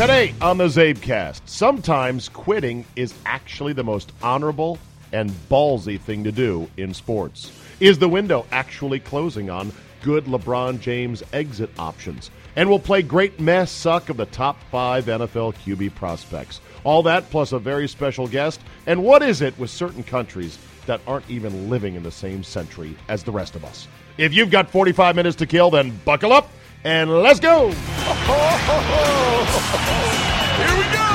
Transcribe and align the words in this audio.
Today 0.00 0.34
on 0.40 0.56
the 0.56 0.64
Czabecast, 0.64 1.42
sometimes 1.44 2.30
quitting 2.30 2.86
is 2.96 3.12
actually 3.26 3.74
the 3.74 3.84
most 3.84 4.12
honorable 4.22 4.78
and 5.12 5.28
ballsy 5.50 6.00
thing 6.00 6.24
to 6.24 6.32
do 6.32 6.70
in 6.78 6.94
sports. 6.94 7.52
Is 7.80 7.98
the 7.98 8.08
window 8.08 8.46
actually 8.50 8.98
closing 8.98 9.50
on 9.50 9.70
good 10.00 10.24
LeBron 10.24 10.80
James 10.80 11.22
exit 11.34 11.68
options? 11.78 12.30
And 12.56 12.70
we'll 12.70 12.78
play 12.78 13.02
great 13.02 13.40
meh 13.40 13.66
suck 13.66 14.08
of 14.08 14.16
the 14.16 14.24
top 14.24 14.58
five 14.70 15.04
NFL 15.04 15.54
QB 15.56 15.94
prospects. 15.96 16.62
All 16.82 17.02
that 17.02 17.28
plus 17.28 17.52
a 17.52 17.58
very 17.58 17.86
special 17.86 18.26
guest. 18.26 18.62
And 18.86 19.04
what 19.04 19.20
is 19.20 19.42
it 19.42 19.58
with 19.58 19.68
certain 19.68 20.02
countries 20.02 20.56
that 20.86 21.02
aren't 21.06 21.28
even 21.28 21.68
living 21.68 21.94
in 21.94 22.02
the 22.02 22.10
same 22.10 22.42
century 22.42 22.96
as 23.10 23.22
the 23.22 23.32
rest 23.32 23.54
of 23.54 23.66
us? 23.66 23.86
If 24.16 24.32
you've 24.32 24.50
got 24.50 24.70
45 24.70 25.14
minutes 25.14 25.36
to 25.36 25.46
kill, 25.46 25.68
then 25.68 25.94
buckle 26.06 26.32
up 26.32 26.48
and 26.84 27.10
let's 27.10 27.40
go. 27.40 27.70
Here 27.70 27.76
we 30.76 30.84
go. 30.92 31.06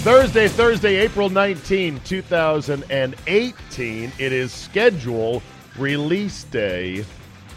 Thursday, 0.00 0.46
Thursday, 0.48 0.96
April 0.96 1.28
19, 1.28 2.00
2018. 2.00 4.12
It 4.18 4.32
is 4.32 4.52
schedule 4.52 5.42
release 5.76 6.44
day 6.44 7.04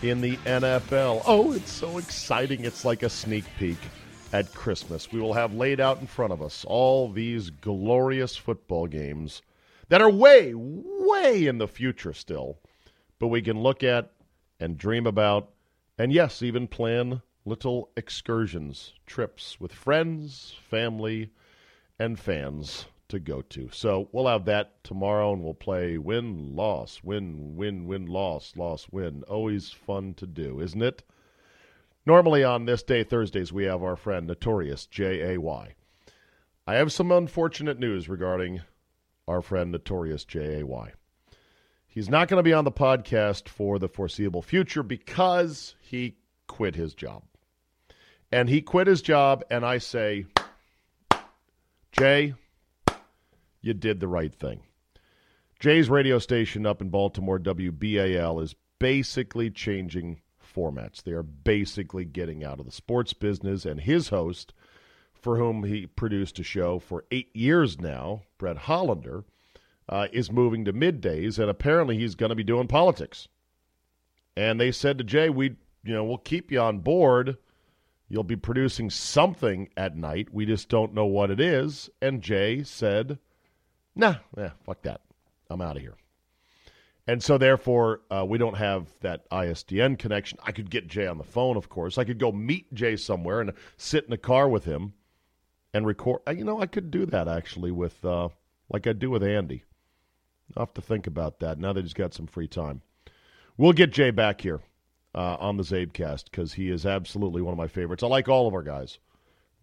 in 0.01 0.19
the 0.19 0.35
NFL. 0.37 1.21
Oh, 1.25 1.53
it's 1.53 1.71
so 1.71 1.97
exciting. 1.97 2.65
It's 2.65 2.83
like 2.83 3.03
a 3.03 3.09
sneak 3.09 3.45
peek 3.57 3.77
at 4.33 4.53
Christmas. 4.53 5.09
We 5.11 5.21
will 5.21 5.33
have 5.33 5.53
laid 5.53 5.79
out 5.79 6.01
in 6.01 6.07
front 6.07 6.33
of 6.33 6.41
us 6.41 6.65
all 6.67 7.09
these 7.09 7.49
glorious 7.49 8.35
football 8.35 8.87
games 8.87 9.41
that 9.91 10.01
are 10.01 10.09
way, 10.09 10.53
way 10.55 11.45
in 11.47 11.57
the 11.57 11.67
future 11.67 12.13
still, 12.13 12.57
but 13.19 13.27
we 13.27 13.41
can 13.41 13.59
look 13.59 13.83
at 13.83 14.13
and 14.57 14.77
dream 14.77 15.05
about, 15.05 15.49
and 15.97 16.13
yes, 16.13 16.41
even 16.41 16.65
plan 16.65 17.21
little 17.43 17.89
excursions, 17.97 18.93
trips 19.05 19.59
with 19.59 19.73
friends, 19.73 20.55
family, 20.69 21.29
and 21.99 22.17
fans 22.17 22.85
to 23.09 23.19
go 23.19 23.41
to. 23.41 23.67
So 23.73 24.07
we'll 24.13 24.27
have 24.27 24.45
that 24.45 24.81
tomorrow 24.85 25.33
and 25.33 25.43
we'll 25.43 25.55
play 25.55 25.97
win, 25.97 26.55
loss, 26.55 27.01
win, 27.03 27.57
win, 27.57 27.85
win, 27.85 28.05
loss, 28.05 28.53
loss, 28.55 28.87
win. 28.91 29.23
Always 29.23 29.71
fun 29.71 30.13
to 30.13 30.25
do, 30.25 30.61
isn't 30.61 30.81
it? 30.81 31.03
Normally 32.05 32.45
on 32.45 32.63
this 32.63 32.81
day, 32.81 33.03
Thursdays, 33.03 33.51
we 33.51 33.65
have 33.65 33.83
our 33.83 33.97
friend 33.97 34.25
Notorious 34.25 34.85
J 34.85 35.33
A 35.33 35.37
Y. 35.41 35.75
I 36.65 36.75
have 36.75 36.93
some 36.93 37.11
unfortunate 37.11 37.77
news 37.77 38.07
regarding 38.07 38.61
our 39.31 39.41
friend 39.41 39.71
Notorious 39.71 40.25
J 40.25 40.59
A 40.59 40.65
Y. 40.65 40.91
He's 41.87 42.09
not 42.09 42.27
going 42.27 42.37
to 42.37 42.43
be 42.43 42.53
on 42.53 42.63
the 42.63 42.71
podcast 42.71 43.49
for 43.49 43.79
the 43.79 43.89
foreseeable 43.89 44.41
future 44.41 44.83
because 44.83 45.75
he 45.81 46.15
quit 46.47 46.75
his 46.75 46.93
job. 46.93 47.23
And 48.31 48.47
he 48.47 48.61
quit 48.61 48.87
his 48.87 49.01
job, 49.01 49.43
and 49.49 49.65
I 49.65 49.77
say, 49.77 50.25
Jay, 51.91 52.33
you 53.61 53.73
did 53.73 53.99
the 53.99 54.07
right 54.07 54.33
thing. 54.33 54.61
Jay's 55.59 55.89
radio 55.89 56.17
station 56.17 56.65
up 56.65 56.81
in 56.81 56.89
Baltimore, 56.89 57.39
WBAL, 57.39 58.41
is 58.41 58.55
basically 58.79 59.49
changing 59.49 60.21
formats. 60.55 61.03
They 61.03 61.11
are 61.11 61.23
basically 61.23 62.05
getting 62.05 62.43
out 62.43 62.59
of 62.59 62.65
the 62.65 62.71
sports 62.71 63.13
business, 63.13 63.65
and 63.65 63.81
his 63.81 64.09
host, 64.09 64.53
for 65.21 65.37
whom 65.37 65.63
he 65.63 65.85
produced 65.85 66.39
a 66.39 66.43
show 66.43 66.79
for 66.79 67.05
eight 67.11 67.35
years 67.35 67.79
now, 67.79 68.23
Brett 68.37 68.57
Hollander, 68.57 69.23
uh, 69.87 70.07
is 70.11 70.31
moving 70.31 70.65
to 70.65 70.73
middays, 70.73 71.37
and 71.37 71.49
apparently 71.49 71.97
he's 71.97 72.15
going 72.15 72.29
to 72.29 72.35
be 72.35 72.43
doing 72.43 72.67
politics. 72.67 73.27
And 74.35 74.59
they 74.59 74.71
said 74.71 74.97
to 74.97 75.03
Jay, 75.03 75.29
"We, 75.29 75.55
you 75.83 75.93
know, 75.93 76.03
we'll 76.03 76.17
keep 76.17 76.51
you 76.51 76.59
on 76.59 76.79
board." 76.79 77.37
You'll 78.11 78.23
be 78.25 78.35
producing 78.35 78.89
something 78.89 79.69
at 79.77 79.95
night. 79.95 80.33
We 80.33 80.45
just 80.45 80.67
don't 80.67 80.93
know 80.93 81.05
what 81.05 81.31
it 81.31 81.39
is. 81.39 81.89
And 82.01 82.21
Jay 82.21 82.61
said, 82.61 83.19
nah, 83.95 84.15
yeah, 84.37 84.51
fuck 84.65 84.81
that. 84.81 84.99
I'm 85.49 85.61
out 85.61 85.77
of 85.77 85.81
here. 85.81 85.95
And 87.07 87.23
so, 87.23 87.37
therefore, 87.37 88.01
uh, 88.11 88.25
we 88.27 88.37
don't 88.37 88.57
have 88.57 88.93
that 88.99 89.29
ISDN 89.29 89.97
connection. 89.97 90.37
I 90.43 90.51
could 90.51 90.69
get 90.69 90.87
Jay 90.87 91.07
on 91.07 91.17
the 91.17 91.23
phone, 91.23 91.57
of 91.57 91.69
course. 91.69 91.97
I 91.97 92.03
could 92.03 92.19
go 92.19 92.31
meet 92.31 92.73
Jay 92.73 92.95
somewhere 92.95 93.39
and 93.41 93.53
sit 93.77 94.05
in 94.05 94.13
a 94.13 94.17
car 94.17 94.47
with 94.47 94.65
him 94.65 94.93
and 95.73 95.85
record. 95.85 96.21
Uh, 96.27 96.31
you 96.31 96.43
know, 96.43 96.61
I 96.61 96.65
could 96.65 96.91
do 96.91 97.05
that 97.07 97.27
actually 97.27 97.71
with, 97.71 98.03
uh, 98.03 98.29
like 98.71 98.87
I 98.87 98.93
do 98.93 99.09
with 99.09 99.23
Andy. 99.23 99.63
I'll 100.55 100.65
have 100.65 100.73
to 100.75 100.81
think 100.81 101.07
about 101.07 101.39
that 101.39 101.59
now 101.59 101.73
that 101.73 101.83
he's 101.83 101.93
got 101.93 102.13
some 102.13 102.27
free 102.27 102.47
time. 102.47 102.81
We'll 103.57 103.73
get 103.73 103.91
Jay 103.91 104.11
back 104.11 104.41
here 104.41 104.61
uh, 105.15 105.37
on 105.39 105.57
the 105.57 105.63
Czabecast 105.63 106.25
because 106.25 106.53
he 106.53 106.69
is 106.69 106.85
absolutely 106.85 107.41
one 107.41 107.53
of 107.53 107.57
my 107.57 107.67
favorites. 107.67 108.03
I 108.03 108.07
like 108.07 108.27
all 108.27 108.47
of 108.47 108.53
our 108.53 108.63
guys, 108.63 108.99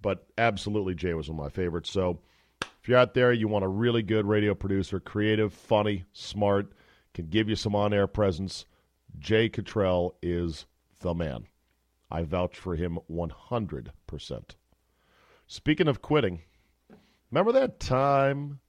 but 0.00 0.26
absolutely 0.36 0.94
Jay 0.94 1.14
was 1.14 1.28
one 1.28 1.38
of 1.38 1.44
my 1.44 1.50
favorites. 1.50 1.91
So 1.91 2.20
if 2.62 2.88
you're 2.88 2.98
out 2.98 3.14
there, 3.14 3.32
you 3.32 3.48
want 3.48 3.64
a 3.64 3.69
really 3.69 4.02
good 4.02 4.26
radio 4.26 4.54
producer, 4.54 5.00
creative, 5.00 5.52
funny, 5.52 6.04
smart, 6.12 6.72
can 7.14 7.26
give 7.26 7.48
you 7.48 7.56
some 7.56 7.75
on 7.75 7.92
air 7.92 8.06
presence, 8.06 8.64
Jay 9.19 9.48
Cottrell 9.48 10.14
is 10.22 10.66
the 11.00 11.14
man. 11.14 11.46
I 12.10 12.22
vouch 12.22 12.56
for 12.56 12.76
him 12.76 12.98
100%. 13.10 13.90
Speaking 15.50 15.88
of 15.88 16.03
quitting, 16.03 16.42
remember 17.31 17.53
that 17.53 17.81
time 17.81 18.60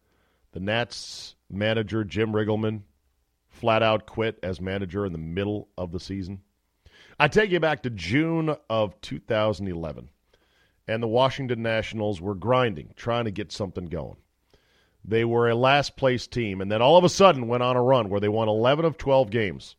the 0.53 0.61
Nats 0.61 1.35
manager, 1.49 2.05
Jim 2.05 2.31
Riggleman, 2.31 2.83
flat 3.49 3.83
out 3.83 4.05
quit 4.05 4.39
as 4.41 4.61
manager 4.61 5.05
in 5.05 5.11
the 5.11 5.17
middle 5.17 5.67
of 5.77 5.91
the 5.91 5.99
season? 5.99 6.39
I 7.19 7.27
take 7.27 7.51
you 7.51 7.59
back 7.59 7.83
to 7.83 7.89
June 7.89 8.55
of 8.69 8.99
2011, 9.01 10.09
and 10.87 11.03
the 11.03 11.07
Washington 11.07 11.61
Nationals 11.61 12.21
were 12.21 12.33
grinding, 12.33 12.93
trying 12.95 13.25
to 13.25 13.31
get 13.31 13.51
something 13.51 13.87
going. 13.87 14.15
They 15.03 15.25
were 15.25 15.49
a 15.49 15.55
last 15.55 15.97
place 15.97 16.27
team, 16.27 16.61
and 16.61 16.71
then 16.71 16.81
all 16.81 16.95
of 16.95 17.03
a 17.03 17.09
sudden 17.09 17.49
went 17.49 17.61
on 17.61 17.75
a 17.75 17.83
run 17.83 18.07
where 18.07 18.21
they 18.21 18.29
won 18.29 18.47
11 18.47 18.85
of 18.85 18.97
12 18.97 19.29
games. 19.29 19.75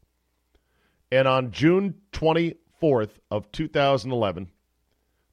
And 1.11 1.27
on 1.27 1.51
June 1.51 1.95
24th 2.13 3.13
of 3.31 3.51
2011, 3.53 4.51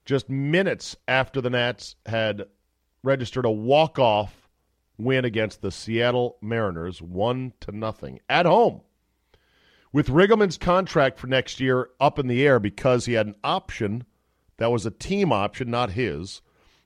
just 0.07 0.29
minutes 0.29 0.95
after 1.07 1.41
the 1.41 1.51
Nats 1.51 1.95
had 2.07 2.45
registered 3.03 3.45
a 3.45 3.51
walk-off 3.51 4.49
win 4.97 5.25
against 5.25 5.61
the 5.61 5.71
Seattle 5.71 6.37
Mariners, 6.41 7.01
one 7.01 7.53
to 7.59 7.71
nothing 7.71 8.19
at 8.27 8.47
home 8.47 8.81
with 9.93 10.09
Riggleman's 10.09 10.57
contract 10.57 11.17
for 11.17 11.27
next 11.27 11.59
year 11.59 11.89
up 11.99 12.19
in 12.19 12.27
the 12.27 12.45
air 12.45 12.59
because 12.59 13.05
he 13.05 13.13
had 13.13 13.27
an 13.27 13.35
option 13.43 14.05
that 14.57 14.71
was 14.71 14.85
a 14.85 14.91
team 14.91 15.31
option, 15.31 15.69
not 15.69 15.91
his, 15.91 16.41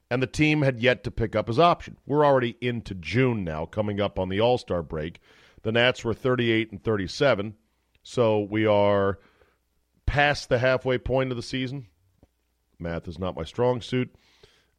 and 0.10 0.22
the 0.22 0.28
team 0.28 0.62
had 0.62 0.80
yet 0.80 1.04
to 1.04 1.12
pick 1.12 1.36
up 1.36 1.48
his 1.48 1.60
option. 1.60 1.98
We're 2.06 2.26
already 2.26 2.58
into 2.62 2.94
June 2.96 3.44
now, 3.44 3.66
coming 3.66 4.02
up 4.02 4.20
on 4.20 4.30
the 4.30 4.40
All 4.42 4.58
Star 4.58 4.84
break. 4.84 5.20
The 5.64 5.72
Nats 5.72 6.04
were 6.04 6.14
38 6.14 6.72
and 6.72 6.84
37, 6.84 7.56
so 8.04 8.40
we 8.40 8.66
are 8.66 9.20
past 10.06 10.50
the 10.50 10.60
halfway 10.60 10.98
point 10.98 11.32
of 11.32 11.38
the 11.38 11.44
season. 11.44 11.88
Math 12.82 13.08
is 13.08 13.20
not 13.20 13.36
my 13.36 13.44
strong 13.44 13.82
suit. 13.82 14.14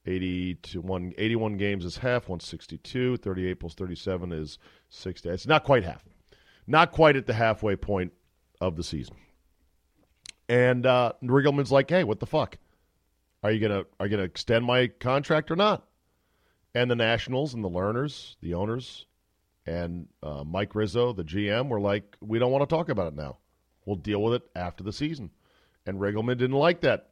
80 0.05 0.55
to 0.57 0.81
1, 0.81 1.15
81 1.17 1.57
games 1.57 1.85
is 1.85 1.97
half, 1.99 2.25
162. 2.29 3.17
38 3.19 3.55
plus 3.55 3.75
37 3.75 4.33
is 4.33 4.59
60. 4.89 5.29
It's 5.29 5.47
not 5.47 5.65
quite 5.65 5.85
half. 5.85 6.05
not 6.67 6.91
quite 6.93 7.17
at 7.17 7.27
the 7.27 7.35
halfway 7.35 7.77
point 7.77 8.13
of 8.61 8.77
the 8.77 8.85
season. 8.85 9.17
And 10.49 10.85
uh, 10.87 11.13
Riggleman's 11.23 11.73
like, 11.73 11.89
"Hey, 11.89 12.05
what 12.05 12.21
the 12.21 12.27
fuck? 12.27 12.59
Are 13.43 13.51
you 13.51 13.61
gonna 13.61 13.85
are 13.99 14.07
you 14.07 14.11
gonna 14.11 14.23
extend 14.25 14.65
my 14.65 14.89
contract 14.89 15.51
or 15.51 15.57
not?" 15.57 15.87
And 16.75 16.91
the 16.91 16.97
Nationals 16.97 17.55
and 17.55 17.65
the 17.65 17.71
Lerners, 17.71 18.37
the 18.41 18.55
owners, 18.55 19.07
and 19.67 20.09
uh, 20.23 20.45
Mike 20.45 20.75
Rizzo, 20.75 21.13
the 21.13 21.25
GM, 21.25 21.69
were 21.69 21.81
like, 21.81 22.17
"We 22.21 22.39
don't 22.39 22.53
want 22.53 22.69
to 22.69 22.75
talk 22.75 22.89
about 22.89 23.09
it 23.09 23.17
now. 23.17 23.39
We'll 23.87 23.97
deal 23.97 24.23
with 24.23 24.35
it 24.35 24.43
after 24.55 24.85
the 24.85 24.93
season." 24.93 25.31
And 25.87 25.99
Riggleman 25.99 26.39
didn't 26.39 26.53
like 26.53 26.81
that, 26.83 27.11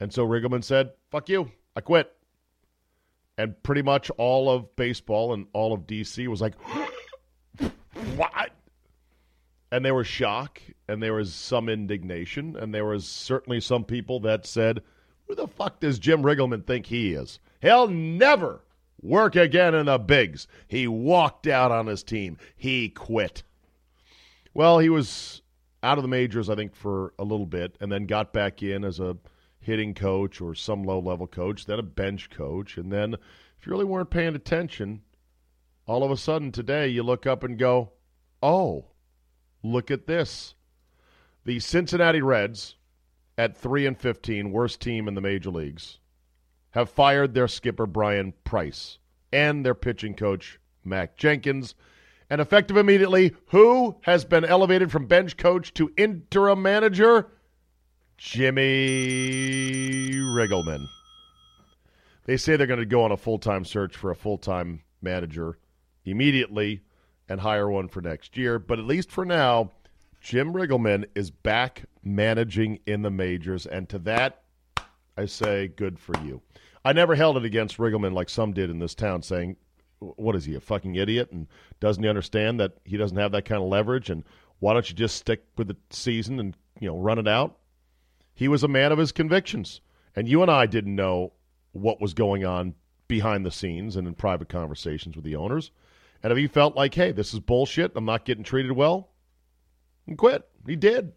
and 0.00 0.12
so 0.12 0.26
Riggleman 0.26 0.62
said, 0.62 0.92
"Fuck 1.10 1.28
you, 1.28 1.50
I 1.74 1.80
quit." 1.80 2.12
And 3.38 3.60
pretty 3.62 3.82
much 3.82 4.10
all 4.10 4.50
of 4.50 4.74
baseball 4.76 5.34
and 5.34 5.46
all 5.52 5.72
of 5.72 5.86
DC 5.86 6.26
was 6.26 6.40
like, 6.40 6.54
"What?" 8.16 8.52
And 9.70 9.84
there 9.84 9.94
was 9.94 10.06
shock, 10.06 10.62
and 10.88 11.02
there 11.02 11.14
was 11.14 11.34
some 11.34 11.68
indignation, 11.68 12.56
and 12.56 12.72
there 12.72 12.84
was 12.84 13.06
certainly 13.06 13.60
some 13.60 13.84
people 13.84 14.20
that 14.20 14.46
said, 14.46 14.82
"Who 15.26 15.34
the 15.34 15.48
fuck 15.48 15.80
does 15.80 15.98
Jim 15.98 16.22
Riggleman 16.22 16.66
think 16.66 16.86
he 16.86 17.12
is? 17.12 17.40
He'll 17.60 17.88
never 17.88 18.62
work 19.02 19.36
again 19.36 19.74
in 19.74 19.86
the 19.86 19.98
bigs. 19.98 20.46
He 20.68 20.86
walked 20.86 21.46
out 21.46 21.72
on 21.72 21.86
his 21.86 22.02
team. 22.02 22.38
He 22.56 22.88
quit." 22.88 23.42
Well, 24.54 24.78
he 24.78 24.88
was 24.88 25.42
out 25.82 25.98
of 25.98 26.02
the 26.02 26.08
majors, 26.08 26.48
I 26.48 26.54
think, 26.54 26.74
for 26.74 27.12
a 27.18 27.24
little 27.24 27.44
bit, 27.44 27.76
and 27.80 27.92
then 27.92 28.06
got 28.06 28.32
back 28.32 28.62
in 28.62 28.84
as 28.84 29.00
a 29.00 29.16
hitting 29.66 29.94
coach 29.94 30.40
or 30.40 30.54
some 30.54 30.82
low 30.82 30.98
level 30.98 31.26
coach, 31.26 31.66
then 31.66 31.78
a 31.78 31.82
bench 31.82 32.30
coach, 32.30 32.78
and 32.78 32.90
then 32.90 33.14
if 33.14 33.66
you 33.66 33.72
really 33.72 33.84
weren't 33.84 34.10
paying 34.10 34.34
attention, 34.34 35.02
all 35.86 36.02
of 36.02 36.10
a 36.10 36.16
sudden 36.16 36.50
today 36.50 36.88
you 36.88 37.02
look 37.02 37.26
up 37.26 37.44
and 37.44 37.58
go, 37.58 37.92
"Oh." 38.42 38.86
Look 39.62 39.90
at 39.90 40.06
this. 40.06 40.54
The 41.44 41.58
Cincinnati 41.58 42.22
Reds 42.22 42.76
at 43.36 43.56
3 43.56 43.86
and 43.86 43.98
15, 43.98 44.52
worst 44.52 44.80
team 44.80 45.08
in 45.08 45.14
the 45.14 45.20
major 45.20 45.50
leagues, 45.50 45.98
have 46.70 46.88
fired 46.88 47.34
their 47.34 47.48
skipper 47.48 47.86
Bryan 47.86 48.32
Price 48.44 48.98
and 49.32 49.66
their 49.66 49.74
pitching 49.74 50.14
coach 50.14 50.60
Mack 50.84 51.16
Jenkins. 51.16 51.74
And 52.30 52.40
effective 52.40 52.76
immediately, 52.76 53.34
who 53.46 53.96
has 54.02 54.24
been 54.24 54.44
elevated 54.44 54.92
from 54.92 55.06
bench 55.06 55.36
coach 55.36 55.74
to 55.74 55.92
interim 55.96 56.62
manager? 56.62 57.28
Jimmy 58.16 60.10
Riggleman. 60.14 60.88
They 62.24 62.36
say 62.36 62.56
they're 62.56 62.66
going 62.66 62.80
to 62.80 62.86
go 62.86 63.04
on 63.04 63.12
a 63.12 63.16
full 63.16 63.38
time 63.38 63.64
search 63.64 63.96
for 63.96 64.10
a 64.10 64.16
full 64.16 64.38
time 64.38 64.82
manager 65.02 65.58
immediately 66.04 66.80
and 67.28 67.40
hire 67.40 67.68
one 67.70 67.88
for 67.88 68.00
next 68.00 68.36
year. 68.36 68.58
But 68.58 68.78
at 68.78 68.84
least 68.86 69.10
for 69.10 69.24
now, 69.24 69.72
Jim 70.20 70.52
Riggleman 70.52 71.04
is 71.14 71.30
back 71.30 71.84
managing 72.02 72.80
in 72.86 73.02
the 73.02 73.10
majors. 73.10 73.66
And 73.66 73.88
to 73.90 73.98
that, 74.00 74.42
I 75.16 75.26
say 75.26 75.68
good 75.68 75.98
for 75.98 76.14
you. 76.24 76.42
I 76.84 76.92
never 76.92 77.14
held 77.14 77.36
it 77.36 77.44
against 77.44 77.78
Riggleman 77.78 78.12
like 78.12 78.28
some 78.28 78.52
did 78.52 78.70
in 78.70 78.78
this 78.78 78.94
town, 78.94 79.22
saying, 79.22 79.56
What 79.98 80.36
is 80.36 80.44
he, 80.44 80.54
a 80.54 80.60
fucking 80.60 80.94
idiot? 80.94 81.30
And 81.32 81.48
doesn't 81.80 82.02
he 82.02 82.08
understand 82.08 82.60
that 82.60 82.78
he 82.84 82.96
doesn't 82.96 83.16
have 83.18 83.32
that 83.32 83.44
kind 83.44 83.62
of 83.62 83.68
leverage? 83.68 84.08
And 84.08 84.24
why 84.60 84.72
don't 84.72 84.88
you 84.88 84.96
just 84.96 85.16
stick 85.16 85.44
with 85.56 85.68
the 85.68 85.76
season 85.90 86.40
and, 86.40 86.56
you 86.80 86.88
know, 86.88 86.96
run 86.96 87.18
it 87.18 87.28
out? 87.28 87.58
He 88.36 88.48
was 88.48 88.62
a 88.62 88.68
man 88.68 88.92
of 88.92 88.98
his 88.98 89.12
convictions. 89.12 89.80
And 90.14 90.28
you 90.28 90.42
and 90.42 90.50
I 90.50 90.66
didn't 90.66 90.94
know 90.94 91.32
what 91.72 92.00
was 92.00 92.14
going 92.14 92.44
on 92.44 92.74
behind 93.08 93.44
the 93.44 93.50
scenes 93.50 93.96
and 93.96 94.06
in 94.06 94.14
private 94.14 94.48
conversations 94.48 95.16
with 95.16 95.24
the 95.24 95.36
owners. 95.36 95.70
And 96.22 96.30
if 96.32 96.38
he 96.38 96.46
felt 96.46 96.76
like, 96.76 96.94
hey, 96.94 97.12
this 97.12 97.32
is 97.32 97.40
bullshit, 97.40 97.92
I'm 97.96 98.04
not 98.04 98.24
getting 98.26 98.44
treated 98.44 98.72
well, 98.72 99.08
and 100.06 100.18
quit. 100.18 100.46
He 100.66 100.76
did. 100.76 101.12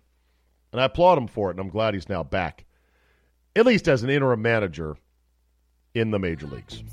And 0.71 0.80
I 0.80 0.86
applaud 0.86 1.18
him 1.18 1.27
for 1.27 1.50
it, 1.50 1.56
and 1.56 1.60
I'm 1.60 1.69
glad 1.69 1.94
he's 1.94 2.10
now 2.10 2.24
back, 2.24 2.66
at 3.56 3.66
least 3.66 3.88
as 3.88 4.04
an 4.04 4.10
interim 4.10 4.42
manager 4.42 4.98
in 5.94 6.12
the 6.12 6.19
major 6.19 6.48
leagues. 6.48 6.83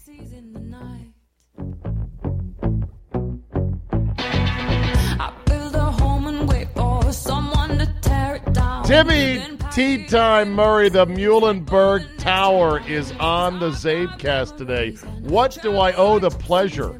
Timmy 8.86 9.55
Tea 9.76 10.06
Time 10.06 10.54
Murray, 10.54 10.88
the 10.88 11.06
Muhlenberg 11.06 12.06
Tower 12.16 12.80
is 12.88 13.12
on 13.20 13.58
the 13.60 13.68
Czabecast 13.68 14.56
today. 14.56 14.92
What 15.20 15.58
do 15.60 15.76
I 15.76 15.92
owe 15.92 16.18
the 16.18 16.30
pleasure, 16.30 16.92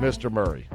Mr. 0.00 0.32
Murray? 0.32 0.66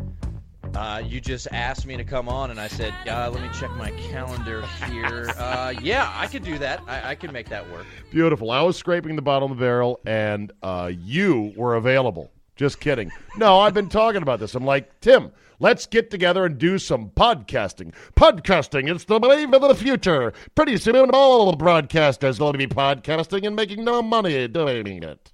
Uh, 0.74 1.04
you 1.06 1.20
just 1.20 1.50
asked 1.52 1.86
me 1.86 1.98
to 1.98 2.06
come 2.06 2.30
on, 2.30 2.50
and 2.50 2.62
I 2.62 2.70
said, 2.70 2.94
uh, 3.10 3.30
"Let 3.30 3.44
me 3.44 3.50
check 3.60 3.72
my 3.72 3.92
calendar 4.10 4.66
here." 4.90 5.34
uh, 5.38 5.74
yeah, 5.82 6.10
I 6.16 6.28
could 6.28 6.46
do 6.46 6.58
that. 6.60 6.82
I, 6.88 7.10
I 7.10 7.16
could 7.16 7.34
make 7.34 7.50
that 7.50 7.70
work. 7.70 7.86
Beautiful. 8.10 8.52
I 8.52 8.62
was 8.62 8.78
scraping 8.78 9.18
the 9.18 9.22
bottom 9.22 9.52
of 9.52 9.58
the 9.58 9.62
barrel, 9.62 10.00
and 10.06 10.54
uh, 10.64 10.90
you 10.98 11.52
were 11.58 11.76
available. 11.76 12.32
Just 12.56 12.80
kidding. 12.80 13.12
No, 13.36 13.60
I've 13.60 13.74
been 13.74 13.90
talking 13.90 14.22
about 14.22 14.40
this. 14.40 14.56
I'm 14.56 14.64
like, 14.66 14.98
Tim, 15.02 15.34
let's 15.60 15.86
get 15.86 16.10
together 16.10 16.46
and 16.46 16.58
do 16.58 16.78
some 16.80 17.10
podcasting. 17.10 17.94
Podcasting, 18.16 18.94
it's 18.94 19.06
the 19.06 19.20
wave 19.20 19.54
of 19.54 19.62
the 19.62 19.76
future. 19.76 20.34
Pretty 20.56 20.78
soon, 20.78 21.12
all 21.12 21.52
the 21.52 21.58
broadcasters 21.58 22.40
will 22.40 22.54
be 22.54 22.68
podcasting 22.68 23.46
and 23.46 23.56
making 23.56 23.84
no 23.84 24.02
money 24.02 24.48
doing 24.48 25.04
it. 25.04 25.32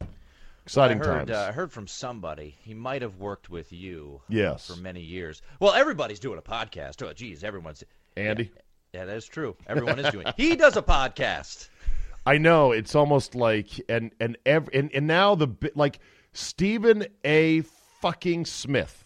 Exciting 0.66 1.00
I 1.01 1.06
heard, 1.06 1.27
times. 1.27 1.31
Uh, 1.31 1.45
I 1.50 1.51
heard 1.51 1.72
from 1.72 1.88
somebody. 1.88 2.56
He 2.63 2.74
might 2.74 3.04
have 3.04 3.18
worked 3.18 3.51
with 3.51 3.72
you. 3.72 4.22
Yes. 4.30 4.66
For 4.66 4.75
many 4.81 5.01
years. 5.01 5.44
Well, 5.60 5.74
everybody's 5.74 6.19
doing 6.19 6.39
a 6.39 6.42
podcast. 6.42 7.07
Oh, 7.07 7.13
geez, 7.13 7.44
everyone's. 7.44 7.83
Andy? 8.18 8.51
Yeah, 8.92 9.01
yeah 9.01 9.06
that's 9.06 9.27
true. 9.27 9.56
Everyone 9.68 10.00
is 10.00 10.12
doing. 10.12 10.25
He 10.38 10.56
does 10.56 10.75
a 10.75 10.81
podcast. 10.81 11.69
I 12.25 12.39
know. 12.39 12.72
It's 12.72 12.95
almost 12.95 13.36
like 13.36 13.80
and 13.88 14.12
and 14.19 14.38
ev- 14.48 14.69
and, 14.74 14.89
and 14.92 15.06
now 15.06 15.36
the 15.36 15.50
like 15.75 16.00
Stephen 16.33 17.06
A. 17.24 17.62
fucking 18.01 18.45
Smith, 18.45 19.05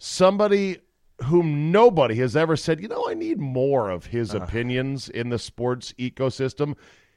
somebody 0.00 0.78
whom 1.24 1.70
nobody 1.70 2.16
has 2.16 2.34
ever 2.34 2.56
said, 2.56 2.80
you 2.80 2.88
know, 2.88 3.06
I 3.08 3.14
need 3.14 3.38
more 3.38 3.90
of 3.90 4.06
his 4.06 4.34
uh-huh. 4.34 4.44
opinions 4.44 5.08
in 5.08 5.28
the 5.28 5.38
sports 5.38 5.92
ecosystem, 5.98 6.74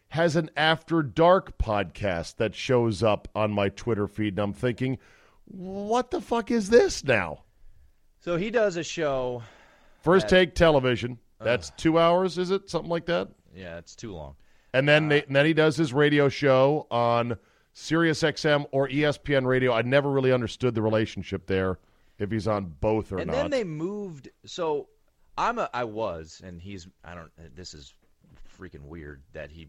has 0.10 0.36
an 0.36 0.52
After 0.58 1.02
Dark 1.02 1.58
podcast 1.58 2.36
that 2.36 2.54
shows 2.54 3.02
up 3.02 3.30
on 3.34 3.52
my 3.52 3.70
Twitter 3.70 4.08
feed, 4.08 4.34
and 4.34 4.40
I'm 4.40 4.54
thinking, 4.54 5.00
what 5.46 6.12
the 6.12 6.22
fuck 6.22 6.52
is 6.52 6.70
this 6.70 7.04
now? 7.04 7.44
So 8.20 8.36
he 8.36 8.52
does 8.52 8.76
a 8.76 8.84
show. 8.84 9.42
First 10.02 10.28
Take 10.28 10.54
Television. 10.54 11.18
That's 11.40 11.72
two 11.72 11.98
hours, 11.98 12.38
is 12.38 12.52
it? 12.52 12.70
Something 12.70 12.90
like 12.90 13.06
that. 13.08 13.30
Yeah, 13.56 13.78
it's 13.78 13.96
too 13.96 14.14
long. 14.14 14.36
And 14.74 14.88
then, 14.88 15.06
uh, 15.06 15.10
they, 15.10 15.24
and 15.24 15.36
then 15.36 15.46
he 15.46 15.54
does 15.54 15.78
his 15.78 15.94
radio 15.94 16.30
show 16.30 16.88
on 16.92 17.38
Sirius 17.74 18.22
XM 18.24 18.66
or 18.72 18.88
ESPN 18.88 19.46
Radio. 19.46 19.74
I 19.74 19.82
never 19.82 20.10
really 20.10 20.32
understood 20.32 20.76
the 20.76 20.82
relationship 20.82 21.48
there, 21.48 21.80
if 22.24 22.32
he's 22.32 22.48
on 22.48 22.74
both 22.82 23.12
or 23.12 23.20
and 23.20 23.28
not. 23.28 23.34
then 23.36 23.52
they 23.52 23.64
moved. 23.64 24.30
So 24.46 24.88
I'm 25.38 25.60
a. 25.60 25.70
I 25.74 25.84
was, 25.84 26.42
and 26.44 26.62
he's. 26.62 26.88
I 27.04 27.14
don't. 27.16 27.32
This 27.56 27.74
is 27.74 27.94
freaking 28.60 28.84
weird 28.84 29.22
that 29.34 29.52
he 29.52 29.68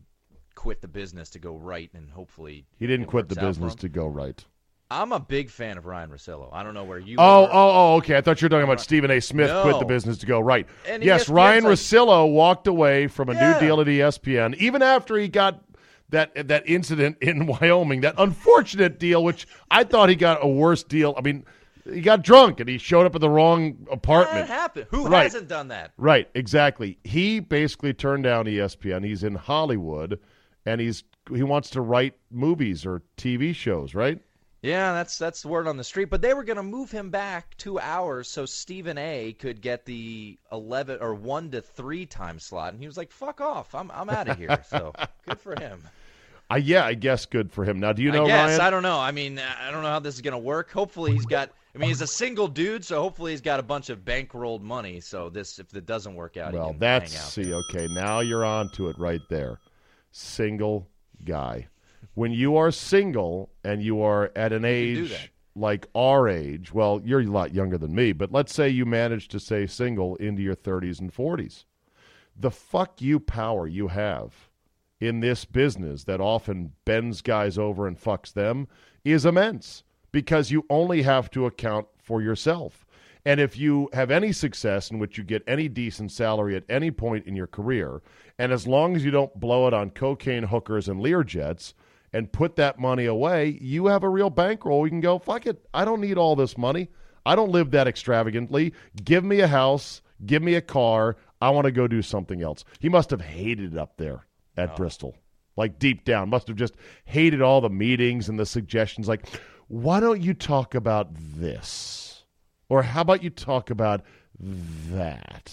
quit 0.55 0.81
the 0.81 0.89
business 0.89 1.31
to 1.31 1.39
go 1.39 1.57
right, 1.57 1.91
and 1.95 2.11
hopefully 2.11 2.67
he 2.79 2.87
didn't 2.87 3.07
quit 3.07 3.29
the 3.29 3.35
works 3.35 3.39
out 3.39 3.55
for 3.55 3.61
business 3.61 3.75
to 3.77 3.89
go 3.89 4.07
right. 4.07 4.45
I'm 4.91 5.13
a 5.13 5.19
big 5.19 5.51
fan 5.51 5.79
of 5.79 5.87
Ryan 5.87 6.11
Russillo. 6.11 6.51
I 6.53 6.63
don't 6.63 6.75
know 6.75 6.85
where 6.85 6.99
you. 6.99 7.17
Oh, 7.19 7.45
are. 7.47 7.49
oh, 7.51 7.71
oh, 7.93 7.97
okay. 7.97 8.17
I 8.17 8.21
thought 8.21 8.41
you 8.41 8.47
were 8.47 8.51
talking 8.51 8.65
about 8.65 8.81
Stephen 8.81 9.11
A. 9.11 9.19
Smith 9.21 9.51
quit 9.63 9.79
the 9.79 9.87
business 9.87 10.19
to 10.19 10.27
go 10.27 10.39
right. 10.39 10.67
And 10.87 11.03
yes, 11.03 11.29
Ryan 11.29 11.65
like- 11.65 12.31
walked 12.31 12.67
away 12.67 13.07
from 13.09 13.31
a 13.31 13.35
Yeah. 13.35 13.55
new 13.55 13.61
deal 13.61 13.81
at 13.81 13.87
ESPN, 13.89 14.55
even 14.57 14.83
after 14.83 15.17
he 15.17 15.29
got 15.29 15.65
that 16.11 16.49
that 16.49 16.69
incident 16.69 17.17
in 17.23 17.47
Wyoming, 17.61 18.03
that 18.03 18.15
unfortunate 18.19 18.99
deal, 18.99 19.25
which 19.25 19.49
I 19.71 19.85
thought 19.85 20.11
he 20.11 20.17
got 20.17 20.45
a 20.45 20.47
worse 20.49 20.85
deal. 20.85 21.15
I 21.17 21.23
mean, 21.23 21.45
he 21.93 22.01
got 22.01 22.23
drunk 22.23 22.61
and 22.61 22.69
he 22.69 22.79
showed 22.79 23.07
up 23.07 23.15
at 23.15 23.21
the 23.21 23.29
wrong 23.31 23.87
apartment. 23.91 24.49
That 24.49 24.53
happened. 24.53 24.87
Who 24.91 25.07
Right. 25.09 25.25
hasn't 25.25 25.49
done 25.49 25.69
that? 25.69 25.93
Right, 25.97 26.29
exactly. 26.35 26.99
He 27.05 27.41
basically 27.41 27.93
turned 27.95 28.25
down 28.25 28.47
ESPN. 28.47 29.05
He's 29.05 29.23
in 29.25 29.35
Hollywood, 29.35 30.19
and 30.67 30.81
he's 30.81 31.05
he 31.33 31.43
wants 31.43 31.71
to 31.71 31.81
write 31.81 32.15
movies 32.31 32.85
or 32.87 33.03
TV 33.17 33.55
shows. 33.55 33.95
Right? 33.95 34.21
Yeah, 34.63 34.95
that's 34.95 35.19
that's 35.19 35.43
the 35.43 35.49
word 35.49 35.67
on 35.67 35.77
the 35.77 35.85
street. 35.85 36.07
But 36.07 36.23
they 36.23 36.33
were 36.33 36.43
going 36.45 36.57
to 36.57 36.63
move 36.63 36.91
him 36.91 37.11
back 37.11 37.55
two 37.59 37.79
hours 37.79 38.29
so 38.29 38.47
Stephen 38.47 38.97
A. 38.97 39.35
could 39.39 39.61
get 39.61 39.85
the 39.85 40.39
eleven 40.51 40.99
or 41.03 41.15
one 41.15 41.51
to 41.51 41.61
three 41.61 42.07
time 42.07 42.39
slot, 42.39 42.73
and 42.73 42.81
he 42.81 42.87
was 42.87 42.97
like, 42.97 43.13
"Fuck 43.13 43.43
off! 43.43 43.75
I'm 43.75 43.91
I'm 43.91 44.09
out 44.09 44.29
of 44.29 44.39
here." 44.39 44.63
So 44.71 44.95
good 45.29 45.39
for 45.39 45.55
him. 45.61 45.83
I 46.49 46.59
yeah, 46.59 46.85
I 46.87 46.95
guess 46.95 47.27
good 47.27 47.53
for 47.53 47.65
him. 47.65 47.79
Now, 47.81 47.93
do 47.93 48.03
you 48.03 48.11
know 48.11 48.25
I 48.25 48.29
guess 48.29 48.49
Ryan? 48.51 48.61
I 48.63 48.71
don't 48.71 48.83
know. 48.83 48.99
I 48.99 49.11
mean, 49.11 49.39
I 49.39 49.71
don't 49.71 49.83
know 49.83 49.89
how 49.91 49.99
this 49.99 50.15
is 50.15 50.21
going 50.23 50.33
to 50.33 50.39
work. 50.39 50.71
Hopefully, 50.73 51.13
he's 51.13 51.27
got. 51.27 51.51
I 51.75 51.79
mean, 51.79 51.89
he's 51.89 52.03
a 52.03 52.07
single 52.07 52.47
dude, 52.47 52.85
so 52.85 53.01
hopefully 53.01 53.33
he's 53.33 53.41
got 53.41 53.59
a 53.59 53.63
bunch 53.63 53.91
of 53.91 54.05
bankrolled 54.05 54.63
money. 54.63 55.01
So 55.01 55.29
this, 55.29 55.59
if 55.59 55.75
it 55.75 55.87
doesn't 55.87 56.15
work 56.15 56.37
out, 56.37 56.53
well, 56.53 56.75
that's 56.79 57.13
see. 57.13 57.53
Okay, 57.53 57.89
now 57.89 58.21
you're 58.21 58.45
on 58.45 58.71
to 58.75 58.89
it 58.89 58.99
right 58.99 59.21
there. 59.29 59.59
Single 60.13 60.89
guy. 61.25 61.67
When 62.15 62.31
you 62.31 62.57
are 62.57 62.71
single 62.71 63.51
and 63.65 63.83
you 63.83 64.03
are 64.03 64.31
at 64.37 64.53
an 64.53 64.65
age, 64.65 65.33
like 65.57 65.89
our 65.97 66.29
age, 66.29 66.73
well, 66.73 67.01
you're 67.05 67.23
a 67.23 67.27
lot 67.27 67.55
younger 67.55 67.79
than 67.79 67.95
me, 67.95 68.13
but 68.13 68.31
let's 68.31 68.55
say 68.55 68.69
you 68.69 68.87
manage 68.87 69.27
to 69.29 69.41
stay 69.41 69.67
single 69.67 70.15
into 70.17 70.43
your 70.43 70.55
30s 70.55 71.01
and 71.01 71.13
40s. 71.13 71.65
The 72.37 72.51
fuck 72.51 73.01
you 73.01 73.19
power 73.19 73.67
you 73.67 73.89
have 73.89 74.49
in 75.01 75.21
this 75.21 75.45
business 75.45 76.05
that 76.05 76.21
often 76.21 76.73
bends 76.85 77.21
guys 77.21 77.59
over 77.59 77.87
and 77.87 78.01
fucks 78.01 78.33
them 78.33 78.69
is 79.05 79.25
immense 79.25 79.84
because 80.15 80.53
you 80.53 80.65
only 80.71 81.03
have 81.03 81.29
to 81.29 81.45
account 81.45 81.89
for 82.01 82.23
yourself. 82.23 82.87
And 83.27 83.41
if 83.41 83.59
you 83.59 83.89
have 83.93 84.13
any 84.13 84.31
success 84.31 84.89
in 84.93 85.01
which 85.01 85.19
you 85.19 85.25
get 85.25 85.43
any 85.49 85.69
decent 85.69 86.13
salary 86.13 86.55
at 86.55 86.63
any 86.69 86.93
point 86.93 87.27
in 87.27 87.35
your 87.35 87.49
career, 87.49 88.01
and 88.39 88.53
as 88.53 88.65
long 88.65 88.95
as 88.95 89.05
you 89.05 89.11
don't 89.11 89.35
blow 89.41 89.67
it 89.67 89.75
on 89.75 89.91
cocaine 89.91 90.45
hookers 90.45 90.89
and 90.89 91.01
Learjets 91.01 91.75
and 92.13 92.31
put 92.31 92.55
that 92.55 92.79
money 92.79 93.07
away, 93.07 93.59
you 93.61 93.87
have 93.87 94.05
a 94.05 94.09
real 94.09 94.31
bankroll. 94.31 94.87
You 94.87 94.91
can 94.91 95.01
go, 95.01 95.19
fuck 95.19 95.47
it. 95.47 95.67
I 95.75 95.85
don't 95.85 96.01
need 96.01 96.17
all 96.17 96.37
this 96.37 96.57
money. 96.57 96.91
I 97.27 97.35
don't 97.35 97.51
live 97.51 97.73
that 97.73 97.89
extravagantly. 97.89 98.73
Give 99.03 99.25
me 99.25 99.41
a 99.41 99.49
house. 99.49 100.01
Give 100.25 100.45
me 100.45 100.55
a 100.55 100.61
car. 100.61 101.17
I 101.41 101.51
want 101.51 101.65
to 101.65 101.73
go 101.73 101.89
do 101.89 102.03
something 102.03 102.41
else. 102.41 102.65
He 102.79 102.89
must 102.89 103.11
have 103.11 103.21
hated 103.21 103.73
it 103.73 103.79
up 103.79 103.97
there 103.97 104.27
at 104.57 104.71
Oh. 104.71 104.77
Bristol. 104.77 105.17
Like 105.57 105.79
deep 105.81 106.05
down, 106.05 106.31
must 106.31 106.49
have 106.49 106.57
just 106.57 106.75
hated 107.05 107.41
all 107.41 107.61
the 107.61 107.71
meetings 107.71 108.29
and 108.29 108.39
the 108.39 108.47
suggestions. 108.47 109.09
Like, 109.09 109.27
why 109.69 110.01
don't 110.01 110.21
you 110.23 110.35
talk 110.35 110.75
about 110.75 111.09
this? 111.13 112.25
Or 112.69 112.83
how 112.83 113.03
about 113.03 113.23
you 113.23 113.31
talk 113.31 113.71
about 113.71 114.03
that? 114.39 115.53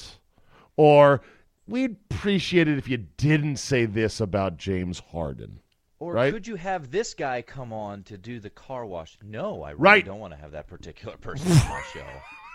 Or 0.77 1.21
we'd 1.67 1.97
appreciate 2.11 2.67
it 2.67 2.77
if 2.77 2.87
you 2.87 2.97
didn't 2.97 3.57
say 3.57 3.85
this 3.85 4.19
about 4.19 4.57
James 4.57 4.99
Harden. 5.11 5.59
Or 5.99 6.13
Right? 6.13 6.33
could 6.33 6.47
you 6.47 6.55
have 6.55 6.89
this 6.89 7.13
guy 7.13 7.41
come 7.43 7.71
on 7.71 8.03
to 8.03 8.17
do 8.17 8.39
the 8.39 8.49
car 8.49 8.85
wash? 8.85 9.17
No, 9.23 9.61
I 9.61 9.71
really 9.71 9.81
Right. 9.83 10.05
don't 10.05 10.19
want 10.19 10.33
to 10.33 10.39
have 10.39 10.51
that 10.53 10.67
particular 10.67 11.15
person 11.17 11.51
on 11.51 11.57
my 11.69 11.83
show. 11.93 12.07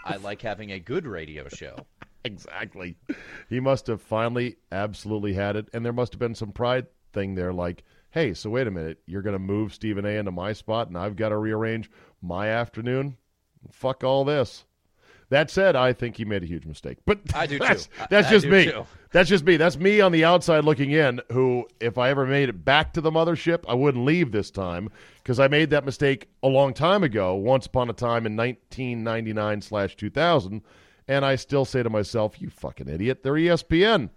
I 0.05 0.17
like 0.23 0.43
having 0.43 0.73
a 0.73 0.81
good 0.81 1.07
radio 1.07 1.49
show. 1.49 1.77
Exactly. 2.25 2.97
He 3.49 3.61
must 3.61 3.87
have 3.87 4.03
finally 4.03 4.57
absolutely 4.73 5.35
had 5.35 5.55
it, 5.55 5.69
and 5.73 5.85
there 5.85 5.93
must 5.93 6.13
have 6.13 6.19
been 6.19 6.35
some 6.35 6.51
pride 6.51 6.87
thing 7.13 7.37
there, 7.37 7.53
like, 7.53 7.85
hey, 8.17 8.33
so 8.33 8.49
wait 8.49 8.67
a 8.67 8.71
minute, 8.71 8.99
you're 9.07 9.21
going 9.21 9.35
to 9.35 9.39
move 9.39 9.75
Stephen 9.75 10.07
A. 10.07 10.17
into 10.19 10.31
my 10.33 10.55
spot, 10.55 10.89
and 10.89 10.97
I've 10.97 11.17
got 11.17 11.29
to 11.29 11.37
rearrange 11.37 11.91
my 12.23 12.49
afternoon? 12.49 13.19
Fuck 13.71 14.03
all 14.05 14.25
this. 14.25 14.65
That 15.29 15.51
said, 15.51 15.77
I 15.77 15.93
think 15.93 16.17
he 16.17 16.25
made 16.25 16.43
a 16.43 16.47
huge 16.47 16.65
mistake. 16.65 16.97
But 17.05 17.19
I 17.35 17.47
do 17.47 17.59
too. 17.59 17.65
that's, 17.67 17.91
I- 18.01 18.07
That's 18.09 18.29
I 18.29 18.31
just 18.31 18.45
do 18.47 18.51
me. 18.53 18.65
too. 18.65 18.87
That's 19.13 19.29
just 19.29 19.45
me. 19.45 19.59
That's 19.59 19.77
me 19.77 20.01
on 20.01 20.13
the 20.13 20.25
outside 20.25 20.65
looking 20.65 20.93
in. 20.93 21.21
Who, 21.31 21.67
if 21.79 21.99
I 21.99 22.09
ever 22.09 22.25
made 22.27 22.49
it 22.49 22.65
back 22.65 22.95
to 22.95 23.03
the 23.03 23.11
mothership, 23.11 23.65
I 23.69 23.75
wouldn't 23.75 24.05
leave 24.07 24.33
this 24.33 24.51
time 24.51 24.89
because 25.23 25.39
I 25.39 25.49
made 25.49 25.69
that 25.71 25.85
mistake 25.85 26.29
a 26.43 26.49
long 26.49 26.73
time 26.73 27.03
ago. 27.03 27.35
Once 27.35 27.67
upon 27.67 27.91
a 27.91 27.93
time 27.93 28.25
in 28.25 28.35
1999 28.37 29.61
slash 29.61 29.95
2000, 29.97 30.63
and 31.07 31.25
I 31.25 31.37
still 31.37 31.65
say 31.67 31.83
to 31.83 31.91
myself, 31.91 32.41
"You 32.41 32.49
fucking 32.49 32.89
idiot! 32.89 33.23
They're 33.23 33.35
ESPN. 33.35 34.09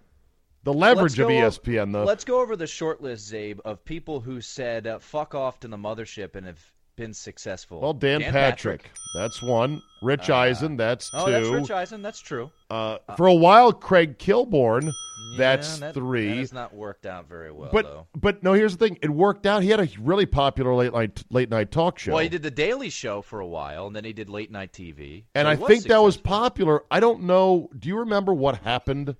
The 0.62 0.72
leverage 0.72 1.18
of 1.18 1.28
ESPN. 1.28 1.92
though. 1.92 2.04
Let's 2.04 2.24
go 2.24 2.40
over 2.40 2.54
the 2.56 2.66
short 2.66 3.00
list, 3.00 3.32
Czabe, 3.32 3.60
of 3.64 3.84
people 3.84 4.20
who 4.20 4.40
said 4.40 4.86
uh, 4.86 4.98
"fuck 4.98 5.34
off" 5.34 5.60
to 5.60 5.68
the 5.68 5.76
mothership 5.78 6.36
and 6.36 6.46
have 6.46 6.60
been 6.96 7.14
successful. 7.14 7.80
well, 7.80 7.94
Dan, 7.94 8.20
Patrick, 8.20 8.90
that's 9.14 9.40
one. 9.42 9.80
Rich 10.02 10.28
Eisen, 10.28 10.76
that's 10.76 11.10
two. 11.10 11.16
Oh, 11.16 11.30
that's 11.30 11.48
Rich 11.48 11.70
Eisen. 11.70 12.02
That's 12.02 12.20
true. 12.20 12.50
Uh, 12.68 12.98
for 13.16 13.26
a 13.26 13.34
while, 13.34 13.72
Craig 13.72 14.18
Kilborn, 14.18 14.92
that's 15.38 15.78
that- 15.78 15.94
three. 15.94 16.28
That 16.28 16.36
has 16.36 16.52
not 16.52 16.74
worked 16.74 17.06
out 17.06 17.26
very 17.26 17.50
well, 17.52 17.70
but 17.72 17.86
though. 17.86 18.06
but 18.14 18.42
no, 18.42 18.52
here's 18.52 18.76
the 18.76 18.86
thing. 18.86 18.98
It 19.00 19.08
worked 19.08 19.46
out. 19.46 19.62
He 19.62 19.70
had 19.70 19.80
a 19.80 19.88
really 19.98 20.26
popular 20.26 20.74
late 20.74 20.92
night 20.92 21.22
late 21.30 21.48
night 21.48 21.70
talk 21.70 21.98
show. 21.98 22.12
Well, 22.12 22.22
he 22.22 22.28
did 22.28 22.42
the 22.42 22.50
Daily 22.50 22.90
Show 22.90 23.22
for 23.22 23.40
a 23.40 23.46
while, 23.46 23.86
and 23.86 23.96
then 23.96 24.04
he 24.04 24.12
did 24.12 24.28
late 24.28 24.50
night 24.50 24.72
TV. 24.74 25.24
and 25.34 25.46
So 25.46 25.50
I 25.50 25.56
think 25.56 25.84
that 25.84 26.02
was 26.02 26.18
popular. 26.18 26.84
I 26.90 27.00
don't 27.00 27.22
know. 27.22 27.70
Do 27.78 27.88
you 27.88 28.00
remember 28.00 28.34
what 28.34 28.58
happened 28.58 29.16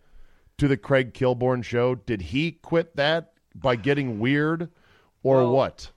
to 0.60 0.68
the 0.68 0.76
Craig 0.76 1.12
Kilborn 1.14 1.64
show? 1.64 1.94
Did 1.94 2.20
he 2.22 2.52
quit 2.52 2.94
that 2.96 3.32
by 3.54 3.76
getting 3.76 4.18
weird, 4.20 4.68
or 5.22 5.36
Well, 5.38 5.52
what? 5.52 5.90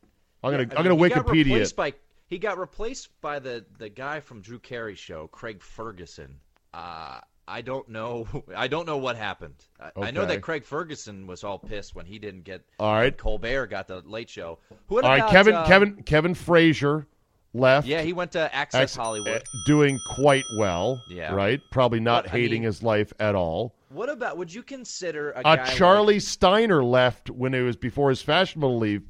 I'm 0.43 0.51
gonna 0.51 0.63
I 0.63 0.77
I'm 0.77 0.83
gonna 0.83 0.89
mean, 0.95 1.03
he 1.03 1.09
got 1.09 1.25
Wikipedia. 1.25 1.75
By, 1.75 1.93
he 2.27 2.37
got 2.37 2.57
replaced 2.57 3.09
by 3.21 3.39
the 3.39 3.65
the 3.77 3.89
guy 3.89 4.19
from 4.19 4.41
Drew 4.41 4.59
Carey 4.59 4.95
show, 4.95 5.27
Craig 5.27 5.61
Ferguson. 5.61 6.39
Uh, 6.73 7.19
I 7.47 7.61
don't 7.61 7.87
know. 7.89 8.25
I 8.55 8.67
don't 8.67 8.85
know 8.87 8.97
what 8.97 9.15
happened. 9.17 9.55
I, 9.79 9.91
I 10.07 10.11
know 10.11 10.25
that 10.25 10.41
Craig 10.41 10.63
Ferguson 10.65 11.27
was 11.27 11.43
all 11.43 11.59
pissed 11.59 11.93
when 11.95 12.05
he 12.05 12.19
didn't 12.19 12.43
get. 12.43 12.63
All 12.79 12.93
right. 12.93 13.15
Colbert 13.15 13.67
got 13.67 13.87
the 13.87 14.01
Late 14.05 14.29
Show. 14.29 14.59
What 14.87 15.03
All 15.03 15.09
right, 15.11 15.17
about, 15.19 15.31
Kevin 15.31 15.55
um, 15.55 15.65
Kevin 15.67 16.03
Kevin 16.03 16.33
Frazier 16.35 17.05
left. 17.53 17.85
Yeah, 17.87 18.01
he 18.01 18.13
went 18.13 18.31
to 18.31 18.53
Access 18.55 18.81
Ex- 18.81 18.95
Hollywood. 18.95 19.27
uh, 19.41 19.57
doing 19.65 19.99
quite 20.15 20.45
well. 20.57 21.01
Yeah. 21.09 21.33
right. 21.33 21.61
Probably 21.71 21.99
not 21.99 22.23
But, 22.25 22.33
I 22.33 22.37
hating 22.37 22.61
mean- 22.61 22.63
his 22.63 22.81
life 22.81 23.13
at 23.19 23.35
all. 23.35 23.75
What 23.93 24.09
about? 24.09 24.37
Would 24.37 24.53
you 24.53 24.63
consider 24.63 25.31
a 25.31 25.39
Uh, 25.39 25.55
guy 25.55 25.63
like- 25.63 25.75
Charlie 25.75 26.19
Steiner 26.19 26.83
left 26.83 27.29
when 27.29 27.53
it 27.53 27.61
was 27.61 27.75
before 27.77 28.09
his 28.09 28.21
fashionable 28.21 28.77
leave 28.77 29.03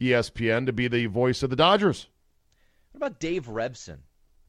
ESPN 0.00 0.66
to 0.66 0.72
be 0.72 0.88
the 0.88 1.06
voice 1.06 1.42
of 1.42 1.50
the 1.50 1.56
Dodgers. 1.56 2.08
what 2.92 2.98
about 3.06 3.20
Dave 3.20 3.46
Revsine? 3.46 3.98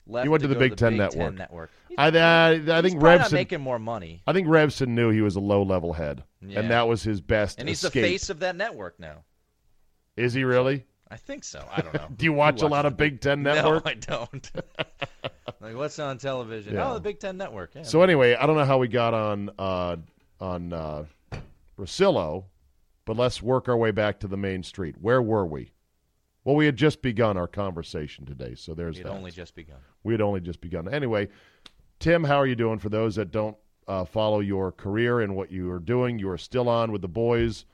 Left 0.08 0.24
He 0.26 0.30
went 0.30 0.42
to 0.42 0.48
the 0.48 0.56
go 0.56 0.60
Big 0.62 0.76
Ten 0.78 0.94
Big 0.94 1.00
Network. 1.00 1.28
Ten 1.30 1.36
Network. 1.36 1.72
He's, 1.90 1.98
I, 2.00 2.08
I, 2.08 2.50
I 2.50 2.56
he's 2.56 2.66
think 2.92 3.02
Revsine. 3.02 3.34
making 3.34 3.62
more 3.62 3.78
money, 3.80 4.24
I 4.26 4.34
think 4.34 4.48
Revsine 4.48 4.88
knew 4.90 5.10
he 5.12 5.22
was 5.22 5.36
a 5.36 5.40
low 5.40 5.62
level 5.62 5.94
head, 5.94 6.24
Yeah. 6.42 6.60
and 6.62 6.72
that 6.72 6.88
was 6.88 7.04
his 7.04 7.22
best 7.22 7.60
and 7.60 7.70
he's 7.70 7.84
escape. 7.84 8.02
the 8.02 8.10
face 8.10 8.30
of 8.30 8.40
that 8.40 8.56
network 8.56 9.00
now. 9.00 9.24
Is 10.18 10.34
he 10.34 10.44
really? 10.44 10.86
I 11.12 11.18
think 11.18 11.44
so. 11.44 11.64
I 11.70 11.82
don't 11.82 11.94
know. 11.94 12.08
Do 12.16 12.24
you 12.26 12.32
watch 12.34 12.62
a 12.62 12.68
lot 12.68 12.86
of 12.86 12.96
Big 12.96 13.20
Ten 13.20 13.44
Network? 13.44 13.86
No, 13.86 13.92
I 13.92 13.94
don't. 13.96 14.52
like 15.62 15.76
what's 15.76 16.00
on 16.00 16.18
television? 16.18 16.74
Yeah. 16.76 16.90
Oh, 16.90 16.94
the 16.94 17.02
Big 17.02 17.20
Ten 17.20 17.38
Network. 17.38 17.72
Yeah. 17.76 17.84
So 17.84 18.02
anyway, 18.02 18.36
I 18.36 18.46
don't 18.46 18.56
know 18.56 18.66
how 18.66 18.78
we 18.78 18.88
got 18.88 19.14
on 19.14 19.50
uh, 19.60 19.98
on 20.40 20.72
uh, 20.74 21.04
Russillo, 21.78 22.46
but 23.06 23.18
let's 23.18 23.42
work 23.42 23.68
our 23.68 23.76
way 23.78 23.92
back 23.92 24.20
to 24.22 24.28
the 24.28 24.38
main 24.38 24.64
street. 24.64 24.96
Where 25.02 25.22
were 25.22 25.46
we? 25.46 25.72
Well, 26.46 26.56
we 26.56 26.66
had 26.66 26.76
just 26.78 27.02
begun 27.02 27.38
our 27.38 27.48
conversation 27.48 28.26
today, 28.26 28.56
so 28.56 28.74
there's 28.74 28.98
It 28.98 29.04
that. 29.04 29.12
only 29.12 29.30
just 29.32 29.54
begun. 29.54 29.78
We 30.04 30.14
had 30.14 30.22
only 30.22 30.40
just 30.40 30.60
begun. 30.62 30.92
Anyway, 30.92 31.28
Tim, 32.00 32.24
how 32.24 32.38
are 32.38 32.48
you 32.48 32.56
doing? 32.56 32.80
For 32.80 32.90
those 32.90 33.16
that 33.16 33.32
don't 33.32 33.56
uh, 33.88 34.06
follow 34.06 34.40
your 34.40 34.72
career 34.72 35.20
and 35.20 35.36
what 35.36 35.52
you 35.52 35.70
are 35.72 35.80
doing, 35.80 36.18
you 36.18 36.30
are 36.32 36.38
still 36.40 36.68
on 36.68 36.92
with 36.92 37.02
the 37.02 37.08
boys 37.08 37.66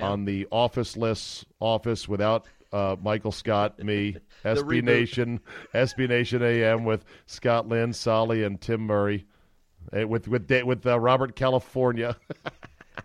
on 0.00 0.24
the 0.24 0.46
office 0.52 0.96
list 0.96 1.46
office 1.58 2.06
without 2.08 2.46
uh, 2.72 2.96
Michael 3.02 3.32
Scott, 3.32 3.78
me, 3.82 4.16
SB. 4.44 4.82
Nation, 4.82 5.40
SB 5.74 6.08
Nation 6.08 6.42
AM 6.42 6.84
with 6.84 7.04
Scott 7.26 7.68
Lynn, 7.68 7.92
Solly, 7.92 8.44
and 8.44 8.60
Tim 8.60 8.80
Murray, 8.82 9.26
eh, 9.92 10.04
with 10.04 10.28
with 10.28 10.50
with 10.64 10.86
uh, 10.86 10.98
Robert 10.98 11.36
California. 11.36 12.16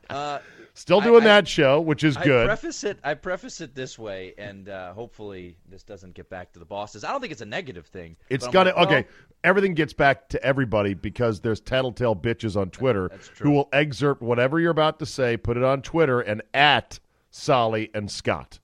Uh, 0.10 0.40
Still 0.74 1.02
doing 1.02 1.24
I- 1.24 1.26
that 1.26 1.48
show, 1.48 1.82
which 1.82 2.04
is 2.04 2.16
I 2.18 2.24
good. 2.24 2.46
preface 2.46 2.84
it. 2.84 3.00
I 3.04 3.16
preface 3.16 3.62
it 3.62 3.74
this 3.74 3.98
way, 3.98 4.36
and 4.38 4.70
uh, 4.70 4.94
hopefully 4.94 5.58
this 5.68 5.82
doesn't 5.82 6.14
get 6.14 6.30
back 6.30 6.54
to 6.54 6.60
the 6.60 6.66
bosses. 6.66 7.04
I 7.04 7.12
don't 7.12 7.20
think 7.20 7.32
it's 7.32 7.42
a 7.42 7.46
negative 7.48 7.88
thing. 7.88 8.16
It's 8.30 8.46
I'm 8.46 8.52
gonna 8.52 8.74
like, 8.76 8.88
okay. 8.88 9.08
Everything 9.44 9.74
gets 9.74 9.94
back 9.94 10.30
to 10.30 10.44
everybody 10.44 10.94
because 10.94 11.40
there's 11.40 11.60
tattletale 11.62 12.16
bitches 12.16 12.56
on 12.56 12.70
Twitter 12.70 13.10
who 13.40 13.52
will 13.52 13.70
excerpt 13.74 14.22
whatever 14.22 14.60
you're 14.60 14.70
about 14.72 15.00
to 15.00 15.06
say, 15.08 15.36
put 15.36 15.58
it 15.58 15.64
on 15.64 15.82
Twitter, 15.82 16.20
and 16.22 16.44
at 16.54 17.00
Solly 17.32 17.90
and 17.96 18.12
Scott. 18.12 18.60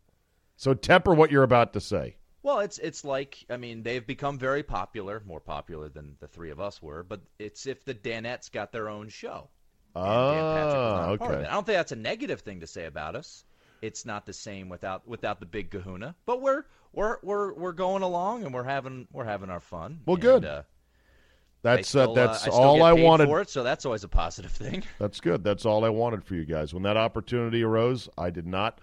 So 0.64 0.74
temper 0.74 1.14
what 1.14 1.30
you're 1.30 1.44
about 1.44 1.74
to 1.74 1.82
say. 1.82 2.16
Well, 2.42 2.60
it's 2.62 2.78
it's 2.78 3.04
like 3.04 3.46
I 3.50 3.58
mean 3.58 3.84
they've 3.84 4.08
become 4.08 4.40
very 4.40 4.64
popular, 4.64 5.22
more 5.26 5.42
popular 5.42 5.90
than 5.90 6.16
the 6.22 6.28
three 6.30 6.52
of 6.52 6.62
us 6.62 6.82
were. 6.82 7.04
But 7.04 7.20
it's 7.38 7.66
if 7.68 7.84
the 7.84 7.94
Danettes 7.94 8.50
got 8.50 8.72
their 8.72 8.88
own 8.88 9.10
show. 9.10 9.50
And 9.94 10.06
Dan 10.06 10.56
Patrick 10.56 10.76
was 10.78 10.94
not 10.94 11.14
a 11.14 11.18
part 11.18 11.32
of 11.34 11.40
okay. 11.40 11.50
I 11.50 11.52
don't 11.52 11.66
think 11.66 11.76
that's 11.76 11.92
a 11.92 11.98
negative 11.98 12.40
thing 12.40 12.62
to 12.62 12.68
say 12.68 12.86
about 12.86 13.18
us. 13.18 13.44
It's 13.82 14.06
not 14.06 14.26
the 14.26 14.32
same 14.32 14.70
without 14.70 15.06
without 15.06 15.42
the 15.42 15.46
big 15.46 15.70
Kahuna. 15.70 16.16
But 16.26 16.42
we're 16.42 16.64
we're 16.94 17.18
we're 17.24 17.54
we're 17.56 17.74
going 17.74 18.02
along 18.02 18.46
and 18.46 18.54
we're 18.54 18.64
having 18.64 19.10
we're 19.12 19.26
having 19.26 19.50
our 19.50 19.60
fun. 19.60 20.00
Well, 20.06 20.16
And, 20.16 20.22
good. 20.22 20.46
Uh, 20.46 20.64
That's 21.62 21.94
I 21.94 22.04
uh, 22.04 22.14
that's 22.14 22.48
uh, 22.48 22.52
I 22.52 22.54
still 22.54 22.64
all 22.64 22.84
I 22.84 22.94
wanted. 22.94 23.28
for 23.28 23.42
it, 23.42 23.50
so 23.50 23.64
that's 23.64 23.86
always 23.86 24.06
a 24.06 24.10
positive 24.10 24.54
thing. 24.54 24.84
That's 24.98 25.20
good. 25.20 25.44
That's 25.44 25.66
all 25.66 25.84
I 25.84 25.90
wanted 25.90 26.24
for 26.24 26.36
you 26.36 26.46
guys. 26.46 26.74
When 26.74 26.84
that 26.84 26.96
opportunity 26.96 27.64
arose, 27.64 28.08
I 28.18 28.30
did 28.30 28.48
not 28.48 28.80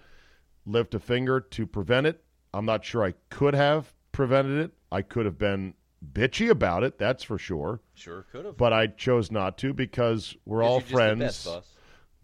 lift 0.65 0.93
a 0.93 0.99
finger 0.99 1.39
to 1.39 1.65
prevent 1.65 2.07
it. 2.07 2.23
I'm 2.53 2.65
not 2.65 2.83
sure 2.83 3.03
I 3.03 3.13
could 3.29 3.53
have 3.53 3.93
prevented 4.11 4.65
it. 4.65 4.71
I 4.91 5.01
could 5.01 5.25
have 5.25 5.37
been 5.37 5.73
bitchy 6.13 6.49
about 6.49 6.83
it, 6.83 6.97
that's 6.97 7.23
for 7.23 7.37
sure. 7.37 7.79
Sure 7.93 8.25
could 8.31 8.45
have. 8.45 8.57
But 8.57 8.73
I 8.73 8.87
chose 8.87 9.31
not 9.31 9.57
to 9.59 9.73
because 9.73 10.35
we're 10.45 10.63
all 10.63 10.79
friends. 10.79 11.47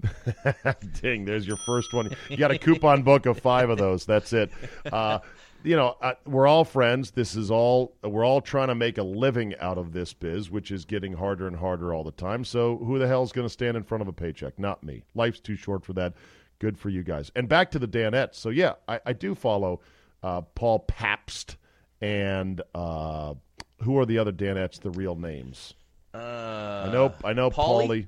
Ding, 1.01 1.25
there's 1.25 1.47
your 1.47 1.57
first 1.65 1.93
one. 1.93 2.15
You 2.29 2.37
got 2.37 2.51
a 2.51 2.57
coupon 2.57 3.03
book 3.03 3.25
of 3.25 3.39
five 3.39 3.69
of 3.69 3.77
those. 3.77 4.05
That's 4.05 4.33
it. 4.33 4.51
Uh, 4.91 5.19
you 5.63 5.75
know, 5.75 5.95
uh, 6.01 6.13
we're 6.25 6.47
all 6.47 6.63
friends. 6.63 7.11
This 7.11 7.35
is 7.35 7.49
all, 7.49 7.95
we're 8.03 8.25
all 8.25 8.41
trying 8.41 8.67
to 8.67 8.75
make 8.75 8.97
a 8.97 9.03
living 9.03 9.55
out 9.59 9.77
of 9.77 9.93
this 9.93 10.13
biz, 10.13 10.51
which 10.51 10.71
is 10.71 10.85
getting 10.85 11.13
harder 11.13 11.47
and 11.47 11.55
harder 11.55 11.93
all 11.93 12.03
the 12.03 12.11
time. 12.11 12.45
So 12.45 12.77
who 12.77 12.99
the 12.99 13.07
hell's 13.07 13.31
going 13.31 13.45
to 13.47 13.53
stand 13.53 13.75
in 13.75 13.83
front 13.83 14.01
of 14.03 14.07
a 14.07 14.13
paycheck? 14.13 14.59
Not 14.59 14.83
me. 14.83 15.03
Life's 15.15 15.39
too 15.39 15.55
short 15.55 15.83
for 15.83 15.93
that. 15.93 16.13
Good 16.59 16.77
for 16.77 16.89
you 16.89 17.03
guys. 17.03 17.31
And 17.35 17.47
back 17.47 17.71
to 17.71 17.79
the 17.79 17.87
Danettes. 17.87 18.35
So, 18.35 18.49
yeah, 18.49 18.73
I, 18.87 18.99
I 19.05 19.13
do 19.13 19.35
follow 19.35 19.81
uh, 20.23 20.41
Paul 20.41 20.79
Pabst 20.79 21.57
and 22.01 22.61
uh, 22.73 23.33
who 23.81 23.97
are 23.99 24.05
the 24.05 24.17
other 24.17 24.31
Danettes? 24.31 24.79
The 24.79 24.91
real 24.91 25.15
names. 25.15 25.73
Uh, 26.13 26.87
I 26.87 26.91
know. 26.91 27.13
I 27.23 27.33
know. 27.33 27.49
Paulie? 27.49 27.87
Paulie. 27.87 28.07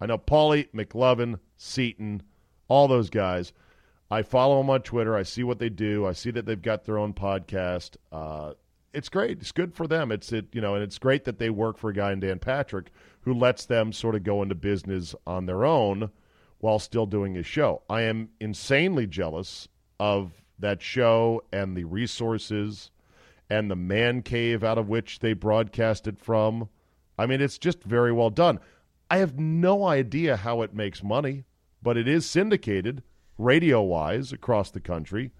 I 0.00 0.06
know 0.06 0.18
Paulie 0.18 0.68
McLovin, 0.72 1.38
Seton, 1.56 2.22
all 2.68 2.86
those 2.86 3.08
guys. 3.08 3.52
I 4.10 4.22
follow 4.22 4.58
them 4.58 4.70
on 4.70 4.82
Twitter. 4.82 5.16
I 5.16 5.22
see 5.22 5.42
what 5.42 5.58
they 5.58 5.70
do. 5.70 6.06
I 6.06 6.12
see 6.12 6.30
that 6.32 6.46
they've 6.46 6.60
got 6.60 6.84
their 6.84 6.98
own 6.98 7.12
podcast. 7.12 7.96
Uh, 8.12 8.52
it's 8.92 9.08
great. 9.08 9.38
It's 9.40 9.52
good 9.52 9.74
for 9.74 9.86
them. 9.86 10.12
It's 10.12 10.32
it 10.32 10.46
you 10.52 10.60
know, 10.60 10.74
and 10.74 10.82
it's 10.82 10.98
great 10.98 11.24
that 11.24 11.38
they 11.38 11.50
work 11.50 11.78
for 11.78 11.90
a 11.90 11.94
guy 11.94 12.12
in 12.12 12.20
Dan 12.20 12.38
Patrick 12.38 12.90
who 13.22 13.34
lets 13.34 13.66
them 13.66 13.92
sort 13.92 14.14
of 14.14 14.22
go 14.22 14.42
into 14.42 14.54
business 14.54 15.14
on 15.26 15.46
their 15.46 15.64
own 15.64 16.10
while 16.66 16.80
still 16.80 17.06
doing 17.06 17.32
his 17.36 17.46
show. 17.46 17.80
I 17.88 18.02
am 18.02 18.28
insanely 18.40 19.06
jealous 19.06 19.68
of 20.00 20.42
that 20.58 20.82
show 20.82 21.44
and 21.52 21.76
the 21.76 21.84
resources 21.84 22.90
and 23.48 23.70
the 23.70 23.76
man 23.76 24.20
cave 24.20 24.64
out 24.64 24.76
of 24.76 24.88
which 24.88 25.20
they 25.20 25.32
broadcast 25.32 26.08
it 26.08 26.18
from. 26.18 26.68
I 27.16 27.26
mean, 27.26 27.40
it's 27.40 27.56
just 27.56 27.84
very 27.84 28.10
well 28.10 28.30
done. 28.30 28.58
I 29.08 29.18
have 29.18 29.38
no 29.38 29.86
idea 29.86 30.38
how 30.38 30.62
it 30.62 30.74
makes 30.74 31.04
money, 31.04 31.44
but 31.84 31.96
it 31.96 32.08
is 32.08 32.26
syndicated 32.26 33.04
radio 33.38 33.80
wise 33.80 34.32
across 34.32 34.72
the 34.72 34.80
country. 34.80 35.30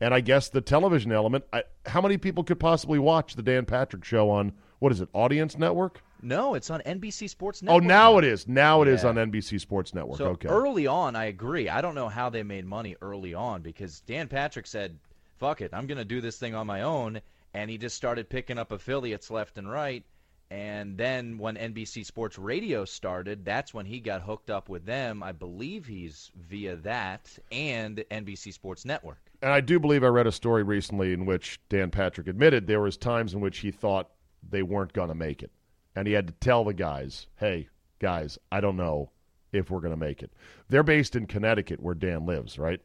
And 0.00 0.14
I 0.14 0.20
guess 0.20 0.48
the 0.48 0.62
television 0.62 1.12
element, 1.12 1.44
I, 1.52 1.64
how 1.84 2.00
many 2.00 2.16
people 2.16 2.44
could 2.44 2.58
possibly 2.58 2.98
watch 2.98 3.34
the 3.34 3.42
Dan 3.42 3.66
Patrick 3.66 4.04
show 4.04 4.30
on, 4.30 4.52
what 4.82 4.90
is 4.90 5.00
it, 5.00 5.08
Audience 5.12 5.56
Network? 5.56 6.02
No, 6.22 6.54
it's 6.54 6.68
on 6.68 6.80
NBC 6.80 7.30
Sports 7.30 7.62
oh, 7.62 7.66
Network. 7.66 7.84
Oh, 7.84 7.86
now 7.86 8.18
it 8.18 8.24
is. 8.24 8.48
Now 8.48 8.82
it 8.82 8.88
is 8.88 9.04
Yeah. 9.04 9.10
on 9.10 9.14
NBC 9.14 9.60
Sports 9.60 9.94
Network. 9.94 10.18
So 10.18 10.26
okay. 10.30 10.48
early 10.48 10.88
on, 10.88 11.14
I 11.14 11.26
agree. 11.26 11.68
I 11.68 11.80
don't 11.80 11.94
know 11.94 12.08
how 12.08 12.28
they 12.30 12.42
made 12.42 12.66
money 12.66 12.96
early 13.00 13.32
on 13.32 13.62
because 13.62 14.00
Dan 14.00 14.26
Patrick 14.26 14.66
said, 14.66 14.98
"Fuck 15.38 15.60
it, 15.60 15.70
I'm 15.72 15.86
going 15.86 15.98
to 15.98 16.04
do 16.04 16.20
this 16.20 16.36
thing 16.36 16.56
on 16.56 16.66
my 16.66 16.82
own," 16.82 17.20
and 17.54 17.70
he 17.70 17.78
just 17.78 17.96
started 17.96 18.28
picking 18.28 18.58
up 18.58 18.72
affiliates 18.72 19.30
left 19.30 19.56
and 19.56 19.70
right. 19.70 20.04
And 20.50 20.98
then 20.98 21.38
when 21.38 21.56
NBC 21.56 22.04
Sports 22.04 22.36
Radio 22.36 22.84
started, 22.84 23.44
that's 23.44 23.72
when 23.72 23.86
he 23.86 24.00
got 24.00 24.20
hooked 24.22 24.50
up 24.50 24.68
with 24.68 24.84
them. 24.84 25.22
I 25.22 25.30
believe 25.30 25.86
he's 25.86 26.32
via 26.36 26.74
that 26.76 27.38
and 27.52 28.04
NBC 28.10 28.52
Sports 28.52 28.84
Network. 28.84 29.30
and 29.40 29.52
I 29.52 29.60
do 29.60 29.78
believe 29.78 30.02
I 30.02 30.08
read 30.08 30.26
a 30.26 30.32
story 30.32 30.64
recently 30.64 31.12
in 31.12 31.24
which 31.24 31.60
Dan 31.68 31.90
Patrick 31.90 32.26
admitted 32.26 32.66
there 32.66 32.80
was 32.80 32.96
times 32.96 33.32
in 33.32 33.40
which 33.40 33.58
he 33.58 33.70
thought 33.70 34.10
they 34.48 34.62
weren't 34.62 34.92
going 34.92 35.08
to 35.08 35.14
make 35.14 35.42
it, 35.42 35.50
and 35.94 36.06
he 36.06 36.14
had 36.14 36.26
to 36.26 36.32
tell 36.34 36.64
the 36.64 36.74
guys, 36.74 37.26
"Hey, 37.36 37.68
guys, 37.98 38.38
I 38.50 38.60
don't 38.60 38.76
know 38.76 39.10
if 39.52 39.70
we're 39.70 39.80
going 39.80 39.94
to 39.94 40.00
make 40.00 40.22
it." 40.22 40.32
They're 40.68 40.82
based 40.82 41.16
in 41.16 41.26
Connecticut, 41.26 41.80
where 41.80 41.94
Dan 41.94 42.26
lives, 42.26 42.58
right? 42.58 42.80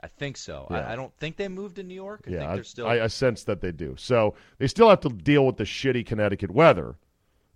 I 0.00 0.06
think 0.06 0.36
so. 0.36 0.66
Yeah. 0.70 0.78
I, 0.78 0.92
I 0.92 0.96
don't 0.96 1.14
think 1.16 1.36
they 1.36 1.48
moved 1.48 1.76
to 1.76 1.82
New 1.82 1.94
York. 1.94 2.24
I 2.26 2.30
yeah, 2.30 2.38
think 2.38 2.50
I, 2.50 2.54
they're 2.54 2.64
still. 2.64 2.86
I, 2.86 3.00
I 3.00 3.06
sense 3.08 3.44
that 3.44 3.60
they 3.60 3.72
do. 3.72 3.96
So 3.98 4.34
they 4.58 4.68
still 4.68 4.88
have 4.88 5.00
to 5.00 5.08
deal 5.08 5.44
with 5.44 5.56
the 5.56 5.64
shitty 5.64 6.06
Connecticut 6.06 6.50
weather, 6.50 6.96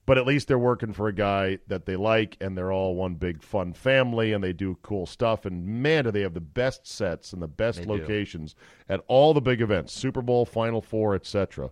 but 0.06 0.18
at 0.18 0.26
least 0.26 0.48
they're 0.48 0.58
working 0.58 0.92
for 0.92 1.06
a 1.06 1.12
guy 1.14 1.58
that 1.68 1.86
they 1.86 1.94
like, 1.94 2.36
and 2.40 2.58
they're 2.58 2.72
all 2.72 2.96
one 2.96 3.14
big 3.14 3.42
fun 3.42 3.72
family, 3.72 4.32
and 4.32 4.42
they 4.42 4.52
do 4.52 4.76
cool 4.82 5.06
stuff. 5.06 5.46
And 5.46 5.64
man, 5.64 6.04
do 6.04 6.10
they 6.10 6.22
have 6.22 6.34
the 6.34 6.40
best 6.40 6.86
sets 6.86 7.32
and 7.32 7.40
the 7.40 7.48
best 7.48 7.78
They 7.78 7.84
do. 7.84 7.92
locations 7.92 8.56
at 8.88 9.02
all 9.06 9.34
the 9.34 9.40
big 9.40 9.60
events, 9.60 9.92
Super 9.92 10.22
Bowl, 10.22 10.44
Final 10.44 10.82
Four, 10.82 11.14
etc. 11.14 11.70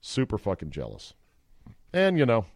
Super 0.00 0.38
fucking 0.38 0.70
jealous, 0.70 1.14
and 1.92 2.18
you 2.18 2.24
know, 2.24 2.46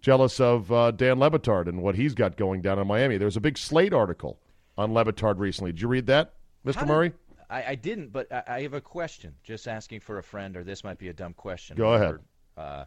jealous 0.00 0.38
of 0.38 0.70
uh, 0.70 0.90
Dan 0.92 1.18
Le 1.18 1.30
Batard 1.30 1.66
and 1.68 1.82
what 1.82 1.96
he's 1.96 2.14
got 2.14 2.36
going 2.36 2.62
down 2.62 2.78
in 2.78 2.86
Miami. 2.86 3.16
There's 3.18 3.36
a 3.36 3.40
big 3.40 3.58
Slate 3.58 3.92
article 3.92 4.38
on 4.78 4.94
Le 4.94 5.04
Batard 5.04 5.38
recently. 5.38 5.72
Did 5.72 5.80
you 5.82 5.88
read 5.88 6.06
that, 6.06 6.34
Mr. 6.64 6.74
How 6.76 6.80
did- 6.82 6.88
Murray? 6.88 7.12
I, 7.50 7.64
I 7.70 7.74
didn't, 7.74 8.12
but 8.12 8.32
I, 8.32 8.42
I 8.46 8.62
have 8.62 8.72
a 8.72 8.80
question. 8.80 9.34
Just 9.44 9.68
asking 9.68 10.00
for 10.00 10.18
a 10.18 10.22
friend, 10.22 10.56
or 10.56 10.64
this 10.64 10.84
might 10.84 10.96
be 10.98 11.08
a 11.08 11.12
dumb 11.12 11.34
question. 11.34 11.76
Go 11.76 11.92
ahead. 11.94 12.18
Uh, 12.56 12.84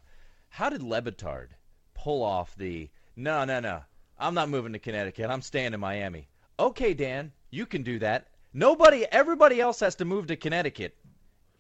how 0.49 0.69
did 0.69 0.81
Le 0.81 1.01
Batard 1.01 1.49
pull 1.93 2.23
off 2.23 2.55
the 2.55 2.89
no, 3.15 3.45
no, 3.45 3.59
no? 3.59 3.81
I'm 4.17 4.33
not 4.33 4.49
moving 4.49 4.73
to 4.73 4.79
Connecticut. 4.79 5.29
I'm 5.29 5.41
staying 5.41 5.73
in 5.73 5.79
Miami. 5.79 6.29
Okay, 6.57 6.93
Dan, 6.93 7.31
you 7.51 7.65
can 7.65 7.83
do 7.83 7.99
that. 7.99 8.27
Nobody, 8.53 9.05
everybody 9.11 9.59
else 9.59 9.81
has 9.81 9.95
to 9.95 10.05
move 10.05 10.27
to 10.27 10.35
Connecticut. 10.35 10.95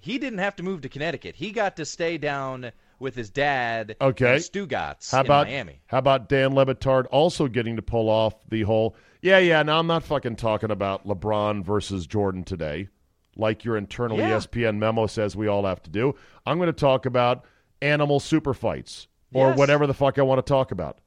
He 0.05 0.19
didn't 0.19 0.37
have 0.39 0.55
to 0.57 0.63
move 0.63 0.81
to 0.81 0.89
Connecticut. 0.89 1.35
He 1.35 1.51
got 1.51 1.75
to 1.77 1.85
stay 1.85 2.19
down 2.19 2.71
with 2.99 3.15
his 3.15 3.31
dad. 3.31 3.95
Okay. 3.99 4.35
in 4.35 4.39
Stugatz 4.39 5.11
How 5.11 5.21
in 5.21 5.25
about 5.25 5.47
Miami. 5.47 5.81
how 5.87 5.97
about 5.97 6.29
Dan 6.29 6.53
Le 6.53 6.63
Batard 6.65 7.07
also 7.09 7.47
getting 7.47 7.75
to 7.75 7.81
pull 7.81 8.07
off 8.09 8.35
the 8.49 8.61
whole? 8.61 8.95
Yeah, 9.23 9.39
yeah. 9.39 9.63
Now 9.63 9.79
I'm 9.79 9.87
not 9.87 10.03
fucking 10.03 10.35
talking 10.35 10.69
about 10.69 11.07
LeBron 11.07 11.63
versus 11.65 12.05
Jordan 12.05 12.43
today, 12.43 12.87
like 13.35 13.65
your 13.65 13.77
internal 13.77 14.19
Yeah. 14.19 14.37
ESPN 14.37 14.77
memo 14.77 15.07
says 15.07 15.35
we 15.35 15.47
all 15.47 15.65
have 15.65 15.81
to 15.83 15.89
do. 15.89 16.13
I'm 16.45 16.57
going 16.57 16.67
to 16.67 16.73
talk 16.73 17.07
about 17.07 17.43
animal 17.81 18.19
super 18.19 18.53
fights 18.53 19.07
or 19.33 19.49
Yes. 19.49 19.57
whatever 19.57 19.87
the 19.87 19.93
fuck 19.95 20.19
I 20.19 20.21
want 20.21 20.37
to 20.45 20.47
talk 20.47 20.71
about. 20.71 20.99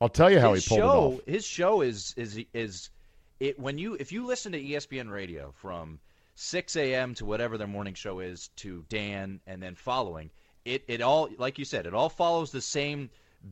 I'll 0.00 0.08
tell 0.08 0.30
you 0.30 0.38
how 0.38 0.54
his 0.54 0.64
he 0.64 0.68
pulled 0.68 0.78
show, 0.80 0.84
it 0.86 1.14
off. 1.14 1.20
His 1.26 1.44
show 1.44 1.80
is 1.82 2.14
is 2.16 2.40
is 2.54 2.90
it 3.40 3.58
when 3.58 3.76
you 3.78 3.94
if 3.94 4.12
you 4.12 4.24
listen 4.26 4.52
to 4.52 4.60
ESPN 4.62 5.10
radio 5.10 5.52
from 5.56 5.98
6 6.34 6.76
a.m. 6.76 7.14
to 7.14 7.24
whatever 7.24 7.58
their 7.58 7.66
morning 7.66 7.94
show 7.94 8.20
is 8.20 8.48
to 8.56 8.84
Dan 8.88 9.40
and 9.46 9.62
then 9.62 9.74
following 9.74 10.30
it 10.64 10.84
it 10.88 11.02
all 11.02 11.28
like 11.38 11.58
you 11.58 11.64
said 11.64 11.86
it 11.86 11.94
all 11.94 12.08
follows 12.08 12.50
the 12.52 12.60
same 12.60 13.10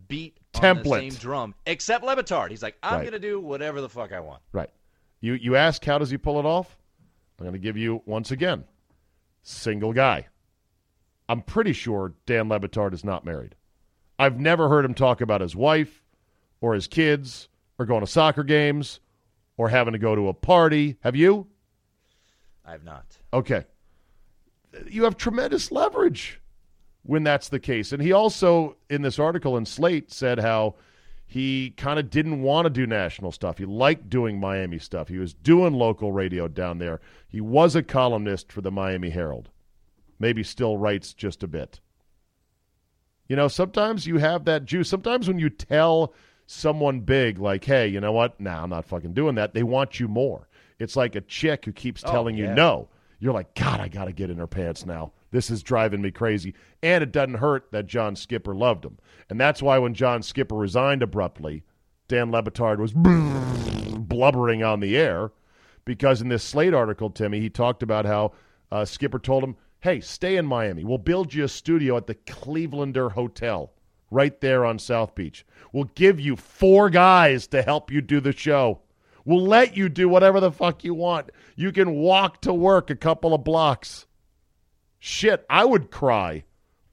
beat 0.08 0.38
on 0.54 0.76
the 0.76 0.82
Template. 0.82 1.00
same 1.00 1.14
drum 1.14 1.54
except 1.66 2.04
Le 2.04 2.14
Batard. 2.16 2.50
He's 2.50 2.62
like 2.62 2.76
I'm 2.82 2.98
Right. 3.00 3.04
gonna 3.04 3.18
do 3.18 3.40
whatever 3.40 3.80
the 3.80 3.88
fuck 3.88 4.12
I 4.12 4.20
want. 4.20 4.42
Right. 4.52 4.70
You 5.20 5.34
you 5.34 5.56
ask 5.56 5.84
how 5.84 5.98
does 5.98 6.10
he 6.10 6.16
pull 6.18 6.38
it 6.38 6.46
off? 6.46 6.78
I'm 7.38 7.44
going 7.44 7.52
to 7.54 7.58
give 7.58 7.76
you 7.78 8.02
once 8.04 8.30
again. 8.30 8.64
Single 9.42 9.92
guy. 9.94 10.26
I'm 11.28 11.40
pretty 11.42 11.72
sure 11.72 12.12
Dan 12.26 12.48
Le 12.50 12.60
Batard 12.60 12.92
is 12.92 13.02
not 13.04 13.24
married. 13.24 13.54
I've 14.18 14.38
never 14.38 14.68
heard 14.68 14.84
him 14.84 14.92
talk 14.94 15.20
about 15.22 15.40
his 15.40 15.56
wife 15.56 16.04
or 16.60 16.74
his 16.74 16.86
kids 16.86 17.48
or 17.78 17.86
going 17.86 18.02
to 18.02 18.06
soccer 18.06 18.44
games 18.44 19.00
or 19.56 19.70
having 19.70 19.92
to 19.92 19.98
go 19.98 20.14
to 20.14 20.28
a 20.28 20.34
party. 20.34 20.96
Have 21.00 21.16
you? 21.16 21.46
I 22.64 22.72
have 22.72 22.84
not. 22.84 23.18
Okay. 23.32 23.64
You 24.88 25.04
have 25.04 25.16
tremendous 25.16 25.72
leverage 25.72 26.40
when 27.02 27.24
that's 27.24 27.48
the 27.48 27.60
case. 27.60 27.92
And 27.92 28.02
he 28.02 28.12
also, 28.12 28.76
in 28.88 29.02
this 29.02 29.18
article 29.18 29.56
in 29.56 29.66
Slate, 29.66 30.12
said 30.12 30.38
how 30.38 30.76
he 31.26 31.70
kind 31.76 31.98
of 31.98 32.10
didn't 32.10 32.42
want 32.42 32.66
to 32.66 32.70
do 32.70 32.86
national 32.86 33.32
stuff. 33.32 33.58
He 33.58 33.64
liked 33.64 34.10
doing 34.10 34.38
Miami 34.40 34.78
stuff. 34.78 35.08
He 35.08 35.18
was 35.18 35.32
doing 35.32 35.74
local 35.74 36.12
radio 36.12 36.48
down 36.48 36.78
there. 36.78 37.00
He 37.28 37.40
was 37.40 37.76
a 37.76 37.82
columnist 37.82 38.50
for 38.50 38.60
the 38.60 38.70
Miami 38.70 39.10
Herald. 39.10 39.48
Maybe 40.18 40.42
still 40.42 40.76
writes 40.76 41.14
just 41.14 41.42
a 41.42 41.48
bit. 41.48 41.80
You 43.28 43.36
know, 43.36 43.46
sometimes 43.46 44.06
you 44.06 44.18
have 44.18 44.44
that 44.44 44.64
juice. 44.64 44.88
Sometimes 44.88 45.28
when 45.28 45.38
you 45.38 45.50
tell 45.50 46.12
someone 46.46 46.98
big, 47.00 47.38
like, 47.38 47.64
hey, 47.64 47.86
you 47.86 48.00
know 48.00 48.10
what? 48.10 48.40
Nah, 48.40 48.64
I'm 48.64 48.70
not 48.70 48.84
fucking 48.84 49.14
doing 49.14 49.36
that, 49.36 49.54
they 49.54 49.62
want 49.62 50.00
you 50.00 50.08
more. 50.08 50.48
It's 50.80 50.96
like 50.96 51.14
a 51.14 51.20
chick 51.20 51.64
who 51.66 51.72
keeps 51.72 52.02
Oh, 52.04 52.10
telling 52.10 52.36
you 52.36 52.48
no. 52.48 52.88
You're 53.20 53.34
like, 53.34 53.54
God, 53.54 53.80
I 53.80 53.88
got 53.88 54.06
to 54.06 54.12
get 54.12 54.30
in 54.30 54.38
her 54.38 54.46
pants 54.46 54.86
now. 54.86 55.12
This 55.30 55.50
is 55.50 55.62
driving 55.62 56.00
me 56.00 56.10
crazy. 56.10 56.54
And 56.82 57.02
it 57.04 57.12
doesn't 57.12 57.34
hurt 57.34 57.70
that 57.70 57.86
John 57.86 58.16
Skipper 58.16 58.54
loved 58.54 58.84
him. 58.84 58.98
And 59.28 59.38
that's 59.38 59.62
why 59.62 59.78
when 59.78 59.92
John 59.94 60.22
Skipper 60.22 60.56
resigned 60.56 61.02
abruptly, 61.02 61.62
Dan 62.08 62.30
Le 62.32 62.42
Batard 62.42 62.78
was 62.78 62.92
blubbering 63.98 64.62
on 64.62 64.80
the 64.80 64.96
air 64.96 65.32
because 65.84 66.22
in 66.22 66.28
this 66.28 66.42
Slate 66.42 66.74
article, 66.74 67.10
Timmy, 67.10 67.40
he 67.40 67.50
talked 67.50 67.82
about 67.82 68.06
how 68.06 68.32
uh, 68.72 68.84
Skipper 68.84 69.18
told 69.18 69.44
him, 69.44 69.56
hey, 69.80 70.00
stay 70.00 70.36
in 70.36 70.46
Miami. 70.46 70.84
We'll 70.84 70.98
build 70.98 71.34
you 71.34 71.44
a 71.44 71.48
studio 71.48 71.96
at 71.96 72.06
the 72.06 72.14
Clevelander 72.14 73.12
Hotel 73.12 73.70
right 74.10 74.40
there 74.40 74.64
on 74.64 74.78
South 74.78 75.14
Beach. 75.14 75.44
We'll 75.72 75.90
give 75.94 76.18
you 76.18 76.36
four 76.36 76.90
guys 76.90 77.46
to 77.48 77.62
help 77.62 77.90
you 77.90 78.00
do 78.00 78.20
the 78.20 78.32
show. 78.32 78.80
We'll 79.30 79.46
let 79.46 79.76
you 79.76 79.88
do 79.88 80.08
whatever 80.08 80.40
the 80.40 80.50
fuck 80.50 80.82
you 80.82 80.92
want. 80.92 81.30
You 81.54 81.70
can 81.70 81.92
walk 81.92 82.40
to 82.40 82.52
work 82.52 82.90
a 82.90 82.96
couple 82.96 83.32
of 83.32 83.44
blocks. 83.44 84.06
Shit, 84.98 85.46
I 85.48 85.64
would 85.64 85.92
cry 85.92 86.42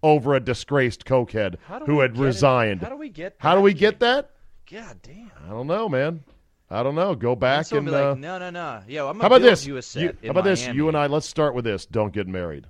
over 0.03 0.35
a 0.35 0.39
disgraced 0.39 1.03
cokehead 1.03 1.55
who 1.87 2.01
had 2.01 2.11
it- 2.11 2.17
resigned. 2.19 2.81
How 2.81 2.89
do 2.89 2.95
we 2.95 3.09
get? 3.09 3.37
How 3.39 3.53
do 3.53 3.57
that 3.57 3.63
we 3.63 3.73
get 3.73 3.99
that? 4.01 4.29
God 4.69 4.99
damn. 5.01 5.31
I 5.47 5.49
don't 5.49 5.65
know, 5.65 5.89
man. 5.89 6.23
I 6.69 6.83
don't 6.83 6.93
know. 6.93 7.15
Go 7.15 7.35
back 7.35 7.71
and 7.71 7.87
be 7.87 7.91
uh, 7.95 8.09
like, 8.09 8.19
no, 8.19 8.37
no, 8.37 8.51
no. 8.51 8.83
Yo, 8.87 9.07
I'm 9.09 9.19
how 9.19 9.25
about 9.25 9.41
this? 9.41 9.65
You 9.65 9.77
a 9.77 9.81
set 9.81 10.03
You- 10.03 10.17
how 10.25 10.29
about 10.29 10.43
this? 10.43 10.67
You 10.67 10.89
and 10.89 10.95
I. 10.95 11.07
Let's 11.07 11.25
start 11.27 11.55
with 11.55 11.65
this. 11.65 11.87
Don't 11.87 12.13
get 12.13 12.27
married. 12.27 12.67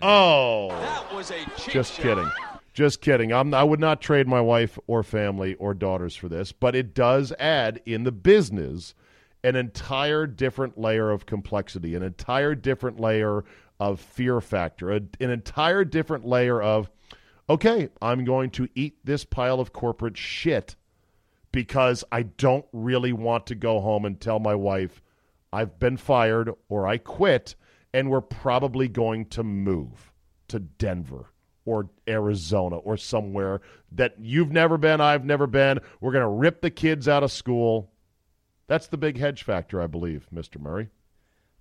Oh, 0.00 0.68
That 0.70 1.12
was 1.14 1.30
a 1.30 1.44
just 1.68 1.92
shot. 1.92 2.02
kidding. 2.02 2.30
Just 2.72 3.02
kidding. 3.02 3.34
I'm, 3.34 3.52
I 3.52 3.64
would 3.64 3.80
not 3.80 4.00
trade 4.00 4.26
my 4.26 4.40
wife 4.40 4.78
or 4.86 5.02
family 5.02 5.56
or 5.56 5.74
daughters 5.74 6.16
for 6.16 6.30
this, 6.30 6.52
but 6.52 6.74
it 6.74 6.94
does 6.94 7.34
add 7.38 7.82
in 7.84 8.04
the 8.04 8.12
business 8.12 8.94
an 9.42 9.56
entire 9.56 10.26
different 10.26 10.78
layer 10.78 11.10
of 11.10 11.26
complexity, 11.26 11.94
an 11.94 12.02
entire 12.02 12.54
different 12.54 13.00
layer 13.00 13.44
of 13.78 14.00
fear 14.00 14.40
factor, 14.40 14.90
a, 14.90 14.96
an 14.96 15.30
entire 15.30 15.84
different 15.84 16.26
layer 16.26 16.60
of, 16.60 16.90
okay, 17.48 17.88
I'm 18.02 18.24
going 18.24 18.50
to 18.50 18.68
eat 18.74 18.98
this 19.04 19.24
pile 19.24 19.60
of 19.60 19.72
corporate 19.72 20.16
shit 20.16 20.76
because 21.52 22.04
I 22.12 22.22
don't 22.22 22.66
really 22.72 23.12
want 23.12 23.46
to 23.46 23.54
go 23.54 23.80
home 23.80 24.04
and 24.04 24.20
tell 24.20 24.38
my 24.38 24.54
wife 24.54 25.02
I've 25.52 25.78
been 25.78 25.96
fired 25.96 26.50
or 26.68 26.86
I 26.86 26.98
quit 26.98 27.56
and 27.92 28.10
we're 28.10 28.20
probably 28.20 28.88
going 28.88 29.26
to 29.26 29.42
move. 29.42 30.12
to 30.48 30.58
Denver 30.58 31.26
or 31.64 31.88
Arizona 32.08 32.76
or 32.76 32.96
somewhere 32.96 33.60
that 33.92 34.14
you've 34.18 34.50
never 34.50 34.76
been, 34.78 35.00
I've 35.00 35.24
never 35.24 35.46
been. 35.46 35.78
We're 36.00 36.12
going 36.12 36.24
to 36.24 36.28
rip 36.28 36.60
the 36.60 36.70
kids 36.70 37.06
out 37.08 37.22
of 37.22 37.30
school. 37.30 37.89
That's 38.70 38.86
the 38.86 38.96
big 38.96 39.18
hedge 39.18 39.42
factor, 39.42 39.82
I 39.82 39.88
believe, 39.88 40.28
Mr. 40.32 40.60
Murray. 40.60 40.90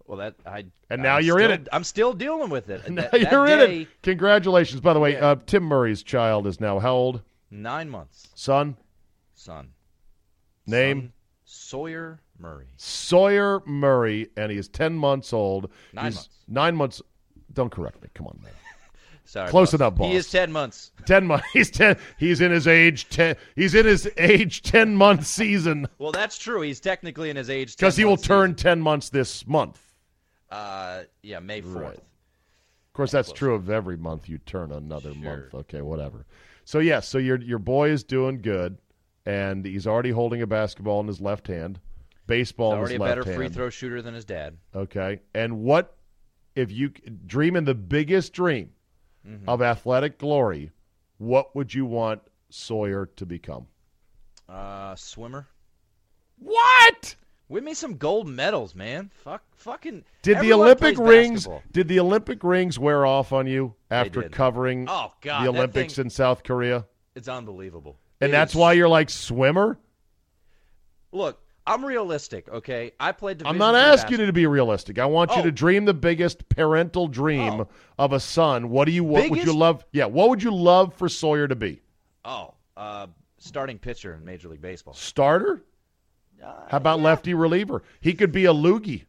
Well, 0.05 0.19
that 0.19 0.35
I 0.45 0.65
And 0.91 1.01
now 1.01 1.15
I'm 1.17 1.23
you're 1.25 1.39
in 1.39 1.49
it. 1.49 1.67
I'm 1.73 1.83
still 1.83 2.13
dealing 2.13 2.51
with 2.51 2.69
it. 2.69 2.87
Now 2.89 3.01
That- 3.01 3.11
that 3.13 3.31
you're 3.31 3.47
in 3.47 3.57
day, 3.57 3.81
it. 3.81 3.87
Congratulations. 4.03 4.79
By 4.79 4.93
the 4.93 4.99
way, 4.99 5.13
Yeah. 5.13 5.29
uh, 5.31 5.35
Tim 5.47 5.63
Murray's 5.63 6.03
child 6.03 6.45
is 6.45 6.59
now 6.59 6.77
how 6.77 6.93
old? 6.93 7.23
Nine 7.49 7.89
months, 7.89 8.27
Son? 8.35 8.77
son. 9.33 9.69
Name? 10.67 11.01
Son 11.01 11.13
Sawyer 11.45 12.19
Murray. 12.37 12.67
Sawyer 12.77 13.63
Murray, 13.65 14.29
and 14.37 14.51
he 14.51 14.57
is 14.59 14.67
10 14.67 14.93
months 14.95 15.33
old. 15.33 15.71
Nine 15.93 16.05
He's 16.05 16.15
months. 16.15 16.29
Nine 16.47 16.75
months. 16.75 17.01
Don't 17.53 17.71
correct 17.71 18.03
me. 18.03 18.09
Come 18.13 18.27
on, 18.27 18.39
man. 18.43 18.51
Sorry, 19.29 19.47
Close 19.51 19.67
boss. 19.67 19.73
enough, 19.79 19.93
boss. 19.95 20.07
He 20.09 20.15
is 20.15 20.31
ten 20.31 20.51
months. 20.51 20.91
10 21.05 21.27
months. 21.27 21.45
He's 21.53 21.69
10. 21.69 21.97
He's 22.17 22.41
in 22.41 22.51
his 22.51 22.67
age 22.67 23.07
10. 23.09 23.35
He's 23.55 23.75
in 23.75 23.85
his 23.85 24.09
age 24.17 24.63
10 24.63 24.95
month 24.95 25.27
season 25.27 25.87
Well, 25.99 26.11
that's 26.11 26.35
true. 26.35 26.61
He's 26.61 26.79
technically 26.79 27.29
in 27.29 27.35
his 27.35 27.47
age 27.47 27.75
because 27.77 27.95
he 27.95 28.05
will 28.05 28.17
10-month 28.17 28.23
turn 28.27 28.49
season. 28.57 28.63
10 28.77 28.81
months 28.81 29.09
this 29.09 29.45
month. 29.45 29.79
Uh, 30.49 31.03
yeah, 31.21 31.37
May 31.37 31.61
fourth. 31.61 31.75
Right. 31.75 31.93
Of 31.97 32.93
course, 32.93 33.11
that's 33.11 33.31
true 33.31 33.53
of 33.53 33.69
every 33.69 33.97
month 33.97 34.27
you 34.27 34.39
turn 34.39 34.71
another 34.71 35.13
Sure. 35.13 35.21
month. 35.21 35.53
Okay, 35.53 35.81
whatever. 35.81 36.25
So 36.65 36.79
yes, 36.79 37.07
so 37.07 37.19
your 37.19 37.39
your 37.39 37.59
boy 37.59 37.91
is 37.91 38.03
doing 38.03 38.41
good, 38.41 38.79
and 39.27 39.63
he's 39.63 39.85
already 39.85 40.09
holding 40.09 40.41
a 40.41 40.47
basketball 40.47 41.01
in 41.01 41.07
his 41.07 41.21
left 41.21 41.45
hand, 41.45 41.79
baseball 42.25 42.71
in 42.73 42.79
Already 42.79 42.93
his 42.95 43.01
a 43.01 43.05
better 43.05 43.23
hand. 43.23 43.35
free 43.35 43.49
throw 43.49 43.69
shooter 43.69 44.01
than 44.01 44.15
his 44.15 44.25
dad. 44.25 44.57
Okay, 44.75 45.19
and 45.35 45.59
what 45.59 45.95
if 46.55 46.71
you 46.71 46.89
dreaming 47.27 47.65
the 47.65 47.75
biggest 47.75 48.33
dream 48.33 48.71
Mm-hmm. 49.27 49.49
of 49.49 49.61
athletic 49.61 50.17
glory? 50.17 50.71
What 51.17 51.55
would 51.55 51.73
you 51.73 51.85
want 51.85 52.21
Sawyer 52.49 53.07
to 53.17 53.25
become? 53.25 53.67
Uh, 54.47 54.95
swimmer. 54.95 55.47
What? 56.39 57.15
Win 57.49 57.63
me 57.65 57.73
some 57.73 57.97
gold 57.97 58.27
medals, 58.27 58.75
man. 58.75 59.09
Fuck, 59.13 59.43
fucking. 59.55 60.03
Did 60.21 60.39
the 60.39 60.53
Olympic 60.53 60.97
rings? 60.97 61.41
basketball. 61.47 61.63
Did 61.71 61.87
the 61.87 61.99
Olympic 61.99 62.43
rings 62.43 62.77
wear 62.79 63.05
off 63.05 63.33
on 63.33 63.47
you 63.47 63.75
after 63.91 64.29
covering 64.29 64.87
Oh 64.89 65.11
God, 65.21 65.43
the 65.43 65.49
Olympics 65.49 65.95
thing- 65.95 66.05
in 66.05 66.09
South 66.09 66.43
Korea? 66.43 66.85
It's 67.15 67.27
unbelievable. 67.27 67.97
And 68.21 68.29
It 68.29 68.31
that's 68.31 68.53
is- 68.53 68.55
why 68.59 68.73
you're 68.73 68.87
like 68.89 69.09
swimmer. 69.09 69.79
Look, 71.11 71.41
I'm 71.69 71.85
realistic. 71.85 72.49
Okay, 72.49 72.91
I 72.99 73.11
played. 73.11 73.43
I'm 73.45 73.57
not 73.57 73.75
asking 73.75 74.19
you 74.19 74.25
to 74.25 74.33
be 74.33 74.47
realistic. 74.47 74.97
I 74.97 75.05
want 75.05 75.31
you 75.31 75.41
Oh. 75.41 75.43
to 75.43 75.51
dream 75.51 75.85
the 75.85 75.93
biggest 75.93 76.49
parental 76.49 77.07
dream 77.07 77.61
Oh. 77.61 77.67
of 77.97 78.11
a 78.11 78.19
son. 78.19 78.69
What 78.69 78.85
do 78.85 78.91
you 78.91 79.03
what 79.03 79.29
would 79.29 79.43
you 79.45 79.53
love? 79.55 79.85
Yeah, 79.91 80.05
what 80.05 80.29
would 80.29 80.41
you 80.41 80.53
love 80.53 80.93
for 80.95 81.07
Sawyer 81.07 81.47
to 81.47 81.55
be? 81.55 81.81
Oh, 82.25 82.55
uh, 82.75 83.07
starting 83.37 83.77
pitcher 83.77 84.13
in 84.15 84.25
Major 84.25 84.49
League 84.49 84.61
Baseball. 84.61 84.93
Starter? 84.95 85.63
How 86.41 86.77
about 86.77 87.01
lefty 87.01 87.33
reliever? 87.33 87.83
He 87.99 88.13
could 88.13 88.31
be 88.31 88.45
a 88.45 88.53
loogie. 88.53 89.03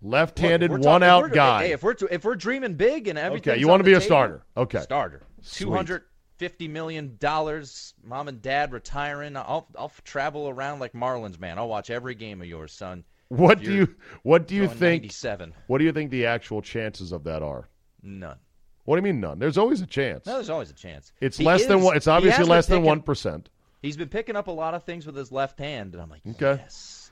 Left-handed, 0.00 0.70
Look, 0.70 0.82
one-out 0.82 1.32
guy. 1.32 1.66
Hey, 1.68 1.72
if 1.72 1.82
we're 1.82 1.94
if 2.10 2.24
we're 2.24 2.34
dreaming 2.36 2.74
big 2.74 3.08
and 3.08 3.18
everything, 3.18 3.52
Okay, 3.52 3.60
you 3.60 3.68
want 3.68 3.80
to 3.80 3.84
be 3.84 3.94
a 3.94 4.00
starter. 4.00 4.44
Okay. 4.56 4.80
Starter. 4.80 5.22
Two 5.50 5.72
hundred 5.72 6.02
fifty 6.36 6.68
million 6.68 7.16
dollars. 7.18 7.94
Mom 8.02 8.28
and 8.28 8.40
dad 8.42 8.72
retiring. 8.72 9.36
I'll 9.36 9.66
I'll 9.78 9.92
travel 10.04 10.48
around 10.48 10.78
like 10.80 10.92
Marlins 10.92 11.38
man. 11.38 11.58
I'll 11.58 11.68
watch 11.68 11.90
every 11.90 12.14
game 12.14 12.40
of 12.40 12.46
yours, 12.46 12.72
son. 12.72 13.04
What 13.28 13.60
do 13.62 13.72
You're 13.72 13.88
what 14.22 14.46
do 14.46 14.54
you 14.54 14.68
think 14.68 15.02
97. 15.04 15.54
what 15.66 15.78
do 15.78 15.84
you 15.84 15.92
think 15.92 16.10
the 16.10 16.26
actual 16.26 16.62
chances 16.62 17.10
of 17.12 17.24
that 17.24 17.42
are? 17.42 17.68
None. 18.02 18.36
What 18.84 18.96
do 18.96 18.98
you 19.00 19.12
mean 19.12 19.20
none? 19.20 19.38
There's 19.38 19.56
always 19.56 19.80
a 19.80 19.86
chance. 19.86 20.26
No, 20.26 20.34
there's 20.34 20.50
always 20.50 20.70
a 20.70 20.74
chance. 20.74 21.10
It's 21.20 21.38
He 21.38 21.44
less 21.44 21.64
than 21.66 21.78
is- 21.78 21.84
one 21.84 21.96
it's 21.96 22.06
obviously 22.06 22.44
less 22.44 22.66
than 22.66 22.82
one 22.82 23.00
percent. 23.00 23.48
He's 23.80 23.96
been 23.96 24.08
picking 24.08 24.36
up 24.36 24.46
a 24.46 24.52
lot 24.52 24.74
of 24.74 24.84
things 24.84 25.06
with 25.06 25.16
his 25.16 25.30
left 25.32 25.58
hand, 25.58 25.94
and 25.94 26.02
I'm 26.02 26.08
like, 26.10 26.22
Okay. 26.26 26.60
yes. 26.62 27.10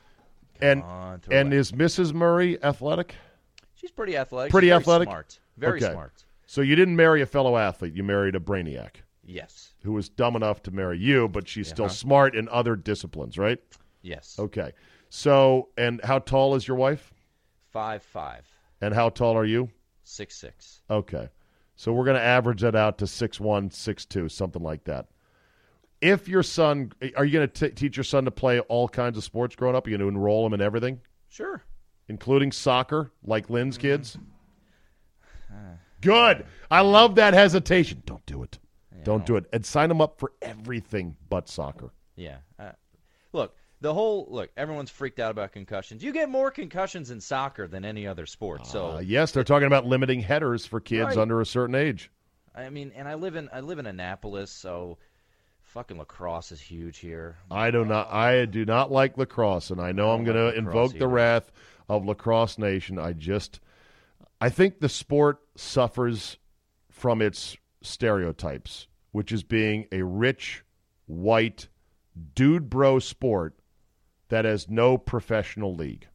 And 0.61 0.83
on, 0.83 1.21
and 1.31 1.53
is 1.53 1.73
Mrs. 1.73 2.13
Murray 2.15 2.63
athletic? 2.63 3.15
She's 3.75 3.91
pretty 3.91 4.17
athletic. 4.17 4.51
Pretty 4.53 4.69
She's 4.69 4.71
very 4.71 4.81
athletic? 4.81 5.09
Smart. 5.09 5.41
Very 5.59 5.83
Okay. 5.83 5.93
smart. 5.93 6.25
So 6.47 6.61
you 6.61 6.77
didn't 6.77 6.97
marry 6.97 7.21
a 7.21 7.27
fellow 7.27 7.57
athlete, 7.57 7.95
you 7.95 8.03
married 8.05 8.37
a 8.37 8.41
brainiac. 8.41 9.02
Yes. 9.25 9.75
who 9.83 9.93
was 9.93 10.09
dumb 10.09 10.35
enough 10.37 10.63
to 10.65 10.71
marry 10.71 10.99
you, 10.99 11.29
but 11.29 11.47
she's 11.49 11.69
still 11.69 11.85
Uh-huh. 11.87 11.95
smart 11.95 12.35
in 12.35 12.49
other 12.49 12.75
disciplines, 12.77 13.39
right? 13.39 13.59
Yes. 14.03 14.37
Okay. 14.39 14.73
So, 15.11 15.69
and 15.77 16.01
how 16.05 16.19
tall 16.19 16.55
is 16.55 16.67
your 16.67 16.77
wife? 16.77 17.13
Five 17.71 18.03
five 18.03 18.47
And 18.81 18.93
how 18.95 19.09
tall 19.11 19.37
are 19.37 19.45
you? 19.45 19.71
six 20.05 20.35
six. 20.37 20.83
Okay. 20.91 21.29
So 21.77 21.93
we're 21.93 22.05
going 22.05 22.17
to 22.17 22.23
average 22.23 22.61
that 22.63 22.75
out 22.75 22.99
to 22.99 23.07
six 23.07 23.39
one, 23.41 23.71
six 23.71 24.05
two, 24.05 24.29
something 24.29 24.63
like 24.63 24.85
that. 24.85 25.07
If 26.01 26.27
your 26.29 26.43
son, 26.43 26.93
are 27.17 27.25
you 27.25 27.33
going 27.33 27.49
to 27.49 27.71
teach 27.71 27.97
your 27.97 28.03
son 28.05 28.25
to 28.25 28.31
play 28.33 28.59
all 28.61 28.89
kinds 28.89 29.17
of 29.17 29.23
sports 29.25 29.55
growing 29.55 29.77
up? 29.77 29.87
Are 29.87 29.91
you 29.91 29.97
going 29.99 30.11
to 30.11 30.17
enroll 30.17 30.45
him 30.45 30.53
in 30.55 30.61
everything, 30.61 31.01
Sure. 31.29 31.63
including 32.09 32.51
soccer, 32.51 33.13
like 33.25 33.49
Lynn's 33.51 33.79
Mm-hmm. 33.79 33.83
kids? 33.89 34.19
Good. 36.01 36.45
I 36.71 36.81
love 36.81 37.15
that 37.15 37.35
hesitation. 37.35 38.03
Don't 38.05 38.25
do 38.27 38.43
it. 38.43 38.59
Don't 39.05 39.27
do 39.27 39.37
it. 39.37 39.47
And 39.53 39.65
sign 39.65 39.89
them 39.89 40.01
up 40.01 40.19
for 40.19 40.33
everything 40.43 41.17
but 41.29 41.49
soccer. 41.49 41.91
Yeah. 42.17 42.39
Uh, 42.59 42.73
look, 43.33 43.57
the 43.81 43.93
whole 43.93 44.27
look. 44.31 44.51
Everyone's 44.57 44.91
freaked 44.91 45.19
out 45.19 45.31
about 45.33 45.53
concussions. 45.53 46.03
You 46.05 46.13
get 46.13 46.29
more 46.29 46.51
concussions 46.51 47.11
in 47.11 47.21
soccer 47.21 47.67
than 47.67 47.85
any 47.85 48.07
other 48.07 48.27
sport. 48.27 48.67
So 48.67 48.93
Uh, 48.93 48.99
yes, 49.01 49.33
they're 49.33 49.45
talking 49.45 49.67
about 49.67 49.87
limiting 49.87 50.21
headers 50.21 50.65
for 50.67 50.81
kids 50.81 51.09
Right. 51.09 51.19
under 51.19 51.41
a 51.41 51.47
certain 51.47 51.75
age. 51.75 52.11
I 52.55 52.69
mean, 52.71 52.93
and 52.95 53.09
I 53.09 53.15
live 53.15 53.35
in 53.35 53.49
I 53.53 53.61
live 53.61 53.79
in 53.79 53.87
Annapolis, 53.87 54.51
so 54.51 54.99
fucking 55.63 55.97
lacrosse 55.99 56.53
is 56.53 56.61
huge 56.61 56.99
here. 56.99 57.39
I 57.51 57.71
do 57.71 57.85
not. 57.85 58.13
I 58.13 58.45
do 58.45 58.65
not 58.67 58.93
like 58.93 59.17
lacrosse, 59.17 59.71
and 59.71 59.81
I 59.81 59.91
know 59.93 60.11
I'm 60.13 60.23
going 60.23 60.37
like 60.37 60.53
to 60.55 60.59
invoke 60.59 60.99
the 60.99 61.09
wrath 61.09 61.51
of 61.89 62.05
lacrosse 62.05 62.59
nation. 62.59 62.99
I 62.99 63.15
just, 63.15 63.59
I 64.41 64.51
think 64.51 64.81
the 64.81 64.89
sport 64.91 65.41
suffers 65.57 66.37
from 66.91 67.23
its 67.23 67.57
stereotypes, 67.81 68.87
which 69.13 69.31
is 69.31 69.43
being 69.43 69.87
a 69.93 70.03
rich, 70.03 70.65
white, 71.07 71.69
dude 72.35 72.69
bro 72.69 72.99
sport 72.99 73.59
that 74.29 74.45
has 74.45 74.69
no 74.69 74.99
professional 74.99 75.75
league. 75.75 76.09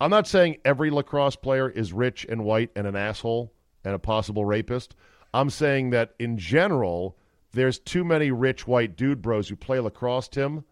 I'm 0.00 0.10
not 0.10 0.28
saying 0.28 0.58
every 0.64 0.90
lacrosse 0.90 1.36
player 1.36 1.68
is 1.68 1.92
rich 1.92 2.24
and 2.28 2.44
white 2.44 2.70
and 2.76 2.86
an 2.86 2.94
asshole 2.94 3.52
and 3.84 3.94
a 3.94 3.98
possible 3.98 4.44
rapist. 4.44 4.94
I'm 5.34 5.50
saying 5.50 5.90
that 5.90 6.14
in 6.18 6.38
general, 6.38 7.16
there's 7.52 7.78
too 7.78 8.04
many 8.04 8.30
rich 8.30 8.66
white 8.66 8.96
dude 8.96 9.22
bros 9.22 9.48
who 9.48 9.56
play 9.56 9.80
lacrosse, 9.80 10.28
Tim, 10.28 10.64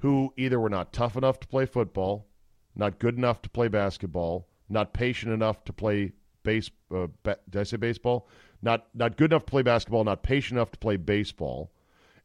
who 0.00 0.32
either 0.36 0.60
were 0.60 0.68
not 0.68 0.92
tough 0.92 1.16
enough 1.16 1.40
to 1.40 1.48
play 1.48 1.66
football, 1.66 2.26
not 2.74 2.98
good 2.98 3.16
enough 3.16 3.40
to 3.42 3.50
play 3.50 3.68
basketball, 3.68 4.48
not 4.68 4.92
patient 4.92 5.32
enough 5.32 5.64
to 5.64 5.72
play 5.72 6.12
base. 6.42 6.70
Uh, 6.94 7.06
ba- 7.22 7.38
did 7.48 7.60
I 7.60 7.62
say 7.62 7.76
baseball? 7.76 8.28
Not 8.66 8.88
not 8.94 9.16
good 9.16 9.30
enough 9.30 9.44
to 9.46 9.50
play 9.50 9.62
basketball, 9.62 10.02
not 10.02 10.24
patient 10.24 10.58
enough 10.58 10.72
to 10.72 10.78
play 10.78 10.96
baseball, 10.96 11.70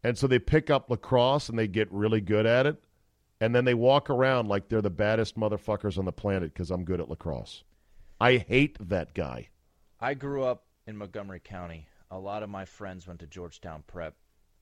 and 0.03 0.17
so 0.17 0.25
they 0.25 0.39
pick 0.39 0.71
up 0.71 0.89
lacrosse 0.89 1.49
and 1.49 1.59
they 1.59 1.67
get 1.67 1.87
really 1.91 2.19
good 2.19 2.47
at 2.47 2.65
it, 2.65 2.83
and 3.39 3.53
then 3.53 3.63
they 3.63 3.75
walk 3.75 4.09
around 4.09 4.47
like 4.49 4.67
they're 4.67 4.81
the 4.81 4.89
baddest 4.89 5.39
motherfuckers 5.39 5.99
on 5.99 6.05
the 6.05 6.11
planet 6.11 6.51
because 6.51 6.71
I'm 6.71 6.83
good 6.83 6.99
at 6.99 7.09
lacrosse. 7.09 7.63
I 8.19 8.37
hate 8.37 8.75
that 8.89 9.13
guy. 9.13 9.49
I 9.99 10.15
grew 10.15 10.43
up 10.43 10.63
in 10.87 10.97
Montgomery 10.97 11.41
County. 11.43 11.85
A 12.09 12.17
lot 12.17 12.41
of 12.41 12.49
my 12.49 12.65
friends 12.65 13.05
went 13.05 13.19
to 13.19 13.27
Georgetown 13.27 13.83
Prep, 13.85 14.15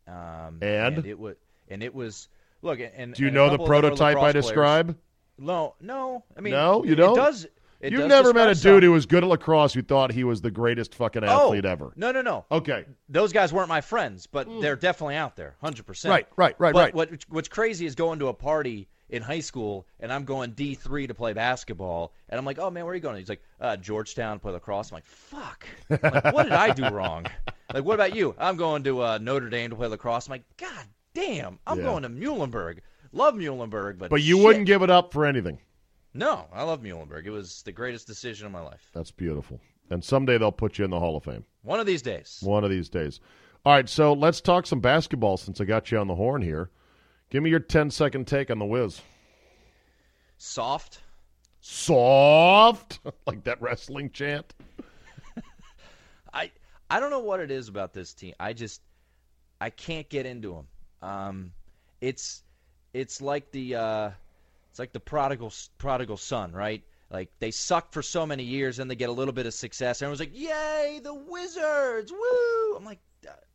um, 0.06 0.60
And? 0.62 1.06
it 1.06 1.18
was 1.18 1.38
and 1.70 1.82
it 1.82 1.96
was 1.96 2.28
look. 2.62 2.80
And 2.82 3.14
Do 3.14 3.22
you 3.22 3.30
and 3.30 3.36
know 3.36 3.46
the 3.46 3.52
couple 3.52 3.66
of 3.68 3.70
them 3.70 3.76
were 3.84 3.88
prototype 3.96 4.18
I 4.18 4.32
players. 4.32 4.46
describe? 4.46 4.98
No, 5.38 5.76
no. 5.80 6.26
I 6.36 6.42
mean, 6.42 6.52
No, 6.52 6.84
you 6.84 6.92
it 6.92 6.96
don't? 6.98 7.16
does. 7.16 7.48
It 7.80 7.94
You've 7.94 8.08
never 8.08 8.34
met 8.34 8.50
a 8.50 8.54
dude 8.56 8.62
some. 8.62 8.82
who 8.82 8.92
was 8.92 9.06
good 9.06 9.24
at 9.24 9.30
lacrosse 9.30 9.74
who 9.74 9.82
thought 9.82 10.12
he 10.12 10.26
was 10.26 10.42
the 10.42 10.52
greatest 10.52 10.96
fucking 10.96 11.24
athlete 11.24 11.66
oh, 11.66 11.70
ever. 11.70 11.94
No, 11.96 12.12
no, 12.12 12.22
no. 12.22 12.46
Okay. 12.52 12.86
Those 13.08 13.32
guys 13.32 13.54
weren't 13.54 13.70
my 13.70 13.80
friends, 13.80 14.28
but 14.28 14.48
they're 14.60 14.76
definitely 14.76 15.16
out 15.16 15.36
there, 15.38 15.56
hundred 15.62 15.86
percent. 15.86 16.10
Hmm. 16.10 16.14
Right, 16.16 16.28
right, 16.36 16.56
right, 16.60 16.74
but 16.74 16.80
right. 16.80 16.94
What 16.94 17.26
what's 17.30 17.48
crazy 17.48 17.86
is 17.86 17.96
going 17.96 18.20
to 18.20 18.28
a 18.28 18.34
party 18.34 18.90
in 19.10 19.22
high 19.24 19.40
school, 19.40 19.88
and 20.00 20.12
I'm 20.12 20.26
going 20.26 20.52
D 20.52 20.76
three 20.76 21.08
to 21.08 21.14
play 21.14 21.32
basketball, 21.34 22.14
and 22.28 22.38
I'm 22.38 22.46
like, 22.46 22.60
oh 22.60 22.70
man, 22.70 22.84
where 22.84 22.92
are 22.92 22.96
you 22.96 23.02
going? 23.02 23.18
He's 23.18 23.30
like, 23.30 23.42
uh, 23.62 23.78
Georgetown 23.78 24.38
to 24.38 24.42
play 24.42 24.52
lacrosse. 24.52 24.92
I'm 24.92 24.96
like, 24.96 25.06
fuck. 25.06 25.66
I'm 25.90 26.00
like, 26.02 26.34
what 26.34 26.44
did 26.44 26.52
I 26.54 26.74
do 26.74 26.88
wrong? 26.94 27.28
Like, 27.74 27.86
what 27.86 27.94
about 27.96 28.14
you? 28.14 28.36
I'm 28.38 28.58
going 28.58 28.84
to 28.84 29.02
uh, 29.04 29.18
Notre 29.20 29.50
Dame 29.50 29.70
to 29.70 29.76
play 29.78 29.88
lacrosse. 29.88 30.28
I'm 30.28 30.32
like, 30.32 30.44
god 30.58 30.86
damn, 31.14 31.60
I'm 31.66 31.78
Yeah. 31.80 31.86
going 31.86 32.04
to 32.04 32.10
Muhlenberg. 32.10 32.80
Love 33.12 33.34
Muhlenberg, 33.36 33.98
but 33.98 34.10
But 34.10 34.22
you 34.22 34.36
shit. 34.38 34.46
wouldn't 34.46 34.66
give 34.66 34.84
it 34.84 34.90
up 34.90 35.14
for 35.14 35.26
anything. 35.26 35.60
No, 36.20 36.48
I 36.52 36.64
love 36.64 36.82
Muhlenberg. 36.82 37.26
It 37.26 37.30
was 37.30 37.62
the 37.64 37.72
greatest 37.72 38.06
decision 38.06 38.46
of 38.46 38.52
my 38.52 38.60
life. 38.60 38.90
That's 38.94 39.10
beautiful. 39.10 39.62
And 39.90 40.04
someday 40.04 40.38
they'll 40.38 40.52
put 40.52 40.78
you 40.78 40.84
in 40.84 40.92
the 40.92 41.00
Hall 41.00 41.16
of 41.16 41.24
Fame. 41.24 41.46
One 41.62 41.80
of 41.80 41.86
these 41.86 42.02
days. 42.02 42.40
One 42.44 42.66
of 42.66 42.70
these 42.70 42.90
days. 42.90 43.22
All 43.66 43.72
right, 43.72 43.88
so 43.88 44.12
let's 44.12 44.42
talk 44.42 44.68
some 44.68 44.82
basketball 44.82 45.38
since 45.38 45.62
I 45.62 45.64
got 45.64 45.92
you 45.92 45.98
on 45.98 46.08
the 46.08 46.16
horn 46.16 46.42
here. 46.42 46.72
Give 47.30 47.42
me 47.42 47.50
your 47.50 47.62
10 47.62 47.90
second 47.90 48.28
take 48.28 48.52
on 48.52 48.60
the 48.60 48.66
Wiz. 48.66 49.00
Soft. 50.38 51.00
Soft, 51.62 53.00
like 53.26 53.46
that 53.46 53.62
wrestling 53.62 54.10
chant. 54.10 54.54
I 56.34 56.52
I 56.90 57.00
don't 57.00 57.12
know 57.12 57.20
what 57.20 57.40
it 57.40 57.50
is 57.50 57.70
about 57.70 57.94
this 57.94 58.14
team. 58.14 58.34
I 58.42 58.52
just 58.52 58.82
I 59.62 59.70
can't 59.70 60.10
get 60.10 60.26
into 60.26 60.54
them. 60.54 60.68
Um, 61.10 61.52
it's 62.02 62.44
it's 62.94 63.22
like 63.22 63.52
the 63.52 63.76
uh, 63.76 64.12
it's 64.80 64.88
like 64.88 64.94
the 64.94 65.00
prodigal 65.02 65.52
prodigal 65.78 66.16
son, 66.16 66.54
right? 66.54 66.82
Like 67.12 67.30
they 67.40 67.52
suck 67.52 67.92
for 67.92 68.02
so 68.02 68.26
many 68.26 68.44
years, 68.44 68.80
and 68.80 68.90
they 68.90 68.96
get 68.96 69.10
a 69.10 69.14
little 69.14 69.34
bit 69.34 69.46
of 69.46 69.54
success. 69.54 70.02
Everyone's 70.02 70.22
like, 70.22 70.34
"Yay, 70.34 71.02
the 71.04 71.14
Wizards! 71.14 72.14
Woo!" 72.14 72.76
I'm 72.78 72.86
like, 72.86 73.00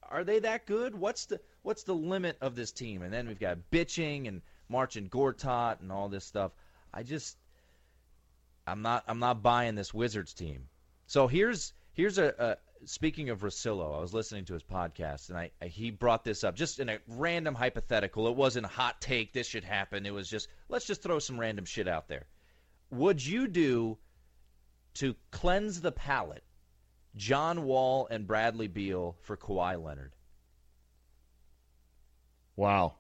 "Are 0.03 0.23
they 0.23 0.41
that 0.41 0.67
good? 0.67 0.95
What's 0.95 1.25
the 1.25 1.41
what's 1.63 1.83
the 1.85 1.95
limit 1.95 2.37
of 2.43 2.57
this 2.57 2.73
team?" 2.73 3.01
And 3.01 3.11
then 3.11 3.27
we've 3.27 3.41
got 3.41 3.57
bitching 3.71 4.29
and 4.29 4.43
Marcin 4.69 5.09
Gortat 5.09 5.81
and 5.81 5.91
all 5.91 6.11
this 6.11 6.27
stuff. 6.27 6.53
I 6.93 7.03
just 7.03 7.39
I'm 8.67 8.83
not 8.83 9.05
I'm 9.09 9.19
not 9.19 9.43
buying 9.43 9.77
this 9.77 9.95
Wizards 9.95 10.35
team. 10.35 10.69
So 11.07 11.27
here's 11.27 11.73
here's 11.95 12.19
a 12.19 12.59
speaking 12.87 13.31
of 13.31 13.41
Russillo, 13.41 13.97
I 13.97 14.01
was 14.01 14.15
listening 14.15 14.45
to 14.47 14.55
his 14.55 14.63
podcast 14.63 15.29
and 15.29 15.39
I, 15.39 15.51
I, 15.61 15.67
he 15.67 15.91
brought 15.91 16.25
this 16.25 16.45
up 16.45 16.55
just 16.55 16.81
in 16.81 16.89
a 16.89 16.99
random 17.09 17.55
hypothetical. 17.55 18.29
It 18.29 18.37
wasn't 18.37 18.67
a 18.67 18.69
hot 18.69 19.01
take. 19.01 19.33
This 19.33 19.47
should 19.47 19.65
happen. 19.65 20.07
It 20.07 20.15
was 20.15 20.29
just 20.29 20.49
let's 20.69 20.87
just 20.87 21.03
throw 21.03 21.19
some 21.19 21.39
random 21.39 21.65
shit 21.65 21.89
out 21.89 22.09
there. 22.09 22.27
Would 22.91 23.25
you 23.25 23.49
do 23.49 23.99
to 24.95 25.17
cleanse 25.31 25.81
the 25.81 25.93
palate 25.93 26.45
John 27.17 27.65
Wall 27.65 28.07
and 28.11 28.27
Bradley 28.27 28.69
Beal 28.69 29.17
for 29.23 29.37
Kawhi 29.37 29.83
Leonard? 29.83 30.13
Wow. 32.57 32.95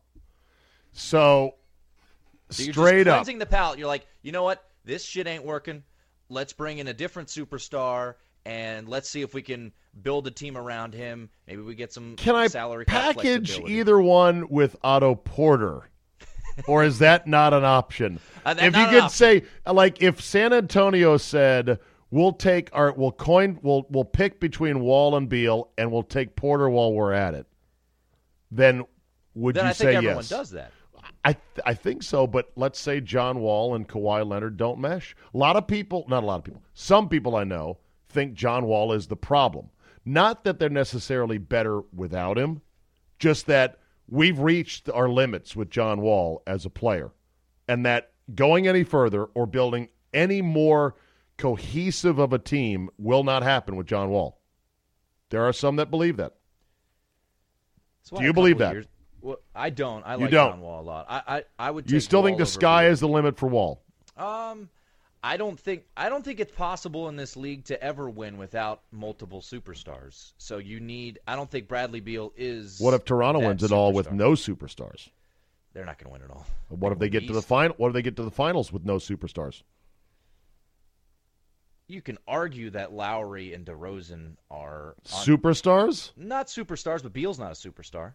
So, 0.92 1.54
so 2.50 2.62
straight 2.62 3.04
just 3.04 3.14
cleansing 3.14 3.36
up, 3.36 3.40
the 3.40 3.46
palate. 3.46 3.78
You're 3.78 3.88
like, 3.88 4.06
you 4.22 4.32
know 4.32 4.42
what? 4.42 4.64
This 4.84 5.04
shit 5.04 5.26
ain't 5.26 5.44
working. 5.44 5.82
Let's 6.28 6.52
bring 6.52 6.78
in 6.78 6.88
a 6.88 6.94
different 6.94 7.28
superstar 7.28 8.14
and 8.46 8.88
let's 8.88 9.08
see 9.08 9.22
if 9.22 9.34
we 9.34 9.42
can 9.42 9.72
build 10.02 10.26
a 10.26 10.30
team 10.30 10.56
around 10.56 10.94
him. 10.94 11.30
Maybe 11.46 11.62
we 11.62 11.74
get 11.74 11.92
some 11.92 12.16
can 12.16 12.34
I 12.34 12.46
salary 12.48 12.84
package 12.84 13.60
either 13.66 14.00
one 14.00 14.48
with 14.48 14.76
Otto 14.82 15.14
Porter? 15.14 15.88
or 16.68 16.84
is 16.84 16.98
that 17.00 17.26
not 17.26 17.52
an 17.54 17.64
option? 17.64 18.20
Uh, 18.46 18.54
if 18.58 18.76
you 18.76 18.86
could 18.88 19.10
say, 19.10 19.42
like, 19.66 20.02
if 20.02 20.20
San 20.20 20.52
Antonio 20.52 21.16
said, 21.16 21.78
"We'll 22.10 22.34
take 22.34 22.68
our, 22.74 22.92
we'll 22.92 23.10
coin, 23.10 23.58
we'll 23.62 23.86
we'll 23.88 24.04
pick 24.04 24.38
between 24.38 24.80
Wall 24.80 25.16
and 25.16 25.30
Beal, 25.30 25.70
and 25.78 25.90
we'll 25.90 26.02
take 26.02 26.36
Porter 26.36 26.68
while 26.68 26.92
we're 26.92 27.14
at 27.14 27.32
it," 27.32 27.46
then 28.50 28.84
would 29.34 29.56
then 29.56 29.64
you 29.64 29.70
I 29.70 29.72
say 29.72 29.84
think 29.86 29.96
everyone 29.96 30.16
yes? 30.16 30.28
does 30.28 30.50
that. 30.50 30.72
I 31.24 31.32
th- 31.32 31.64
I 31.64 31.72
think 31.72 32.02
so, 32.02 32.26
but 32.26 32.52
let's 32.54 32.78
say 32.78 33.00
John 33.00 33.40
Wall 33.40 33.76
and 33.76 33.88
Kawhi 33.88 34.28
Leonard 34.28 34.58
don't 34.58 34.78
mesh. 34.78 35.16
A 35.32 35.38
lot 35.38 35.56
of 35.56 35.66
people, 35.66 36.04
not 36.06 36.22
a 36.22 36.26
lot 36.26 36.36
of 36.36 36.44
people, 36.44 36.62
some 36.74 37.08
people 37.08 37.36
I 37.36 37.44
know 37.44 37.78
think 38.14 38.34
John 38.34 38.64
Wall 38.66 38.92
is 38.92 39.08
the 39.08 39.16
problem. 39.16 39.68
Not 40.04 40.44
that 40.44 40.58
they're 40.58 40.68
necessarily 40.70 41.38
better 41.38 41.80
without 41.94 42.38
him, 42.38 42.62
just 43.18 43.46
that 43.46 43.78
we've 44.08 44.38
reached 44.38 44.88
our 44.88 45.08
limits 45.08 45.56
with 45.56 45.70
John 45.70 46.00
Wall 46.00 46.42
as 46.46 46.64
a 46.64 46.70
player, 46.70 47.10
and 47.68 47.84
that 47.84 48.12
going 48.34 48.66
any 48.68 48.84
further 48.84 49.24
or 49.24 49.46
building 49.46 49.88
any 50.12 50.40
more 50.42 50.94
cohesive 51.36 52.18
of 52.18 52.32
a 52.32 52.38
team 52.38 52.88
will 52.98 53.24
not 53.24 53.42
happen 53.42 53.76
with 53.76 53.86
John 53.86 54.10
Wall. 54.10 54.40
There 55.30 55.44
are 55.46 55.52
some 55.52 55.76
that 55.76 55.90
believe 55.90 56.18
that. 56.18 56.34
So 58.02 58.18
Do 58.18 58.24
you 58.24 58.32
believe 58.32 58.58
that? 58.58 58.72
Years, 58.74 58.86
well, 59.20 59.38
I 59.54 59.70
don't. 59.70 60.02
I 60.06 60.14
You 60.14 60.20
like 60.22 60.30
don't. 60.30 60.50
John 60.52 60.60
Wall 60.60 60.82
a 60.82 60.84
lot. 60.84 61.06
I 61.08 61.22
I, 61.26 61.42
I 61.58 61.70
would. 61.70 61.90
You 61.90 61.98
still 61.98 62.22
think 62.22 62.38
the 62.38 62.46
sky 62.46 62.84
Beal. 62.84 62.92
is 62.92 63.00
the 63.00 63.08
limit 63.08 63.38
for 63.38 63.48
Wall? 63.48 63.82
Um, 64.16 64.68
I 65.24 65.38
don't 65.38 65.58
think 65.58 65.84
I 65.96 66.10
don't 66.10 66.22
think 66.22 66.38
it's 66.38 66.54
possible 66.54 67.08
in 67.08 67.16
this 67.16 67.34
league 67.34 67.64
to 67.64 67.82
ever 67.82 68.10
win 68.10 68.36
without 68.36 68.82
multiple 68.92 69.40
superstars. 69.40 70.32
So 70.36 70.58
you 70.58 70.80
need. 70.80 71.18
I 71.26 71.34
don't 71.34 71.50
think 71.50 71.66
Bradley 71.66 72.00
Beal 72.00 72.34
is. 72.36 72.78
What 72.78 72.92
if 72.92 73.06
Toronto 73.06 73.40
wins 73.40 73.62
it 73.62 73.72
all 73.72 73.94
with 73.94 74.06
superstar. 74.06 74.12
no 74.12 74.30
superstars? 74.32 75.08
They're 75.72 75.86
not 75.86 75.96
going 75.98 76.08
to 76.08 76.12
win 76.12 76.30
it 76.30 76.30
all. 76.30 76.46
What 76.68 76.92
if 76.92 76.98
they 76.98 77.08
get 77.08 77.26
to 77.26 77.32
the 77.32 77.40
final? 77.40 77.74
What 77.78 77.88
if 77.88 77.94
they 77.94 78.02
get 78.02 78.16
to 78.16 78.22
the 78.22 78.30
finals 78.30 78.70
with 78.70 78.84
no 78.84 78.96
superstars? 78.96 79.62
You 81.88 82.02
can 82.02 82.18
argue 82.28 82.68
that 82.70 82.92
Lowry 82.92 83.54
and 83.54 83.64
DeRozan 83.64 84.36
are 84.50 84.94
on- 85.10 85.24
Superstars? 85.24 86.12
not 86.16 86.48
superstars, 86.48 87.02
but 87.02 87.14
Beal's 87.14 87.38
not 87.38 87.52
a 87.52 87.54
superstar. 87.54 88.12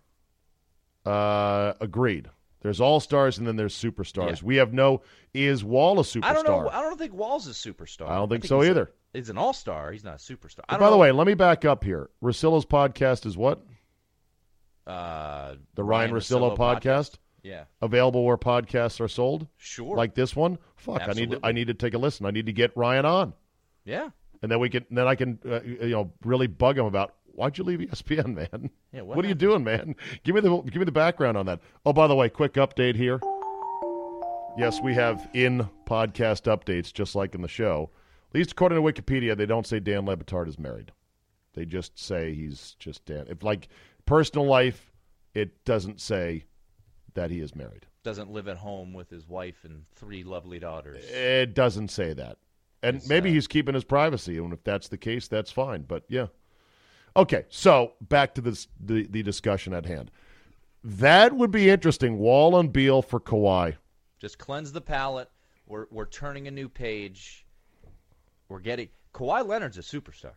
Uh, 1.06 1.74
agreed. 1.82 2.30
There's 2.62 2.82
all 2.82 3.00
stars 3.00 3.38
and 3.38 3.48
then 3.48 3.56
there's 3.56 3.74
superstars. 3.76 4.42
Yeah. 4.42 4.46
We 4.48 4.56
have 4.58 4.74
no. 4.74 5.02
Is 5.34 5.64
Wall 5.64 6.00
a 6.00 6.04
superstar? 6.04 6.24
I 6.26 6.34
don't 6.34 6.46
know. 6.48 6.70
I 6.70 6.82
don't 6.82 6.98
think 6.98 7.14
Wall's 7.14 7.48
a 7.48 7.52
superstar. 7.52 8.10
I 8.10 8.16
don't 8.16 8.30
think 8.30 8.46
so 8.46 8.60
he's 8.60 8.68
a- 8.68 8.72
either. 8.72 8.92
he's 9.14 9.30
an 9.30 9.38
all 9.38 9.54
star. 9.54 9.92
He's 9.92 10.04
not 10.04 10.16
a 10.16 10.18
superstar. 10.18 10.68
By 10.68 10.78
don't 10.78 10.92
the 10.92 10.98
way, 10.98 11.12
let 11.12 11.26
me 11.28 11.36
back 11.36 11.64
up 11.66 11.84
here. 11.84 12.10
Russillo's 12.22 12.66
podcast 12.66 13.26
is 13.26 13.38
what? 13.38 13.62
uh, 14.88 15.56
The 15.76 15.84
Ryan, 15.84 16.12
Russillo, 16.12 16.58
podcast? 16.58 17.16
Yeah, 17.42 17.64
Available 17.82 18.26
where 18.26 18.38
podcasts 18.38 19.00
are 19.00 19.08
sold, 19.08 19.48
sure. 19.58 19.96
like 19.96 20.14
this 20.14 20.36
one. 20.36 20.58
Fuck, 20.76 21.04
I 21.08 21.14
need 21.14 21.32
to, 21.32 21.40
I 21.42 21.54
need 21.54 21.68
to 21.68 21.74
take 21.74 21.94
a 21.94 21.98
listen. 21.98 22.26
I 22.26 22.32
need 22.32 22.48
to 22.48 22.52
get 22.54 22.76
Ryan 22.76 23.06
on, 23.06 23.34
yeah, 23.86 24.10
and 24.42 24.52
then 24.52 24.60
we 24.60 24.70
can 24.70 24.86
then 24.92 25.08
I 25.08 25.16
can 25.16 25.40
uh, 25.50 25.62
you 25.62 25.92
know 25.92 26.12
really 26.26 26.48
bug 26.48 26.78
him 26.78 26.86
about 26.86 27.14
why'd 27.34 27.58
you 27.58 27.64
leave 27.64 27.80
ESPN, 27.80 28.36
man? 28.36 28.70
Yeah, 28.92 29.02
what, 29.02 29.18
what 29.18 29.26
are 29.26 29.28
you 29.28 29.36
doing, 29.36 29.64
man? 29.64 29.96
Give 30.24 30.34
me 30.34 30.42
the 30.42 30.62
give 30.62 30.78
me 30.78 30.84
the 30.86 30.92
background 30.92 31.38
on 31.38 31.46
that. 31.46 31.60
Oh, 31.86 31.94
by 31.94 32.08
the 32.08 32.16
way, 32.16 32.28
quick 32.30 32.54
update 32.54 32.96
here. 32.96 33.20
Yes, 34.58 34.82
we 34.82 34.94
have 34.96 35.30
in 35.34 35.70
podcast 35.86 36.44
updates, 36.54 36.92
just 36.92 37.16
like 37.16 37.36
in 37.36 37.42
the 37.42 37.48
show. 37.48 37.92
At 38.30 38.36
least 38.36 38.52
according 38.54 38.84
to 38.84 38.92
Wikipedia, 39.02 39.38
they 39.38 39.46
don't 39.46 39.66
say 39.68 39.80
Dan 39.80 40.06
Le 40.06 40.18
Batard 40.18 40.48
is 40.48 40.60
married. 40.60 40.92
They 41.54 41.66
just 41.66 41.98
say 42.00 42.34
he's 42.34 42.76
just 42.80 43.06
Dan. 43.06 43.26
If 43.30 43.44
like 43.44 43.70
personal 44.06 44.46
life, 44.48 44.92
it 45.34 45.64
doesn't 45.66 46.02
say 46.02 46.46
that 47.14 47.32
he 47.32 47.40
is 47.40 47.56
married. 47.56 47.86
doesn't 48.04 48.32
live 48.32 48.48
at 48.48 48.58
home 48.58 48.94
with 48.94 49.10
his 49.10 49.28
wife 49.28 49.64
and 49.64 49.84
three 49.96 50.24
lovely 50.24 50.58
daughters. 50.60 51.06
It 51.06 51.54
doesn't 51.54 51.90
say 51.90 52.14
that. 52.14 52.38
And 52.82 52.98
It's, 52.98 53.08
maybe 53.10 53.30
uh, 53.30 53.34
he's 53.34 53.48
keeping 53.48 53.76
his 53.76 53.84
privacy, 53.84 54.38
and 54.38 54.54
if 54.54 54.64
that's 54.64 54.88
the 54.88 54.98
case, 54.98 55.28
that's 55.28 55.52
fine. 55.52 55.84
But 55.84 56.04
yeah. 56.10 56.28
Okay, 57.16 57.46
so 57.50 57.94
back 58.02 58.36
to 58.36 58.42
this 58.42 58.68
the, 58.80 59.08
the 59.08 59.24
discussion 59.24 59.74
at 59.74 59.86
hand. 59.86 60.12
That 60.84 61.34
would 61.34 61.52
be 61.52 61.70
interesting. 61.70 62.18
Wall 62.18 62.58
and 62.58 62.72
Beal 62.72 63.02
for 63.02 63.20
Kawhi. 63.20 63.76
Just 64.20 64.38
cleanse 64.38 64.72
the 64.72 64.82
palate. 64.82 65.30
We're 65.68 65.88
we're 65.92 66.06
turning 66.06 66.48
a 66.48 66.52
new 66.52 66.70
page. 66.70 67.46
We're 68.48 68.60
getting 68.60 68.90
Kawhi 69.14 69.46
Leonard's 69.46 69.78
a 69.78 69.82
superstar. 69.82 70.34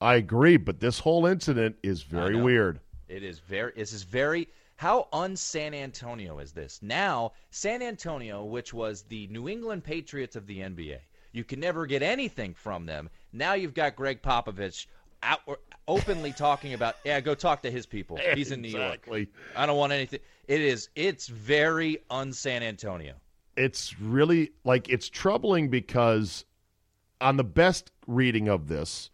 I 0.00 0.16
agree, 0.16 0.56
but 0.56 0.80
this 0.80 0.98
whole 0.98 1.26
incident 1.26 1.76
is 1.82 2.02
very 2.02 2.36
weird. 2.36 2.80
It 3.08 3.22
is 3.22 3.38
very. 3.38 3.72
This 3.76 3.92
is 3.92 4.02
very. 4.02 4.48
How 4.76 5.08
un 5.12 5.36
San 5.36 5.72
Antonio 5.72 6.38
is 6.38 6.52
this? 6.52 6.80
Now, 6.82 7.32
San 7.50 7.80
Antonio, 7.80 8.44
which 8.44 8.74
was 8.74 9.02
the 9.02 9.26
New 9.28 9.48
England 9.48 9.84
Patriots 9.84 10.36
of 10.36 10.46
the 10.46 10.58
NBA, 10.58 10.98
you 11.32 11.44
can 11.44 11.60
never 11.60 11.86
get 11.86 12.02
anything 12.02 12.52
from 12.52 12.84
them. 12.84 13.08
Now 13.32 13.54
you've 13.54 13.72
got 13.72 13.96
Gregg 13.96 14.20
Popovich 14.20 14.86
out, 15.26 15.40
openly 15.88 16.32
talking 16.32 16.72
about, 16.72 16.96
yeah, 17.04 17.20
go 17.20 17.34
talk 17.34 17.62
to 17.62 17.70
his 17.70 17.84
people. 17.84 18.18
He's 18.34 18.52
in 18.52 18.62
New 18.62 18.68
York. 18.68 19.08
I 19.56 19.66
don't 19.66 19.76
want 19.76 19.92
anything. 19.92 20.20
It 20.48 20.60
is. 20.60 20.88
It's 20.94 21.26
very 21.26 21.98
un 22.08 22.32
San 22.32 22.62
Antonio. 22.62 23.14
It's 23.56 23.98
really 24.00 24.52
like 24.64 24.88
it's 24.88 25.08
troubling 25.08 25.68
because 25.68 26.44
on 27.20 27.36
the 27.36 27.44
best 27.44 27.90
reading 28.06 28.48
of 28.48 28.68
this, 28.68 29.10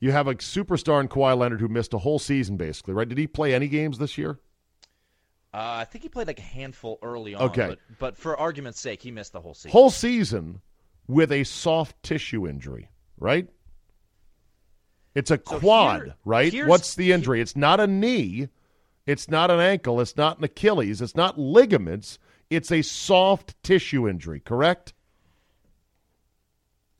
you 0.00 0.12
have 0.12 0.26
a 0.26 0.34
superstar 0.36 1.00
in 1.00 1.08
Kawhi 1.08 1.36
Leonard 1.36 1.60
who 1.60 1.68
missed 1.68 1.92
a 1.92 1.98
whole 1.98 2.18
season 2.18 2.56
basically, 2.56 2.94
right? 2.94 3.08
Did 3.08 3.18
he 3.18 3.26
play 3.26 3.54
any 3.54 3.68
games 3.68 3.98
this 3.98 4.16
year? 4.16 4.38
Uh, 5.54 5.80
I 5.80 5.84
think 5.84 6.02
he 6.02 6.08
played 6.08 6.28
like 6.28 6.38
a 6.38 6.42
handful 6.42 6.98
early 7.02 7.34
on. 7.34 7.42
Okay. 7.42 7.68
But, 7.68 7.78
but 7.98 8.16
for 8.16 8.36
argument's 8.36 8.80
sake, 8.80 9.02
he 9.02 9.10
missed 9.10 9.32
the 9.32 9.40
whole 9.40 9.52
season. 9.52 9.70
whole 9.72 9.90
season 9.90 10.62
with 11.08 11.30
a 11.30 11.44
soft 11.44 12.02
tissue 12.02 12.48
injury, 12.48 12.88
right? 13.18 13.48
It's 15.14 15.30
a 15.30 15.40
So 15.46 15.58
quad, 15.58 16.02
here- 16.04 16.14
right? 16.24 16.66
What's 16.66 16.94
the 16.94 17.12
injury? 17.12 17.40
It's 17.40 17.56
not 17.56 17.80
a 17.80 17.86
knee, 17.86 18.48
it's 19.06 19.28
not 19.28 19.50
an 19.50 19.60
ankle, 19.60 20.00
it's 20.00 20.16
not 20.16 20.38
an 20.38 20.44
Achilles, 20.44 21.00
it's 21.02 21.16
not 21.16 21.38
ligaments. 21.38 22.18
It's 22.50 22.70
a 22.70 22.82
soft 22.82 23.54
tissue 23.62 24.08
injury, 24.08 24.40
correct? 24.40 24.92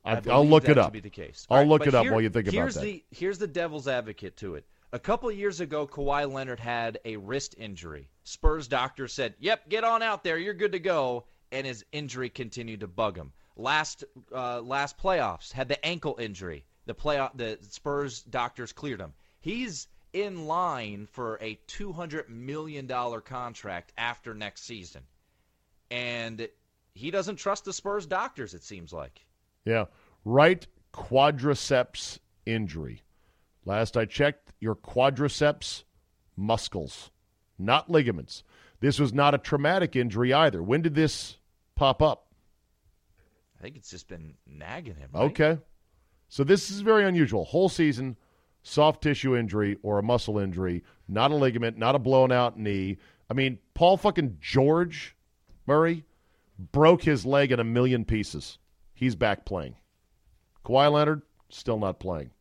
I 0.03 0.15
I, 0.15 0.21
I'll 0.29 0.45
look 0.47 0.67
it 0.67 0.77
up. 0.77 0.91
be 0.91 0.99
the 0.99 1.09
case. 1.09 1.45
I'll 1.49 1.59
right, 1.59 1.67
look 1.67 1.87
it 1.87 1.93
up 1.95 2.03
here- 2.03 2.11
while 2.11 2.21
you 2.21 2.29
think 2.29 2.47
about 2.47 2.73
that. 2.73 2.81
The, 2.81 3.03
here's 3.11 3.37
the 3.37 3.47
devil's 3.47 3.87
advocate 3.87 4.35
to 4.37 4.55
it. 4.55 4.65
A 4.91 4.99
couple 4.99 5.29
of 5.29 5.35
years 5.35 5.59
ago, 5.59 5.87
Kawhi 5.87 6.31
Leonard 6.31 6.59
had 6.59 6.99
a 7.05 7.15
wrist 7.17 7.55
injury. 7.57 8.09
Spurs 8.23 8.67
doctor 8.67 9.07
said, 9.07 9.33
"Yep, 9.39 9.69
get 9.69 9.83
on 9.83 10.03
out 10.03 10.23
there. 10.23 10.37
You're 10.37 10.53
good 10.53 10.73
to 10.73 10.79
go." 10.79 11.25
And 11.51 11.65
his 11.65 11.85
injury 11.91 12.29
continued 12.29 12.79
to 12.81 12.87
bug 12.87 13.15
him. 13.15 13.31
Last 13.55 14.03
uh, 14.31 14.61
last 14.61 14.97
playoffs 14.97 15.51
had 15.51 15.67
the 15.67 15.83
ankle 15.85 16.15
injury. 16.19 16.65
The 16.85 16.95
playoff 16.95 17.35
the 17.35 17.57
Spurs 17.61 18.21
doctors 18.23 18.73
cleared 18.73 18.99
him. 18.99 19.13
He's 19.39 19.87
in 20.11 20.45
line 20.47 21.07
for 21.11 21.37
a 21.41 21.59
two 21.67 21.91
hundred 21.91 22.29
million 22.29 22.87
dollar 22.87 23.21
contract 23.21 23.93
after 23.97 24.33
next 24.33 24.65
season, 24.65 25.03
and 25.89 26.47
he 26.93 27.11
doesn't 27.11 27.37
trust 27.37 27.65
the 27.65 27.73
Spurs 27.73 28.05
doctors. 28.05 28.53
It 28.53 28.63
seems 28.63 28.93
like. 28.93 29.25
Yeah. 29.65 29.85
Right 30.25 30.65
quadriceps 30.93 32.19
injury. 32.45 33.01
Last 33.65 33.95
I 33.97 34.05
checked, 34.05 34.51
your 34.59 34.75
quadriceps 34.75 35.83
muscles, 36.35 37.11
not 37.57 37.89
ligaments. 37.89 38.43
This 38.81 38.99
was 38.99 39.13
not 39.13 39.33
a 39.33 39.37
traumatic 39.37 39.95
injury 39.95 40.33
either. 40.33 40.61
When 40.61 40.81
did 40.81 40.95
this 40.95 41.37
pop 41.75 42.01
up? 42.01 42.27
I 43.57 43.61
think 43.61 43.77
it's 43.77 43.89
just 43.89 44.09
been 44.09 44.33
nagging 44.45 44.95
him. 44.95 45.09
Right? 45.13 45.23
Okay. 45.23 45.57
So 46.33 46.43
this 46.43 46.71
is 46.71 46.81
very 46.81 47.05
unusual. 47.05 47.45
Whole 47.45 47.69
season, 47.69 48.17
soft 48.63 49.03
tissue 49.03 49.37
injury 49.37 49.77
or 49.83 49.99
a 49.99 50.03
muscle 50.03 50.39
injury, 50.39 50.83
not 51.07 51.29
a 51.29 51.35
ligament, 51.35 51.77
not 51.77 51.93
a 51.93 51.99
blown 51.99 52.31
out 52.31 52.57
knee. 52.57 52.97
I 53.29 53.35
mean, 53.35 53.59
Paul 53.75 53.97
fucking 53.97 54.39
George 54.41 55.15
Murray 55.67 56.05
broke 56.57 57.03
his 57.03 57.23
leg 57.23 57.51
in 57.51 57.59
a 57.59 57.63
million 57.63 58.03
pieces. 58.03 58.57
He's 58.95 59.15
back 59.15 59.45
playing. 59.45 59.75
Kawhi 60.65 60.91
Leonard 60.91 61.21
still 61.49 61.77
not 61.77 61.99
playing. 61.99 62.31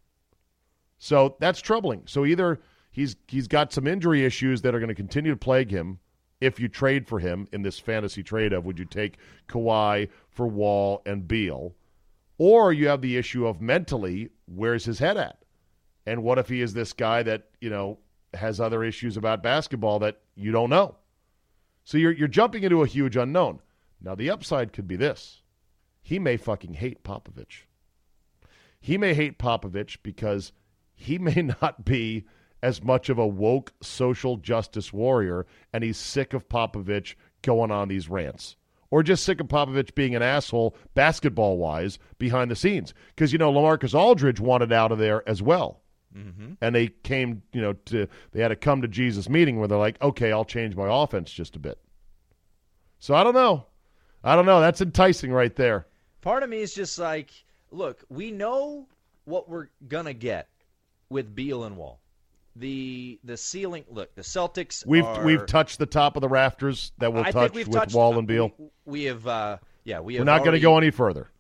So 0.99 1.37
that's 1.39 1.61
troubling. 1.61 2.05
So 2.07 2.25
either 2.25 2.63
he's 2.93 3.17
he's 3.29 3.47
got 3.47 3.75
some 3.75 3.87
injury 3.87 4.25
issues 4.25 4.63
that 4.63 4.75
are 4.75 4.81
going 4.81 4.89
to 4.89 4.95
continue 4.95 5.33
to 5.33 5.37
plague 5.37 5.71
him 5.71 5.99
if 6.41 6.59
you 6.59 6.67
trade 6.67 7.07
for 7.07 7.19
him 7.19 7.47
in 7.53 7.61
this 7.61 7.79
fantasy 7.79 8.23
trade 8.23 8.55
of 8.55 8.65
would 8.65 8.79
you 8.79 8.87
take 8.87 9.19
Kawhi 9.51 10.09
for 10.31 10.47
Wall 10.47 11.03
and 11.05 11.29
Beal, 11.29 11.75
or 12.39 12.73
you 12.73 12.89
have 12.89 13.03
the 13.03 13.17
issue 13.17 13.47
of 13.47 13.61
mentally 13.61 14.31
where's 14.47 14.85
his 14.85 14.99
head 14.99 15.17
at, 15.17 15.45
and 16.07 16.23
what 16.23 16.39
if 16.39 16.49
he 16.49 16.61
is 16.61 16.75
this 16.75 16.93
guy 16.93 17.23
that 17.23 17.49
you 17.61 17.71
know 17.71 17.99
has 18.35 18.61
other 18.61 18.83
issues 18.83 19.17
about 19.17 19.43
basketball 19.43 19.99
that 20.01 20.21
you 20.35 20.53
don't 20.53 20.71
know. 20.71 20.97
So 21.85 21.99
you're 21.99 22.13
you're 22.13 22.29
jumping 22.29 22.63
into 22.63 22.83
a 22.83 22.87
huge 22.87 23.17
unknown. 23.17 23.61
Now 24.01 24.15
the 24.15 24.31
upside 24.31 24.73
could 24.73 24.89
be 24.89 24.97
this: 24.97 25.43
he 26.03 26.19
may 26.19 26.37
fucking 26.37 26.75
hate 26.75 27.05
Popovich. 27.05 27.67
He 28.81 28.99
may 28.99 29.15
hate 29.15 29.39
Popovich 29.39 29.99
because 30.03 30.53
he 30.95 31.19
may 31.19 31.43
not 31.61 31.85
be 31.85 32.27
as 32.63 32.83
much 32.83 33.09
of 33.09 33.19
a 33.19 33.27
woke 33.27 33.73
social 33.83 34.37
justice 34.37 34.93
warrior, 34.93 35.47
and 35.73 35.83
he's 35.83 35.97
sick 35.97 36.33
of 36.33 36.49
Popovich 36.49 37.15
going 37.43 37.71
on 37.71 37.89
these 37.89 38.09
rants. 38.09 38.57
Or 38.93 39.03
just 39.03 39.25
sick 39.25 39.41
of 39.41 39.49
Popovich 39.49 39.95
being 39.95 40.15
an 40.15 40.23
asshole 40.23 40.77
basketball 40.95 41.57
wise 41.57 41.99
behind 42.19 42.51
the 42.51 42.55
scenes. 42.55 42.93
Because, 43.09 43.33
you 43.33 43.39
know, 43.39 43.51
LaMarcus 43.51 43.99
Aldridge 43.99 44.39
wanted 44.39 44.71
out 44.71 44.93
of 44.93 44.99
there 44.99 45.27
as 45.27 45.43
well. 45.43 45.81
Mm-hmm. 46.15 46.53
And 46.61 46.75
they 46.75 46.89
came, 46.89 47.43
you 47.55 47.63
know, 47.63 47.73
to 47.87 48.07
they 48.33 48.43
had 48.43 48.53
a 48.53 48.57
come 48.57 48.83
to 48.83 48.89
Jesus 48.89 49.31
meeting 49.31 49.59
where 49.59 49.67
they're 49.67 49.79
like, 49.79 50.01
okay, 50.03 50.31
I'll 50.31 50.45
change 50.45 50.77
my 50.77 50.89
offense 50.89 51.33
just 51.33 51.57
a 51.57 51.59
bit. 51.59 51.79
So 52.99 53.15
I 53.15 53.25
don't 53.25 53.33
know. 53.33 53.65
I 54.23 54.37
don't 54.37 54.45
know. 54.45 54.61
That's 54.61 54.83
enticing 54.83 55.33
right 55.33 55.57
there. 55.57 55.87
Part 56.21 56.43
of 56.43 56.51
me 56.51 56.59
is 56.59 56.75
just 56.75 56.99
like, 56.99 57.31
look, 57.71 58.05
we 58.11 58.31
know 58.31 58.89
what 59.25 59.49
we're 59.49 59.69
gonna 59.89 60.13
get 60.13 60.49
with 61.09 61.35
Beal 61.35 61.65
and 61.65 61.79
Wall. 61.79 62.02
The 62.57 63.19
the 63.25 63.37
ceiling. 63.37 63.85
Look, 63.89 64.15
the 64.15 64.23
Celtics. 64.23 64.87
We've 64.87 65.05
are, 65.05 65.25
we've 65.25 65.47
touched 65.47 65.79
the 65.79 65.87
top 65.87 66.17
of 66.17 66.21
the 66.21 66.29
rafters 66.29 66.93
that 66.99 67.13
we'll 67.13 67.25
I 67.25 67.31
touch 67.31 67.55
with 67.55 67.71
touched, 67.71 67.95
Wall 67.95 68.19
and 68.19 68.29
Beal. 68.29 68.53
We, 68.59 68.69
we 68.85 69.05
have. 69.05 69.27
Uh, 69.27 69.59
yeah, 69.85 70.01
we 70.01 70.15
have. 70.15 70.21
We're 70.21 70.33
not 70.33 70.41
going 70.41 70.53
to 70.53 70.61
go 70.61 70.77
any 70.77 70.91
further. 70.91 71.31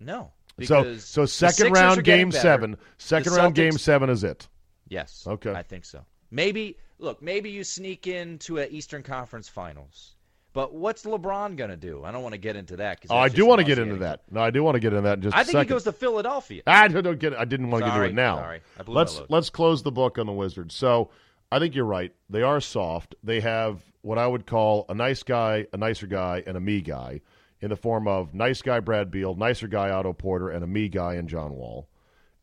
No. 0.00 0.32
So 0.64 0.96
so 0.96 1.26
second 1.26 1.72
round 1.72 2.02
game 2.02 2.30
better. 2.30 2.40
seven. 2.40 2.76
Second 2.98 3.32
The 3.32 3.38
round 3.38 3.54
game 3.54 3.78
seven 3.78 4.10
is 4.10 4.24
it. 4.24 4.48
Yes. 4.88 5.24
Okay. 5.26 5.52
I 5.52 5.62
think 5.62 5.84
so. 5.84 6.04
Maybe 6.30 6.78
look, 6.98 7.22
maybe 7.22 7.50
you 7.50 7.62
sneak 7.62 8.06
into 8.06 8.58
a 8.58 8.66
Eastern 8.66 9.02
Conference 9.02 9.48
Finals. 9.48 10.15
But 10.56 10.72
what's 10.72 11.02
LeBron 11.02 11.56
going 11.56 11.68
to 11.68 11.76
do? 11.76 12.02
I 12.02 12.10
don't 12.12 12.22
want 12.22 12.32
to 12.32 12.38
get 12.38 12.56
into 12.56 12.78
that. 12.78 13.04
Oh, 13.10 13.16
I 13.18 13.28
do 13.28 13.44
want 13.44 13.58
to 13.58 13.64
get 13.64 13.78
into 13.78 13.96
that. 13.96 14.22
No, 14.30 14.40
I 14.40 14.48
do 14.48 14.62
want 14.62 14.76
to 14.76 14.80
get 14.80 14.94
into 14.94 15.02
that 15.02 15.18
in 15.18 15.22
just 15.24 15.36
I 15.36 15.44
think 15.44 15.58
he 15.58 15.64
goes 15.66 15.84
to 15.84 15.92
Philadelphia. 15.92 16.62
Ah, 16.66 16.84
I 16.84 16.88
don't 16.88 17.18
get. 17.18 17.34
I 17.34 17.44
didn't 17.44 17.70
want 17.70 17.84
to 17.84 17.90
get 17.90 17.96
into 17.96 18.08
it 18.08 18.14
now. 18.14 18.36
sorry. 18.36 18.60
Let's 18.86 19.20
let's 19.28 19.50
close 19.50 19.82
the 19.82 19.92
book 19.92 20.16
on 20.16 20.24
the 20.24 20.32
Wizards. 20.32 20.74
So 20.74 21.10
I 21.52 21.58
think 21.58 21.74
you're 21.74 21.84
right. 21.84 22.10
They 22.30 22.40
are 22.40 22.62
soft. 22.62 23.14
They 23.22 23.40
have 23.40 23.82
what 24.00 24.16
I 24.16 24.26
would 24.26 24.46
call 24.46 24.86
a 24.88 24.94
nice 24.94 25.22
guy, 25.22 25.66
a 25.74 25.76
nicer 25.76 26.06
guy, 26.06 26.42
and 26.46 26.56
a 26.56 26.60
me 26.60 26.80
guy 26.80 27.20
in 27.60 27.68
the 27.68 27.76
form 27.76 28.08
of 28.08 28.32
nice 28.32 28.62
guy 28.62 28.80
Brad 28.80 29.10
Beal, 29.10 29.34
nicer 29.34 29.68
guy 29.68 29.90
Otto 29.90 30.14
Porter, 30.14 30.48
and 30.48 30.64
a 30.64 30.66
me 30.66 30.88
guy 30.88 31.16
in 31.16 31.28
John 31.28 31.52
Wall. 31.52 31.86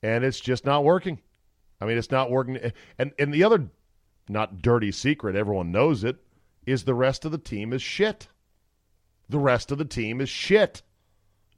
And 0.04 0.24
it's 0.24 0.40
just 0.40 0.68
not 0.68 0.84
working. 0.84 1.20
I 1.82 1.86
mean, 1.86 1.98
it's 1.98 2.12
not 2.12 2.30
working. 2.30 2.60
And 3.00 3.12
and 3.18 3.34
the 3.34 3.44
other 3.44 3.70
not 4.30 4.62
dirty 4.62 4.92
secret, 4.92 5.36
everyone 5.36 5.72
knows 5.72 6.04
it, 6.04 6.18
is 6.66 6.84
the 6.84 6.94
rest 6.94 7.26
of 7.26 7.32
the 7.32 7.38
team 7.38 7.74
is 7.74 7.82
shit. 7.82 8.28
The 9.30 9.40
rest 9.40 9.72
of 9.72 9.78
the 9.78 9.86
team 9.86 10.22
is 10.22 10.30
shit. 10.30 10.82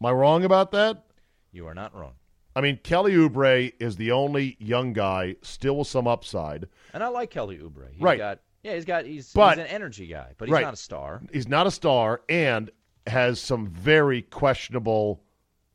Am 0.02 0.06
I 0.08 0.12
wrong 0.12 0.44
about 0.44 0.72
that? 0.72 1.06
You 1.52 1.68
are 1.68 1.74
not 1.74 1.96
wrong. 1.96 2.13
I 2.56 2.62
mean, 2.62 2.80
Kelly 2.84 3.13
Oubre 3.13 3.74
is 3.80 3.98
the 3.98 4.12
only 4.12 4.56
young 4.60 4.94
guy 4.94 5.36
still 5.41 5.78
with 5.78 5.88
some 5.88 6.08
upside. 6.08 6.68
And 6.94 7.04
I 7.04 7.08
like 7.10 7.30
Kelly 7.30 7.58
Oubre. 7.58 7.91
He's 7.91 8.02
Right. 8.02 8.18
got 8.18 8.39
yeah, 8.63 8.74
he's 8.74 8.86
got 8.86 9.06
he's, 9.06 9.32
But- 9.32 9.58
he's 9.58 9.65
an 9.68 9.72
energy 9.72 10.08
guy, 10.08 10.32
but 10.39 10.48
he's 10.48 10.54
Right. 10.54 10.63
not 10.63 10.74
a 10.74 10.78
star. 10.78 11.22
He's 11.32 11.48
not 11.48 11.68
a 11.68 11.72
star 11.72 12.22
and 12.28 12.72
has 13.06 13.39
some 13.39 13.68
very 13.68 14.24
questionable 14.24 15.22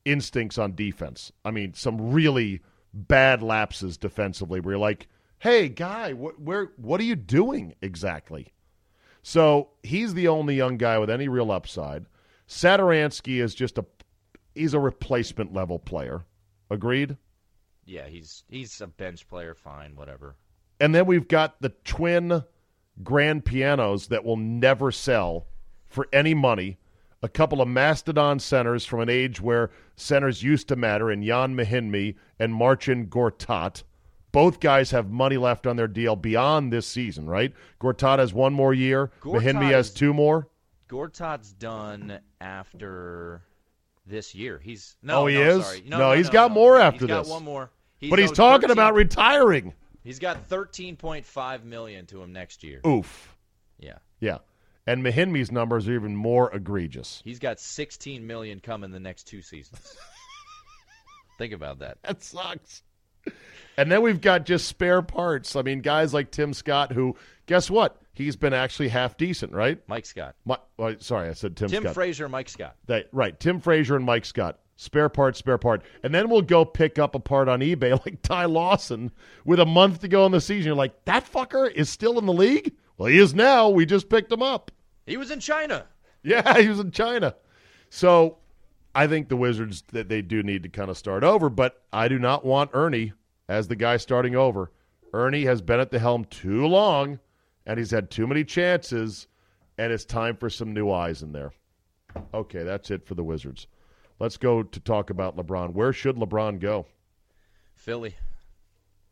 instincts 0.04 0.58
on 0.58 0.74
defense. 0.74 1.30
I 1.44 1.52
mean, 1.52 1.74
some 1.74 2.10
really 2.10 2.62
bad 2.92 3.42
lapses 3.44 3.96
defensively 3.96 4.58
where 4.58 4.72
you're 4.72 4.80
like, 4.80 5.06
hey, 5.38 5.68
guy, 5.68 6.12
wh- 6.14 6.40
where, 6.40 6.72
what 6.76 7.00
are 7.00 7.04
you 7.04 7.14
doing 7.14 7.74
exactly? 7.80 8.52
So 9.22 9.70
he's 9.82 10.14
the 10.14 10.28
only 10.28 10.56
young 10.56 10.76
guy 10.76 10.98
with 10.98 11.10
any 11.10 11.28
real 11.28 11.50
upside. 11.50 12.06
Satoransky 12.48 13.40
is 13.40 13.54
just 13.54 13.78
a 13.78 13.84
he's 14.54 14.74
a 14.74 14.80
replacement 14.80 15.52
level 15.52 15.78
player. 15.78 16.24
Agreed? 16.70 17.16
Yeah, 17.84 18.06
he's 18.06 18.44
he's 18.48 18.80
a 18.80 18.86
bench 18.86 19.28
player, 19.28 19.54
fine, 19.54 19.96
whatever. 19.96 20.36
And 20.78 20.94
then 20.94 21.06
we've 21.06 21.28
got 21.28 21.60
the 21.60 21.70
twin 21.84 22.44
grand 23.02 23.44
pianos 23.44 24.08
that 24.08 24.24
will 24.24 24.36
never 24.36 24.90
sell 24.90 25.46
for 25.88 26.08
any 26.12 26.34
money. 26.34 26.78
A 27.22 27.28
couple 27.28 27.60
of 27.60 27.68
mastodon 27.68 28.38
centers 28.38 28.86
from 28.86 29.00
an 29.00 29.10
age 29.10 29.40
where 29.40 29.70
centers 29.96 30.42
used 30.42 30.68
to 30.68 30.76
matter 30.76 31.10
in 31.10 31.22
Jan 31.22 31.54
Mahinmi 31.54 32.16
and 32.38 32.54
Marcin 32.54 33.08
Gortat. 33.08 33.82
Both 34.32 34.60
guys 34.60 34.90
have 34.92 35.10
money 35.10 35.36
left 35.36 35.66
on 35.66 35.76
their 35.76 35.88
deal 35.88 36.14
beyond 36.16 36.72
this 36.72 36.86
season, 36.86 37.26
right? 37.26 37.52
Gortat 37.80 38.18
has 38.18 38.32
one 38.32 38.52
more 38.52 38.72
year. 38.72 39.10
Gortat 39.20 39.42
Mahinmi 39.54 39.70
has 39.70 39.90
two 39.92 40.14
more. 40.14 40.48
Gortat's 40.88 41.52
done 41.52 42.20
after 42.40 43.42
this 44.06 44.34
year. 44.34 44.58
He's 44.62 44.96
no, 45.02 45.22
Oh, 45.22 45.26
he 45.26 45.34
no, 45.34 45.58
is? 45.58 45.64
Sorry. 45.66 45.82
No, 45.86 45.98
No, 45.98 46.08
no, 46.10 46.16
he's 46.16 46.26
no, 46.26 46.32
got 46.32 46.50
more 46.52 46.76
after 46.78 47.00
He's 47.00 47.08
got 47.08 47.22
this. 47.24 47.30
one 47.30 47.44
more. 47.44 47.70
but 48.08 48.18
he's 48.18 48.32
talking 48.32 48.68
13 48.68 48.72
about 48.72 48.94
retiring. 48.94 49.74
He's 50.02 50.18
got 50.18 50.46
thirteen 50.46 50.96
point 50.96 51.26
five 51.26 51.64
million 51.64 52.06
to 52.06 52.22
him 52.22 52.32
next 52.32 52.64
year. 52.64 52.80
Oof. 52.86 53.36
Yeah, 53.78 53.98
Yeah. 54.20 54.38
And 54.86 55.04
Mahinmi's 55.04 55.52
numbers 55.52 55.86
are 55.88 55.92
even 55.94 56.16
more 56.16 56.50
egregious. 56.54 57.20
he's 57.22 57.38
got 57.38 57.60
sixteen 57.60 58.26
million 58.26 58.60
coming 58.60 58.90
the 58.92 58.98
next 59.00 59.24
two 59.24 59.42
seasons. 59.42 59.94
Think 61.38 61.52
about 61.52 61.78
that. 61.80 61.98
That 62.02 62.22
sucks. 62.22 62.82
And 63.76 63.90
then 63.90 64.02
we've 64.02 64.20
got 64.20 64.44
just 64.44 64.66
spare 64.68 65.00
parts. 65.00 65.56
I 65.56 65.62
mean, 65.62 65.80
guys 65.80 66.12
like 66.12 66.30
Tim 66.30 66.52
Scott, 66.52 66.92
who, 66.92 67.16
guess 67.46 67.70
what? 67.70 67.96
He's 68.12 68.36
been 68.36 68.52
actually 68.52 68.88
half 68.88 69.16
decent, 69.16 69.52
right? 69.52 69.78
Mike 69.86 70.04
Scott, 70.04 70.34
My, 70.44 70.58
well, 70.76 70.90
oh, 70.90 70.96
sorry, 70.98 71.28
I 71.28 71.32
said 71.32 71.56
Tim, 71.56 71.70
Tim 71.70 71.82
Scott. 71.84 71.94
Frazier, 71.94 72.28
Mike 72.28 72.48
Scott. 72.48 72.76
That- 72.86 73.08
right, 73.12 73.38
Tim 73.38 73.60
Frazier 73.60 73.96
and 73.96 74.04
Mike 74.04 74.24
Scott. 74.26 74.58
Spare 74.76 75.08
part, 75.08 75.36
spare 75.36 75.58
part. 75.58 75.82
And 76.02 76.14
then 76.14 76.28
we'll 76.30 76.42
go 76.42 76.64
pick 76.64 76.98
up 76.98 77.14
a 77.14 77.20
part 77.20 77.48
on 77.48 77.60
eBay 77.60 77.92
like 78.06 78.22
Ty 78.22 78.46
Lawson 78.46 79.10
with 79.44 79.60
a 79.60 79.66
month 79.66 80.00
to 80.00 80.08
go 80.08 80.26
in 80.26 80.32
the 80.32 80.40
season. 80.40 80.66
You're 80.66 80.74
like, 80.74 81.04
that 81.04 81.30
fucker 81.30 81.70
is 81.70 81.88
still 81.88 82.18
in 82.18 82.26
the 82.26 82.32
league? 82.32 82.74
Well, 82.98 83.08
he 83.08 83.18
is 83.18 83.34
now. 83.34 83.68
We 83.68 83.86
just 83.86 84.08
picked 84.08 84.32
him 84.32 84.42
up. 84.42 84.70
He 85.06 85.16
was 85.16 85.30
in 85.30 85.40
China. 85.40 85.86
Yeah, 86.22 86.58
he 86.60 86.68
was 86.68 86.80
in 86.80 86.90
China. 86.90 87.34
So 87.88 88.38
I 88.94 89.06
think 89.06 89.28
the 89.28 89.36
Wizards 89.36 89.82
that 89.92 90.08
they 90.08 90.22
do 90.22 90.42
need 90.42 90.62
to 90.64 90.68
kind 90.68 90.90
of 90.90 90.98
start 90.98 91.22
over, 91.22 91.48
but 91.48 91.82
I 91.92 92.08
do 92.08 92.18
not 92.18 92.44
want 92.44 92.70
Ernie 92.74 93.12
as 93.48 93.68
the 93.68 93.76
guy 93.76 93.96
starting 93.96 94.34
over. 94.34 94.70
Ernie 95.12 95.44
has 95.44 95.60
been 95.62 95.80
at 95.80 95.90
the 95.90 95.98
helm 95.98 96.24
too 96.24 96.66
long 96.66 97.18
and 97.66 97.78
he's 97.78 97.90
had 97.90 98.10
too 98.10 98.26
many 98.26 98.44
chances 98.44 99.26
and 99.78 99.92
it's 99.92 100.04
time 100.04 100.36
for 100.36 100.50
some 100.50 100.72
new 100.74 100.90
eyes 100.90 101.22
in 101.22 101.32
there. 101.32 101.52
Okay, 102.34 102.62
that's 102.64 102.90
it 102.90 103.06
for 103.06 103.14
the 103.14 103.24
Wizards. 103.24 103.66
Let's 104.18 104.36
go 104.36 104.62
to 104.62 104.80
talk 104.80 105.10
about 105.10 105.36
LeBron. 105.36 105.72
Where 105.72 105.92
should 105.92 106.16
LeBron 106.16 106.58
go? 106.60 106.86
Philly. 107.74 108.16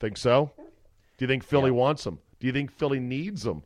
Think 0.00 0.16
so? 0.16 0.50
Do 0.56 1.24
you 1.24 1.26
think 1.28 1.42
Philly 1.44 1.70
Yeah. 1.70 1.76
wants 1.76 2.06
him? 2.06 2.18
Do 2.40 2.46
you 2.46 2.52
think 2.52 2.70
Philly 2.70 3.00
needs 3.00 3.46
him? 3.46 3.62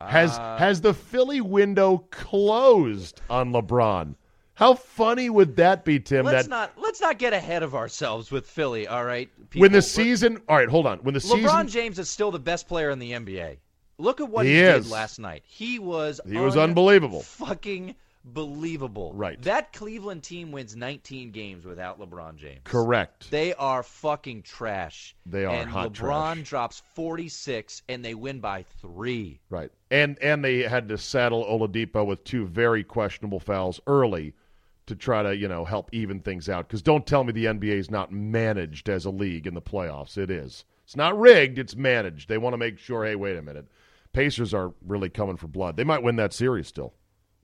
Has 0.00 0.38
Uh, 0.38 0.56
has 0.56 0.80
the 0.80 0.94
Philly 0.94 1.40
window 1.40 1.98
closed 2.10 3.20
on 3.28 3.52
LeBron? 3.52 4.14
How 4.60 4.74
funny 4.74 5.30
would 5.30 5.56
that 5.56 5.86
be, 5.86 5.98
Tim? 5.98 6.26
Let's 6.26 6.44
that 6.46 6.50
not 6.50 6.72
let's 6.76 7.00
not 7.00 7.18
get 7.18 7.32
ahead 7.32 7.62
of 7.62 7.74
ourselves 7.74 8.30
with 8.30 8.46
Philly. 8.46 8.86
All 8.86 9.06
right. 9.06 9.30
when 9.54 9.72
the 9.72 9.78
People, 9.78 9.80
season, 9.80 10.42
all 10.50 10.56
right, 10.58 10.68
hold 10.68 10.86
on. 10.86 10.98
When 10.98 11.14
the 11.14 11.20
season 11.20 11.40
LeBron 11.40 11.64
season, 11.64 11.68
James 11.68 11.98
is 11.98 12.10
still 12.10 12.30
the 12.30 12.38
best 12.38 12.68
player 12.68 12.90
in 12.90 12.98
the 12.98 13.12
NBA. 13.12 13.56
Look 13.96 14.20
at 14.20 14.28
what 14.28 14.44
He 14.44 14.54
he, 14.54 14.60
did 14.60 14.90
last 14.90 15.18
night. 15.18 15.44
He 15.46 15.78
was 15.78 16.20
He 16.28 16.36
was 16.36 16.58
unbelievable. 16.58 17.22
Fucking 17.22 17.94
unbelievable. 18.26 19.14
Right. 19.14 19.40
That 19.40 19.72
Cleveland 19.72 20.22
team 20.24 20.52
wins 20.52 20.76
19 20.76 21.30
games 21.30 21.64
without 21.64 21.98
LeBron 21.98 22.36
James. 22.36 22.60
Correct. 22.64 23.30
They 23.30 23.54
are 23.54 23.82
fucking 23.82 24.42
trash. 24.42 25.16
They 25.24 25.46
are 25.46 25.54
and 25.54 25.70
hot 25.70 25.94
LeBron 25.94 26.34
trash. 26.34 26.48
drops 26.50 26.82
46 26.94 27.80
and 27.88 28.04
they 28.04 28.14
win 28.14 28.40
by 28.40 28.66
3. 28.82 29.40
Right. 29.48 29.70
And 29.90 30.18
and 30.18 30.44
they 30.44 30.64
had 30.64 30.86
to 30.90 30.98
saddle 30.98 31.46
Oladipo 31.46 32.04
with 32.04 32.22
two 32.24 32.44
very 32.46 32.84
questionable 32.84 33.40
fouls 33.40 33.80
early 33.86 34.34
to 34.90 34.96
try 34.96 35.22
to, 35.22 35.34
you 35.34 35.48
know, 35.48 35.64
help 35.64 35.88
even 35.92 36.20
things 36.20 36.48
out 36.48 36.68
cuz 36.68 36.82
don't 36.82 37.06
tell 37.06 37.24
me 37.24 37.32
the 37.32 37.46
NBA 37.46 37.78
is 37.78 37.90
not 37.90 38.12
managed 38.12 38.88
as 38.88 39.04
a 39.06 39.10
league 39.10 39.46
in 39.46 39.54
the 39.54 39.62
playoffs. 39.62 40.18
It 40.18 40.30
is. 40.30 40.64
It's 40.84 40.96
not 40.96 41.18
rigged, 41.18 41.58
it's 41.58 41.74
managed. 41.74 42.28
They 42.28 42.38
want 42.38 42.52
to 42.52 42.58
make 42.58 42.78
sure, 42.78 43.04
hey, 43.04 43.14
wait 43.16 43.36
a 43.36 43.42
minute. 43.42 43.66
Pacers 44.12 44.52
are 44.52 44.74
really 44.86 45.08
coming 45.08 45.36
for 45.36 45.46
blood. 45.46 45.76
They 45.76 45.84
might 45.84 46.02
win 46.02 46.16
that 46.16 46.32
series 46.32 46.66
still. 46.66 46.92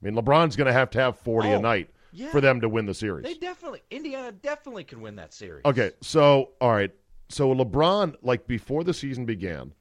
I 0.02 0.06
mean, 0.06 0.14
LeBron's 0.16 0.56
going 0.56 0.66
to 0.66 0.72
have 0.72 0.90
to 0.90 1.00
have 1.00 1.16
40 1.20 1.48
a 1.50 1.56
Oh, 1.56 1.60
night 1.60 1.88
yeah. 2.12 2.28
for 2.30 2.40
them 2.40 2.60
to 2.60 2.68
win 2.68 2.86
the 2.86 2.94
series. 2.94 3.24
They 3.24 3.34
definitely 3.34 3.82
Indiana 3.90 4.32
definitely 4.32 4.84
can 4.84 5.00
win 5.00 5.16
that 5.16 5.32
series. 5.32 5.64
Okay, 5.64 5.92
so 6.00 6.50
all 6.60 6.72
right, 6.72 6.92
so 7.28 7.54
LeBron, 7.54 8.16
like 8.22 8.46
before 8.48 8.82
the 8.84 8.92
season 8.92 9.24
began, 9.26 9.72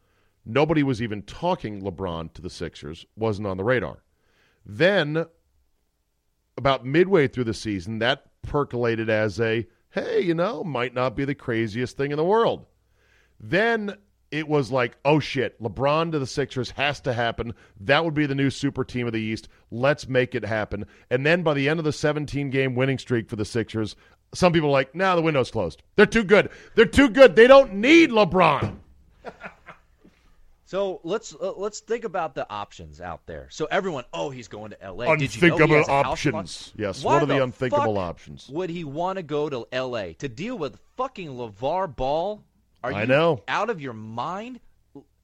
nobody 0.45 0.83
was 0.83 1.01
even 1.01 1.23
talking 1.23 1.81
LeBron 1.81 2.33
to 2.33 2.41
the 2.43 2.49
Sixers, 2.51 3.05
wasn't 3.15 3.47
on 3.47 3.57
the 3.57 3.63
radar. 3.63 4.03
Then, 4.65 5.25
about 6.57 6.85
midway 6.85 7.27
through 7.27 7.43
the 7.43 7.53
season, 7.53 7.99
that 7.99 8.25
percolated 8.43 9.09
as 9.09 9.39
a 9.39 9.67
hey, 9.95 10.19
you 10.19 10.33
know, 10.33 10.61
might 10.63 10.93
not 10.93 11.15
be 11.15 11.23
the 11.23 11.33
craziest 11.33 11.95
thing 11.95 12.11
in 12.11 12.17
the 12.17 12.23
world. 12.23 12.65
Then 13.39 13.95
it 14.29 14.47
was 14.47 14.69
like, 14.69 14.97
oh 15.05 15.19
shit, 15.19 15.61
LeBron 15.61 16.11
to 16.11 16.19
the 16.19 16.27
Sixers 16.27 16.71
has 16.71 16.99
to 17.01 17.13
happen. 17.13 17.53
That 17.79 18.03
would 18.03 18.13
be 18.13 18.25
the 18.25 18.35
new 18.35 18.49
super 18.49 18.83
team 18.83 19.07
of 19.07 19.13
the 19.13 19.21
East. 19.21 19.47
Let's 19.71 20.09
make 20.09 20.35
it 20.35 20.43
happen. 20.43 20.85
And 21.09 21.25
then 21.25 21.43
by 21.43 21.53
the 21.53 21.69
end 21.69 21.79
of 21.79 21.85
the 21.85 21.93
17 21.93 22.49
game 22.49 22.75
winning 22.75 22.97
streak 22.97 23.29
for 23.29 23.37
the 23.37 23.45
Sixers, 23.45 23.95
some 24.33 24.51
people 24.51 24.69
are 24.69 24.73
like, 24.73 24.93
nah, 24.93 25.15
the 25.15 25.21
window's 25.21 25.51
closed. 25.51 25.81
They're 25.95 26.05
too 26.05 26.25
good. 26.25 26.49
They're 26.75 26.85
too 26.85 27.09
good. 27.09 27.37
They 27.37 27.47
don't 27.47 27.75
need 27.75 28.09
LeBron. 28.09 28.74
So 30.67 30.99
let's 31.03 31.35
uh, 31.39 31.53
let's 31.55 31.79
think 31.79 32.05
about 32.05 32.33
the 32.33 32.49
options 32.49 32.99
out 32.99 33.27
there. 33.27 33.47
So 33.51 33.65
everyone, 33.69 34.03
oh, 34.13 34.31
he's 34.31 34.47
going 34.47 34.71
to 34.71 34.83
L.A. 34.83 35.15
Did 35.17 35.35
you 35.35 35.41
know 35.47 35.55
Unthinkable 35.55 35.75
has 35.77 35.87
a 35.87 36.03
house 36.03 36.25
in 36.25 36.31
Los- 36.33 36.39
options. 36.41 36.73
Yes, 36.75 37.03
Why 37.03 37.13
what 37.13 37.23
are 37.23 37.25
the 37.27 37.35
the 37.35 37.43
unthinkable 37.43 37.97
options? 37.99 38.49
Would 38.49 38.71
he 38.71 38.83
want 38.83 39.17
to 39.17 39.23
go 39.23 39.47
to 39.47 39.67
L.A. 39.71 40.13
to 40.15 40.27
deal 40.27 40.57
with 40.57 40.79
fucking 40.97 41.29
LeVar 41.29 41.95
Ball? 41.95 42.43
Are 42.83 42.91
I 42.93 43.01
you 43.01 43.07
know. 43.07 43.43
out 43.47 43.69
of 43.69 43.79
your 43.79 43.93
mind? 43.93 44.59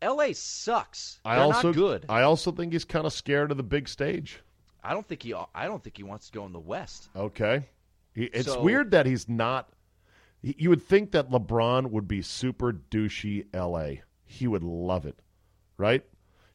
L.A. 0.02 0.34
sucks. 0.34 1.20
I 1.26 1.36
They're 1.36 1.44
also 1.46 1.68
not 1.70 1.76
good. 1.76 2.06
I 2.10 2.22
also 2.22 2.52
think 2.52 2.74
he's 2.74 2.86
kind 2.86 3.06
of 3.06 3.14
scared 3.14 3.52
of 3.52 3.58
the 3.58 3.64
big 3.64 3.88
stage. 3.88 4.42
I 4.84 4.94
don't 4.94 5.06
think 5.08 5.24
he. 5.24 5.34
I 5.34 5.66
don't 5.66 5.84
think 5.84 5.98
he 5.98 6.04
wants 6.04 6.28
to 6.28 6.34
go 6.34 6.46
in 6.46 6.54
the 6.54 6.60
West. 6.60 7.10
Okay. 7.16 7.66
He, 8.14 8.26
it's 8.26 8.48
So- 8.48 8.62
weird 8.62 8.92
that 8.92 9.06
he's 9.08 9.28
not. 9.28 9.70
You 10.44 10.70
would 10.70 10.82
think 10.84 11.12
that 11.12 11.30
LeBron 11.30 11.92
would 11.92 12.08
be 12.08 12.22
super 12.24 12.74
douchey 12.74 13.46
LA. 13.54 14.02
He 14.26 14.48
would 14.48 14.64
love 14.64 15.06
it, 15.06 15.20
right? 15.82 16.04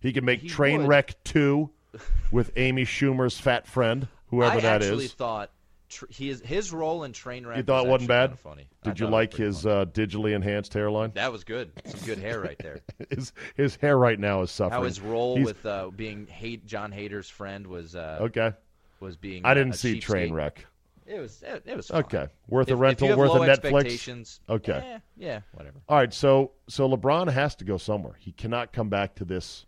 He 0.01 0.13
could 0.13 0.25
make 0.25 0.41
He 0.41 0.49
Trainwreck 0.49 1.09
would. 1.09 1.25
2 1.25 1.71
with 2.33 2.53
Amy 2.57 2.85
Schumer's 2.85 3.39
fat 3.39 3.67
friend, 3.67 4.07
whoever 4.31 4.61
that 4.61 4.83
is. 4.83 4.89
I 4.89 4.91
actually 4.93 5.09
thought 5.09 5.51
tr- 5.89 6.05
his 6.11 6.41
his 6.43 6.73
role 6.73 7.05
in 7.05 7.13
Trainwreck. 7.13 7.57
You 7.57 7.63
thought 7.65 7.85
it 7.85 7.89
was 7.89 7.93
wasn't 7.93 8.09
bad? 8.09 8.39
Funny. 8.39 8.69
I 8.85 8.89
Did 8.91 9.01
you 9.01 9.07
thought 9.07 9.09
it 9.09 9.11
was 9.11 9.13
like 9.13 9.35
his 9.35 9.67
uh, 9.67 9.85
digitally 9.87 10.35
enhanced 10.35 10.73
hairline? 10.75 11.11
That 11.15 11.33
was 11.33 11.43
good. 11.45 11.73
Some 11.87 12.01
good 12.07 12.19
hair 12.19 12.41
right 12.41 12.59
there. 12.59 12.81
His 13.11 13.33
his 13.57 13.77
hair 13.77 13.99
right 13.99 14.19
now 14.19 14.43
is 14.43 14.51
suffering. 14.51 14.79
How 14.81 14.85
his 14.87 15.01
role 15.01 15.37
He's- 15.37 15.47
with 15.47 15.67
uh, 15.67 15.91
being 15.95 16.27
hate 16.27 16.67
John 16.67 16.93
Hader's 16.93 17.29
friend 17.29 17.67
was 17.67 17.97
uh, 17.97 18.19
Okay. 18.23 18.53
was 19.01 19.17
being. 19.17 19.45
I 19.45 19.55
didn't 19.55 19.75
see. 19.75 19.99
Trainwreck. 20.01 20.59
It 21.07 21.21
was 21.21 21.43
it, 21.43 21.63
it 21.67 21.77
was 21.77 21.89
fine. 21.89 22.01
Okay. 22.01 22.27
Worth 22.49 22.69
If, 22.69 22.75
a 22.75 22.77
rental, 22.77 23.05
if 23.09 23.17
you 23.17 23.23
have 23.23 23.31
worth 23.33 23.43
a 23.43 23.45
Netflix. 23.45 23.51
expectations, 23.81 24.41
Okay. 24.49 24.73
eh, 24.95 24.99
yeah, 25.17 25.41
whatever. 25.53 25.81
All 25.89 25.97
right, 25.99 26.13
so 26.13 26.53
so 26.69 26.89
LeBron 26.89 27.31
has 27.31 27.55
to 27.57 27.65
go 27.65 27.77
somewhere. 27.77 28.15
He 28.19 28.33
cannot 28.33 28.73
come 28.73 28.89
back 28.89 29.15
to 29.17 29.25
this 29.25 29.67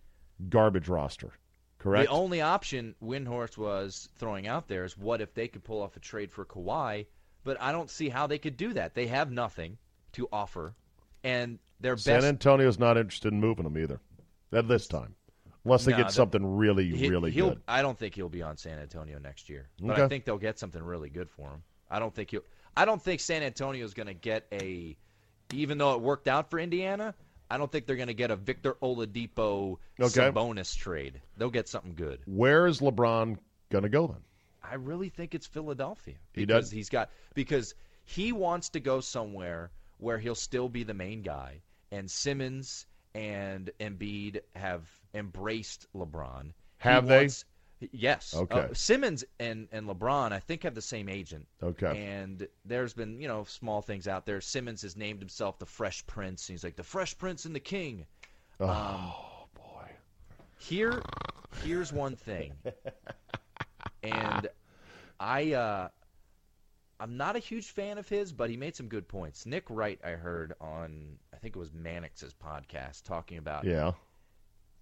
garbage 0.48 0.88
roster. 0.88 1.32
Correct? 1.78 2.08
The 2.08 2.12
only 2.12 2.40
option 2.40 2.96
Windhorst 3.02 3.56
was 3.56 4.08
throwing 4.16 4.48
out 4.48 4.66
there 4.66 4.84
is 4.84 4.98
what 4.98 5.20
if 5.20 5.32
they 5.34 5.46
could 5.46 5.62
pull 5.62 5.80
off 5.80 5.96
a 5.96 6.00
trade 6.00 6.32
for 6.32 6.44
Kawhi, 6.44 7.06
but 7.44 7.56
I 7.60 7.70
don't 7.70 7.88
see 7.88 8.08
how 8.08 8.26
they 8.26 8.38
could 8.38 8.56
do 8.56 8.72
that. 8.72 8.94
They 8.94 9.06
have 9.06 9.30
nothing 9.30 9.78
to 10.14 10.28
offer, 10.32 10.74
and 11.22 11.60
their 11.78 11.96
San 11.96 12.16
best 12.16 12.26
Antonio's 12.26 12.80
not 12.80 12.96
interested 12.98 13.32
in 13.32 13.40
moving 13.40 13.62
them 13.64 13.78
either. 13.78 14.00
At 14.52 14.66
this 14.66 14.88
time. 14.88 15.14
Unless 15.68 15.84
they 15.84 15.92
Nah, 15.92 15.98
get 15.98 16.12
something 16.12 16.56
really, 16.56 16.88
he- 16.90 17.08
really 17.08 17.30
good. 17.30 17.60
I 17.68 17.82
don't 17.82 17.98
think 17.98 18.14
he'll 18.14 18.28
be 18.28 18.42
on 18.42 18.56
San 18.56 18.78
Antonio 18.78 19.18
next 19.18 19.48
year, 19.48 19.68
but 19.80 19.92
Okay. 19.92 20.02
I 20.02 20.08
think 20.08 20.24
they'll 20.24 20.38
get 20.38 20.58
something 20.58 20.82
really 20.82 21.10
good 21.10 21.28
for 21.30 21.48
him. 21.50 21.62
I 21.90 21.98
don't 21.98 22.14
think 22.14 22.30
he'll. 22.30 22.42
I 22.76 22.84
don't 22.84 23.02
think 23.02 23.20
San 23.20 23.42
Antonio 23.42 23.84
is 23.84 23.92
going 23.94 24.06
to 24.06 24.14
get 24.14 24.46
a, 24.52 24.96
even 25.52 25.78
though 25.78 25.94
it 25.94 26.00
worked 26.00 26.28
out 26.28 26.48
for 26.50 26.58
Indiana. 26.58 27.14
I 27.50 27.56
don't 27.56 27.72
think 27.72 27.86
they're 27.86 27.96
going 27.96 28.08
to 28.08 28.14
get 28.14 28.30
a 28.30 28.36
Victor 28.36 28.74
Oladipo 28.82 29.78
Okay. 29.98 30.30
Sabonis 30.30 30.76
trade. 30.76 31.20
They'll 31.38 31.50
get 31.50 31.66
something 31.68 31.94
good. 31.94 32.20
Where 32.26 32.66
is 32.66 32.80
LeBron 32.80 33.38
gonna 33.70 33.88
go 33.88 34.06
then? 34.06 34.20
I 34.62 34.74
really 34.74 35.08
think 35.08 35.34
it's 35.34 35.46
Philadelphia 35.46 36.14
He 36.34 36.44
because 36.44 36.64
does? 36.66 36.70
he's 36.70 36.88
got 36.90 37.10
because 37.34 37.74
he 38.04 38.32
wants 38.32 38.68
to 38.70 38.80
go 38.80 39.00
somewhere 39.00 39.70
where 39.98 40.18
he'll 40.18 40.34
still 40.34 40.68
be 40.68 40.82
the 40.84 40.94
main 40.94 41.22
guy. 41.22 41.62
And 41.90 42.10
Simmons 42.10 42.86
and 43.18 43.70
Embiid 43.80 44.40
have 44.54 44.88
embraced 45.14 45.86
LeBron. 45.94 46.44
He 46.46 46.52
Have 46.78 47.06
they? 47.06 47.18
wants- 47.20 47.44
Yes. 47.92 48.34
Okay. 48.36 48.58
Uh, 48.58 48.74
Simmons 48.74 49.24
and, 49.38 49.68
and 49.70 49.86
LeBron, 49.86 50.32
I 50.32 50.40
think, 50.40 50.64
have 50.64 50.74
the 50.74 50.82
same 50.82 51.08
agent. 51.08 51.46
Okay. 51.62 52.06
And 52.08 52.48
there's 52.64 52.92
been, 52.92 53.20
you 53.20 53.28
know, 53.28 53.44
small 53.44 53.82
things 53.82 54.08
out 54.08 54.26
there. 54.26 54.40
Simmons 54.40 54.82
has 54.82 54.96
named 54.96 55.20
himself 55.20 55.60
the 55.60 55.66
Fresh 55.66 56.04
Prince. 56.08 56.44
He's 56.46 56.64
like 56.64 56.74
the 56.74 56.82
Fresh 56.82 57.18
Prince 57.18 57.44
and 57.44 57.54
the 57.54 57.60
King. 57.60 58.04
Um, 58.58 58.68
Oh 58.68 59.46
boy. 59.54 59.88
Here, 60.58 61.00
here's 61.62 61.92
one 61.92 62.16
thing, 62.16 62.52
and 64.02 64.48
I, 65.20 65.52
uh, 65.52 65.88
I'm 67.00 67.16
not 67.16 67.36
a 67.36 67.38
huge 67.40 67.70
fan 67.70 67.98
of 67.98 68.08
his, 68.08 68.32
but 68.32 68.50
he 68.50 68.56
made 68.56 68.74
some 68.74 68.88
good 68.88 69.06
points. 69.06 69.46
Nick 69.46 69.64
Wright, 69.70 70.00
I 70.04 70.10
heard 70.10 70.54
on, 70.60 71.18
I 71.32 71.36
think 71.36 71.54
it 71.54 71.58
was 71.58 71.70
Mannix's 71.70 72.34
podcast, 72.34 73.04
talking 73.04 73.38
about 73.38 73.64
Yeah. 73.64 73.92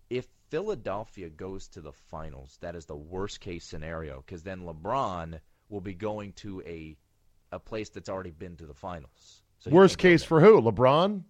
if 0.08 0.26
Philadelphia 0.48 1.28
goes 1.28 1.68
to 1.68 1.80
the 1.80 1.92
finals, 1.92 2.56
that 2.60 2.74
is 2.74 2.86
the 2.86 2.96
worst 2.96 3.40
case 3.40 3.64
scenario 3.64 4.22
because 4.24 4.42
then 4.42 4.60
LeBron 4.62 5.40
will 5.68 5.80
be 5.80 5.94
going 5.94 6.32
to 6.34 6.62
a 6.62 6.96
a 7.52 7.60
place 7.60 7.88
that's 7.90 8.08
already 8.08 8.32
been 8.32 8.56
to 8.56 8.66
the 8.66 8.74
finals. 8.74 9.42
So 9.60 9.70
Worst 9.70 9.98
case 9.98 10.24
for 10.24 10.40
who? 10.40 10.60
LeBron? 10.60 11.22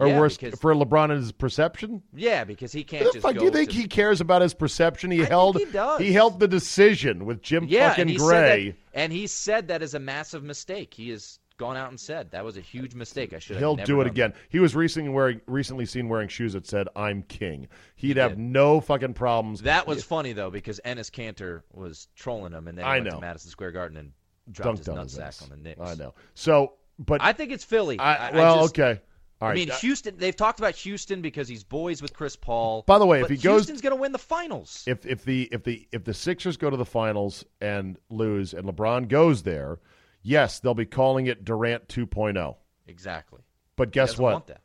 Or 0.00 0.08
Yeah, 0.08 0.18
worst 0.18 0.40
because- 0.40 0.58
for 0.58 0.74
LeBron 0.74 1.10
and 1.10 1.20
his 1.20 1.30
perception? 1.30 2.02
yeah, 2.14 2.44
because 2.44 2.72
he 2.72 2.82
can't 2.84 3.04
the 3.04 3.12
just 3.12 3.22
fuck 3.22 3.36
do 3.36 3.44
you 3.44 3.50
think 3.50 3.70
he 3.70 3.86
cares 3.86 4.20
about 4.22 4.40
his 4.42 4.54
perception? 4.54 5.10
He 5.10 5.22
I 5.22 5.26
held 5.26 5.58
he 5.58 5.66
does. 5.66 6.00
held 6.10 6.40
the 6.40 6.48
decision 6.48 7.26
with 7.26 7.42
Jim 7.42 7.66
yeah, 7.68 7.90
fucking 7.90 8.08
and 8.10 8.18
Gray. 8.18 8.70
That, 8.70 8.76
and 9.00 9.12
he 9.12 9.26
said 9.26 9.68
that 9.68 9.82
is 9.82 9.92
a 9.94 9.98
massive 10.00 10.42
mistake. 10.42 10.94
He 10.94 11.10
has 11.10 11.38
gone 11.58 11.76
out 11.76 11.90
and 11.90 12.00
said 12.00 12.30
that 12.30 12.42
was 12.42 12.56
a 12.56 12.62
huge 12.62 12.94
mistake. 12.94 13.34
I 13.34 13.38
should. 13.38 13.58
He'll 13.58 13.76
never 13.76 13.86
do 13.86 14.00
it 14.00 14.06
again. 14.06 14.32
He 14.48 14.58
was 14.58 14.74
recently 14.74 15.10
wearing 15.10 15.42
recently 15.46 15.84
seen 15.84 16.08
wearing 16.08 16.28
shoes 16.28 16.54
that 16.54 16.66
said 16.66 16.88
"I'm 16.96 17.22
king." 17.24 17.68
He'd 17.96 18.16
have 18.16 18.32
did. 18.32 18.38
no 18.38 18.80
fucking 18.80 19.12
problems. 19.12 19.60
That 19.62 19.86
was 19.86 20.02
funny 20.02 20.32
though 20.32 20.50
because 20.50 20.80
Enes 20.86 21.10
Kanter 21.10 21.60
was 21.74 22.08
trolling 22.16 22.52
him, 22.54 22.68
and 22.68 22.78
then 22.78 22.86
he 22.86 22.90
I 22.90 22.94
went 22.94 23.04
know. 23.04 23.10
to 23.16 23.20
Madison 23.20 23.50
Square 23.50 23.72
Garden 23.72 23.98
and 23.98 24.12
dropped 24.50 24.82
dunked 24.84 25.02
his 25.02 25.16
nutsack 25.18 25.42
on 25.42 25.50
the 25.50 25.56
Knicks. 25.58 25.78
I 25.78 25.94
know. 25.94 26.14
So, 26.34 26.72
but 26.98 27.20
I 27.20 27.34
think 27.34 27.52
it's 27.52 27.64
Philly. 27.64 27.98
I, 27.98 28.14
I- 28.14 28.28
I 28.28 28.32
well, 28.32 28.60
just- 28.62 28.78
okay, 28.78 29.00
right. 29.48 29.52
I 29.52 29.54
mean, 29.54 29.70
Uh, 29.70 29.76
Houston. 29.76 30.16
They've 30.16 30.36
talked 30.36 30.58
about 30.58 30.74
Houston 30.76 31.22
because 31.22 31.48
he's 31.48 31.64
boys 31.64 32.02
with 32.02 32.12
Chris 32.12 32.36
Paul. 32.36 32.82
By 32.86 32.98
the 32.98 33.06
way, 33.06 33.20
if 33.22 33.28
he 33.28 33.36
goes- 33.36 33.60
Houston's 33.66 33.80
going 33.80 33.94
to 33.96 34.00
win 34.00 34.12
the 34.12 34.18
finals. 34.18 34.84
if 34.86 35.06
if 35.06 35.24
the 35.24 35.48
if 35.52 35.64
the 35.64 35.88
if 35.92 36.04
the 36.04 36.14
Sixers 36.14 36.56
go 36.56 36.68
to 36.70 36.76
the 36.76 36.84
finals 36.84 37.44
and 37.60 37.98
lose, 38.10 38.52
and 38.54 38.66
LeBron 38.66 39.08
goes 39.08 39.42
there, 39.42 39.78
yes, 40.22 40.60
they'll 40.60 40.74
be 40.74 40.86
calling 40.86 41.26
it 41.26 41.44
Durant 41.44 41.88
2.0. 41.88 42.56
exactly. 42.86 43.40
But 43.76 43.92
guess 43.92 44.18
what? 44.18 44.32
Want 44.34 44.46
that. 44.48 44.60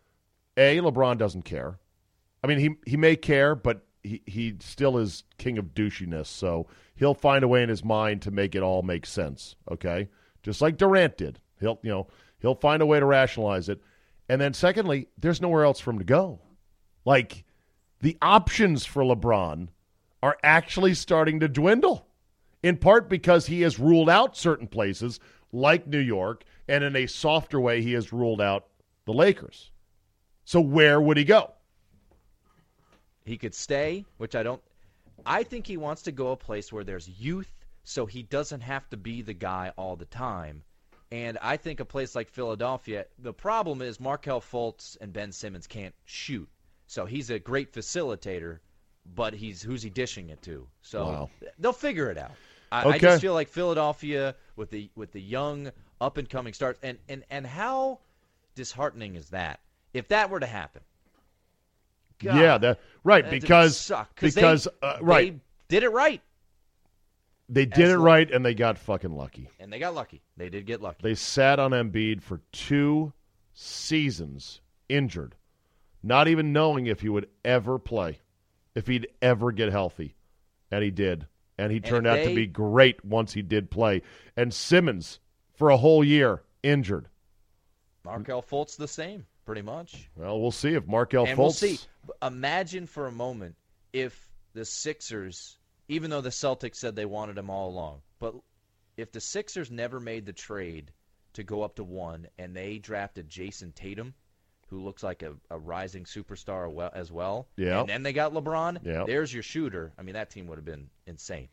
A, 0.58 0.78
LeBron 0.80 1.18
doesn't 1.18 1.44
care. 1.44 1.80
I 2.44 2.48
mean, 2.48 2.60
he 2.60 2.76
he 2.86 2.98
may 2.98 3.16
care, 3.16 3.56
but 3.56 3.86
he, 4.04 4.22
he 4.26 4.56
still 4.60 4.98
is 4.98 5.24
king 5.38 5.58
of 5.58 5.74
douchiness. 5.74 6.28
So 6.28 6.68
he'll 6.96 7.14
find 7.14 7.44
a 7.44 7.48
way 7.48 7.64
in 7.64 7.70
his 7.70 7.84
mind 7.84 8.22
to 8.24 8.32
make 8.32 8.56
it 8.56 8.62
all 8.62 8.82
make 8.84 9.06
sense. 9.06 9.56
Okay, 9.72 10.10
just 10.44 10.62
like 10.62 10.78
Durant 10.78 11.18
did. 11.18 11.40
He'll 11.60 11.80
you 11.82 11.90
know 11.92 12.08
he'll 12.40 12.56
find 12.56 12.82
a 12.82 12.86
way 12.86 13.00
to 13.00 13.06
rationalize 13.06 13.70
it. 13.70 13.82
And 14.28 14.42
then 14.42 14.54
secondly, 14.54 15.08
there's 15.18 15.42
nowhere 15.42 15.66
else 15.66 15.80
for 15.80 15.92
him 15.92 16.00
to 16.00 16.06
go. 16.06 16.40
Like 17.06 17.44
the 18.02 18.18
options 18.22 18.86
for 18.86 19.04
LeBron 19.04 19.68
are 20.24 20.38
actually 20.44 20.94
starting 20.96 21.40
to 21.42 21.48
dwindle. 21.48 22.08
In 22.64 22.78
part 22.78 23.10
because 23.10 23.46
he 23.46 23.62
has 23.62 23.78
ruled 23.78 24.10
out 24.10 24.36
certain 24.36 24.68
places 24.68 25.20
like 25.52 25.86
New 25.86 26.00
York, 26.00 26.44
and 26.68 26.84
in 26.84 26.96
a 26.96 27.06
softer 27.06 27.60
way, 27.60 27.84
he 27.84 27.94
has 27.94 28.12
ruled 28.12 28.42
out 28.42 28.66
the 29.06 29.14
Lakers. 29.14 29.72
So 30.46 30.62
where 30.62 31.00
would 31.00 31.18
he 31.18 31.24
go? 31.24 31.52
He 33.24 33.38
could 33.38 33.54
stay, 33.54 34.06
which 34.18 34.36
I 34.36 34.42
don't. 34.42 34.62
I 35.26 35.44
think 35.44 35.66
he 35.66 35.78
wants 35.78 36.02
to 36.04 36.12
go 36.12 36.32
a 36.32 36.38
place 36.38 36.74
where 36.74 36.84
there's 36.84 37.08
youth, 37.08 37.52
so 37.84 38.06
he 38.06 38.24
doesn't 38.24 38.62
have 38.62 38.90
to 38.90 38.98
be 38.98 39.22
the 39.22 39.34
guy 39.34 39.72
all 39.78 39.96
the 39.96 40.06
time. 40.06 40.64
And 41.16 41.38
I 41.42 41.56
think 41.56 41.80
a 41.80 41.86
place 41.86 42.14
like 42.14 42.28
Philadelphia, 42.28 43.06
the 43.20 43.32
problem 43.32 43.82
is 43.82 44.02
Markelle 44.02 44.42
Fultz 44.42 44.98
and 45.00 45.14
Ben 45.14 45.32
Simmons 45.32 45.66
can't 45.66 45.96
shoot. 46.04 46.50
So 46.88 47.06
he's 47.06 47.30
a 47.30 47.40
great 47.40 47.72
facilitator, 47.72 48.60
but 49.16 49.34
he's 49.34 49.62
who's 49.62 49.82
he 49.82 49.90
dishing 49.90 50.30
it 50.30 50.42
to? 50.42 50.68
So 50.82 51.06
Wow. 51.06 51.30
they'll 51.58 51.72
figure 51.72 52.12
it 52.12 52.18
out. 52.18 52.32
I, 52.70 52.90
I 52.90 53.00
just 53.00 53.22
feel 53.22 53.34
like 53.34 53.48
Philadelphia 53.48 54.36
with 54.58 54.70
the 54.72 54.90
with 54.96 55.14
the 55.14 55.22
young 55.22 55.72
up 56.02 56.18
and 56.18 56.30
coming 56.30 56.54
stars 56.54 56.76
and, 56.84 56.98
and, 57.08 57.24
and 57.30 57.48
how 57.48 58.00
disheartening 58.56 59.16
is 59.16 59.30
that? 59.30 59.62
If 59.94 60.10
that 60.10 60.30
were 60.30 60.42
to 60.42 60.46
happen. 60.46 60.82
God, 62.20 62.36
yeah, 62.36 62.58
that 62.58 62.80
right 63.06 63.30
because 63.30 63.78
suck, 63.78 64.14
because 64.16 64.34
they, 64.36 64.44
uh, 64.44 64.98
right 65.00 65.34
they 65.34 65.40
did 65.70 65.84
it 65.84 65.90
right 65.90 66.22
they 67.50 67.66
did 67.66 67.90
it 67.90 67.98
right 67.98 68.30
and 68.32 68.46
they 68.46 68.54
got 68.54 68.78
fucking 68.78 69.16
lucky. 69.16 69.50
and 69.60 69.72
they 69.72 69.80
got 69.80 69.94
lucky. 69.94 70.22
They 70.38 70.50
did 70.50 70.66
get 70.66 70.82
lucky. 70.82 71.00
They 71.02 71.16
sat 71.16 71.60
on 71.60 71.72
Embiid 71.72 72.22
for 72.22 72.42
two 72.52 73.14
seasons 73.54 74.62
injured, 74.90 75.36
not 76.04 76.28
even 76.28 76.54
knowing 76.54 76.88
if 76.88 77.02
he 77.02 77.10
would 77.10 77.28
ever 77.44 77.80
play, 77.80 78.20
if 78.74 78.88
he'd 78.88 79.08
ever 79.22 79.52
get 79.52 79.72
healthy. 79.72 80.16
And 80.72 80.84
he 80.84 80.92
did. 80.92 81.28
And 81.58 81.72
he 81.72 81.80
turned 81.80 82.06
if 82.06 82.14
out 82.14 82.24
to 82.24 82.36
be 82.36 82.48
great 82.48 83.04
once 83.06 83.34
he 83.34 83.42
did 83.42 83.72
play. 83.72 84.02
And 84.36 84.54
Simmons, 84.54 85.20
for 85.54 85.70
a 85.70 85.78
whole 85.78 86.04
year, 86.04 86.44
injured. 86.64 87.08
Markelle 88.04 88.42
Fultz 88.44 88.76
the 88.76 88.88
same, 88.88 89.26
pretty 89.46 89.62
much. 89.62 90.10
Well, 90.16 90.40
we'll 90.42 90.52
see 90.52 90.74
if 90.74 90.86
Markelle 90.86 91.26
and 91.26 91.38
Fultz. 91.38 91.38
we'll 91.38 91.52
see. 91.52 91.80
Imagine 92.22 92.88
for 92.88 93.08
a 93.08 93.12
moment 93.12 93.56
if 93.94 94.30
the 94.54 94.66
Sixers, 94.66 95.58
even 95.88 96.10
though 96.10 96.22
the 96.22 96.30
Celtics 96.30 96.76
said 96.76 96.96
they 96.96 97.06
wanted 97.06 97.38
him 97.38 97.50
all 97.50 97.70
along, 97.70 98.02
but 98.20 98.36
if 98.98 99.12
the 99.12 99.20
Sixers 99.22 99.70
never 99.72 100.00
made 100.00 100.26
the 100.26 100.34
trade 100.34 100.92
to 101.34 101.44
go 101.44 101.62
up 101.64 101.76
to 101.76 101.84
one 101.84 102.28
and 102.38 102.56
they 102.56 102.78
drafted 102.78 103.28
Jayson 103.30 103.74
Tatum, 103.74 104.14
who 104.68 104.84
looks 104.84 105.04
like 105.04 105.22
a, 105.22 105.34
a 105.52 105.60
rising 105.60 106.06
superstar 106.06 106.90
as 106.94 107.12
well, 107.12 107.48
Yeah. 107.58 107.82
and 107.82 107.90
then 107.90 108.04
they 108.04 108.14
got 108.14 108.34
LeBron, 108.34 108.80
Yeah. 108.84 109.04
there's 109.06 109.34
your 109.34 109.44
shooter. 109.44 109.94
I 109.98 110.02
mean, 110.02 110.14
that 110.14 110.30
team 110.32 110.48
would 110.48 110.58
have 110.58 110.66
been 110.66 110.90
insane. 111.06 111.50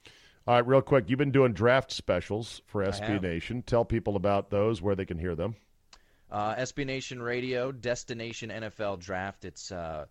All 0.47 0.55
right, 0.55 0.67
real 0.67 0.81
quick. 0.83 1.09
You've 1.09 1.19
been 1.19 1.31
doing 1.31 1.53
draft 1.53 1.93
specials 1.93 2.63
for 2.67 2.83
SB. 2.85 3.21
Nation. 3.23 3.63
Tell 3.63 3.85
people 3.85 4.17
about 4.17 4.51
those, 4.51 4.81
where 4.83 4.95
they 4.97 5.05
can 5.05 5.19
hear 5.19 5.35
them. 5.37 5.55
Uh, 6.31 6.55
SB 6.57 6.87
Nation 6.87 7.21
Radio, 7.23 7.71
Destination 7.71 8.51
NFL 8.51 8.99
Draft. 8.99 9.45
It's 9.45 9.71
uh, 9.71 10.07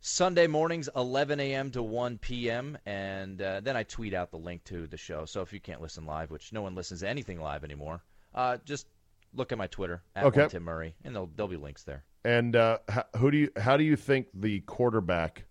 Sunday 0.00 0.46
mornings, 0.46 0.88
11 0.96 1.40
a.m. 1.40 1.70
to 1.72 1.82
1 1.82 2.18
p.m., 2.18 2.78
and 2.86 3.40
uh, 3.42 3.60
then 3.60 3.76
I 3.76 3.82
tweet 3.82 4.14
out 4.14 4.30
the 4.30 4.38
link 4.38 4.64
to 4.64 4.86
the 4.86 4.96
show. 4.96 5.26
So 5.26 5.42
if 5.42 5.52
you 5.52 5.60
can't 5.60 5.82
listen 5.82 6.06
live, 6.06 6.30
which 6.30 6.52
no 6.52 6.62
one 6.62 6.74
listens 6.74 7.00
to 7.00 7.08
anything 7.08 7.40
live 7.40 7.64
anymore, 7.64 8.02
uh, 8.34 8.56
just 8.64 8.86
look 9.34 9.52
at 9.52 9.58
my 9.58 9.66
Twitter 9.66 10.02
at 10.16 10.24
Okay. 10.24 10.48
Tim 10.48 10.62
Murray, 10.62 10.94
and 11.04 11.14
there'll, 11.14 11.30
there'll 11.36 11.50
be 11.50 11.56
links 11.56 11.82
there. 11.82 12.02
And 12.24 12.56
uh, 12.56 12.78
who 13.18 13.30
do 13.30 13.36
you? 13.38 13.50
How 13.56 13.76
do 13.76 13.84
you 13.84 13.96
think 13.96 14.28
the 14.34 14.60
quarterback 14.60 15.44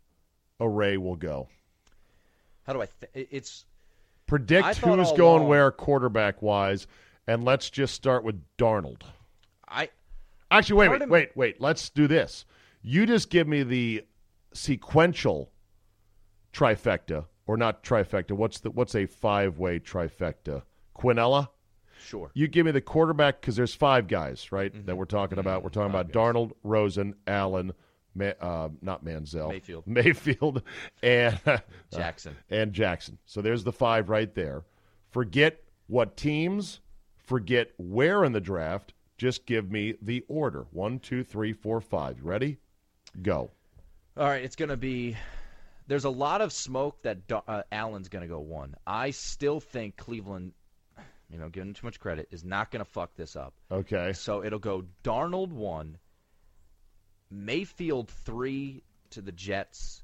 array 0.60 0.98
will 0.98 1.16
go? 1.16 1.48
How 2.64 2.74
do 2.74 2.82
I? 2.82 2.88
Th- 3.14 3.28
it's 3.32 3.66
Predict 4.28 4.78
who's 4.78 5.12
going 5.14 5.38
along- 5.40 5.48
where 5.48 5.72
quarterback 5.72 6.42
wise, 6.44 6.86
and 7.28 7.44
let's 7.44 7.70
just 7.72 7.96
start 7.96 8.24
with 8.24 8.40
Darnold. 8.58 9.02
I 9.68 9.90
Actually, 10.52 10.88
wait, 10.88 11.00
wait, 11.00 11.10
wait, 11.10 11.30
wait. 11.38 11.62
Let's 11.62 11.90
do 11.90 12.08
this. 12.08 12.46
You 12.84 13.06
just 13.08 13.30
give 13.32 13.48
me 13.48 13.64
the 13.64 14.04
sequential 14.54 15.52
trifecta, 16.54 17.26
or 17.48 17.58
not 17.58 17.84
trifecta. 17.84 18.32
What's 18.32 18.60
the 18.60 18.72
what's 18.72 18.96
a 18.96 19.06
five 19.06 19.58
way 19.58 19.80
trifecta? 19.80 20.64
Quinella. 20.98 21.50
sure. 22.04 22.32
You 22.34 22.48
give 22.48 22.66
me 22.66 22.72
the 22.72 22.82
quarterback 22.82 23.42
because 23.42 23.56
there's 23.56 23.74
five 23.74 24.08
guys, 24.08 24.52
right? 24.52 24.72
That 24.72 24.86
mm-hmm. 24.86 24.96
we're 24.98 25.06
talking 25.06 25.38
mm-hmm. 25.38 25.48
about. 25.48 25.64
We're 25.64 25.70
talking 25.70 25.90
about 25.90 26.12
Darnold, 26.12 26.52
Rosen, 26.64 27.16
Allen, 27.26 27.74
Ma- 28.16 28.34
uh, 28.42 28.70
not 28.82 29.06
Manziel, 29.06 29.50
Mayfield. 29.50 29.84
Mayfield, 29.88 30.64
and 31.02 31.40
Jackson. 31.94 32.36
Uh, 32.52 32.56
and 32.56 32.74
Jackson. 32.74 33.18
So 33.26 33.42
there's 33.42 33.64
the 33.64 33.72
five 33.72 34.10
right 34.10 34.34
there. 34.34 34.64
Forget 35.10 35.64
what 35.88 36.18
teams, 36.18 36.82
forget 37.18 37.72
where 37.78 38.24
in 38.24 38.32
the 38.32 38.42
draft. 38.42 38.94
Just 39.18 39.46
give 39.46 39.72
me 39.72 39.96
the 40.02 40.24
order: 40.28 40.68
one, 40.72 41.00
two, 41.00 41.24
three, 41.24 41.54
four, 41.54 41.82
five. 41.82 42.24
Ready? 42.24 42.58
Go. 43.22 43.52
All 44.20 44.26
right, 44.26 44.44
it's 44.44 44.58
going 44.58 44.68
to 44.68 44.76
be. 44.76 45.16
There's 45.88 46.04
a 46.04 46.10
lot 46.10 46.42
of 46.42 46.52
smoke 46.52 47.02
that 47.04 47.20
uh, 47.32 47.64
Allen's 47.72 48.10
going 48.10 48.22
to 48.22 48.28
go 48.28 48.42
one. 48.42 48.76
I 48.86 49.12
still 49.12 49.62
think 49.62 49.96
Cleveland, 49.96 50.52
you 51.32 51.40
know, 51.40 51.48
giving 51.48 51.74
too 51.74 51.88
much 51.88 52.02
credit, 52.02 52.28
is 52.30 52.44
not 52.44 52.70
going 52.70 52.84
to 52.84 52.92
fuck 52.92 53.16
this 53.16 53.38
up. 53.38 53.54
Okay. 53.72 54.12
So 54.12 54.44
it'll 54.44 54.60
go 54.60 54.84
Darnold 55.06 55.54
one, 55.54 55.98
Mayfield 57.32 58.10
three 58.10 58.84
to 59.12 59.22
the 59.22 59.32
Jets, 59.32 60.04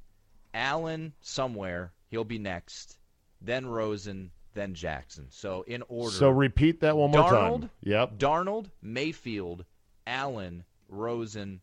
Allen 0.53 1.11
somewhere 1.20 1.91
he'll 2.09 2.24
be 2.24 2.39
next, 2.39 2.97
then 3.41 3.66
Rosen, 3.66 4.32
then 4.53 4.74
Jackson. 4.76 5.28
So 5.30 5.66
in 5.68 5.84
order. 5.89 6.16
So 6.16 6.30
repeat 6.30 6.80
that 6.80 6.95
one 6.95 7.11
more 7.11 7.30
Darnold, 7.30 7.61
time. 7.61 7.70
Yep. 7.82 8.18
Darnold, 8.18 8.68
Mayfield, 8.82 9.66
Allen, 10.07 10.63
Rosen, 10.88 11.59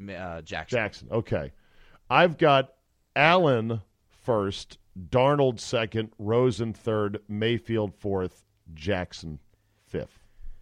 uh, 0.00 0.42
Jackson. 0.42 0.76
Jackson. 0.76 1.08
Okay. 1.10 1.52
I've 2.10 2.38
got 2.38 2.74
Allen 3.16 3.80
first, 4.22 4.78
Darnold 4.98 5.60
second, 5.60 6.10
Rosen 6.18 6.72
third, 6.72 7.20
Mayfield 7.28 7.94
fourth, 7.94 8.44
Jackson 8.72 9.38
fifth. 9.86 10.18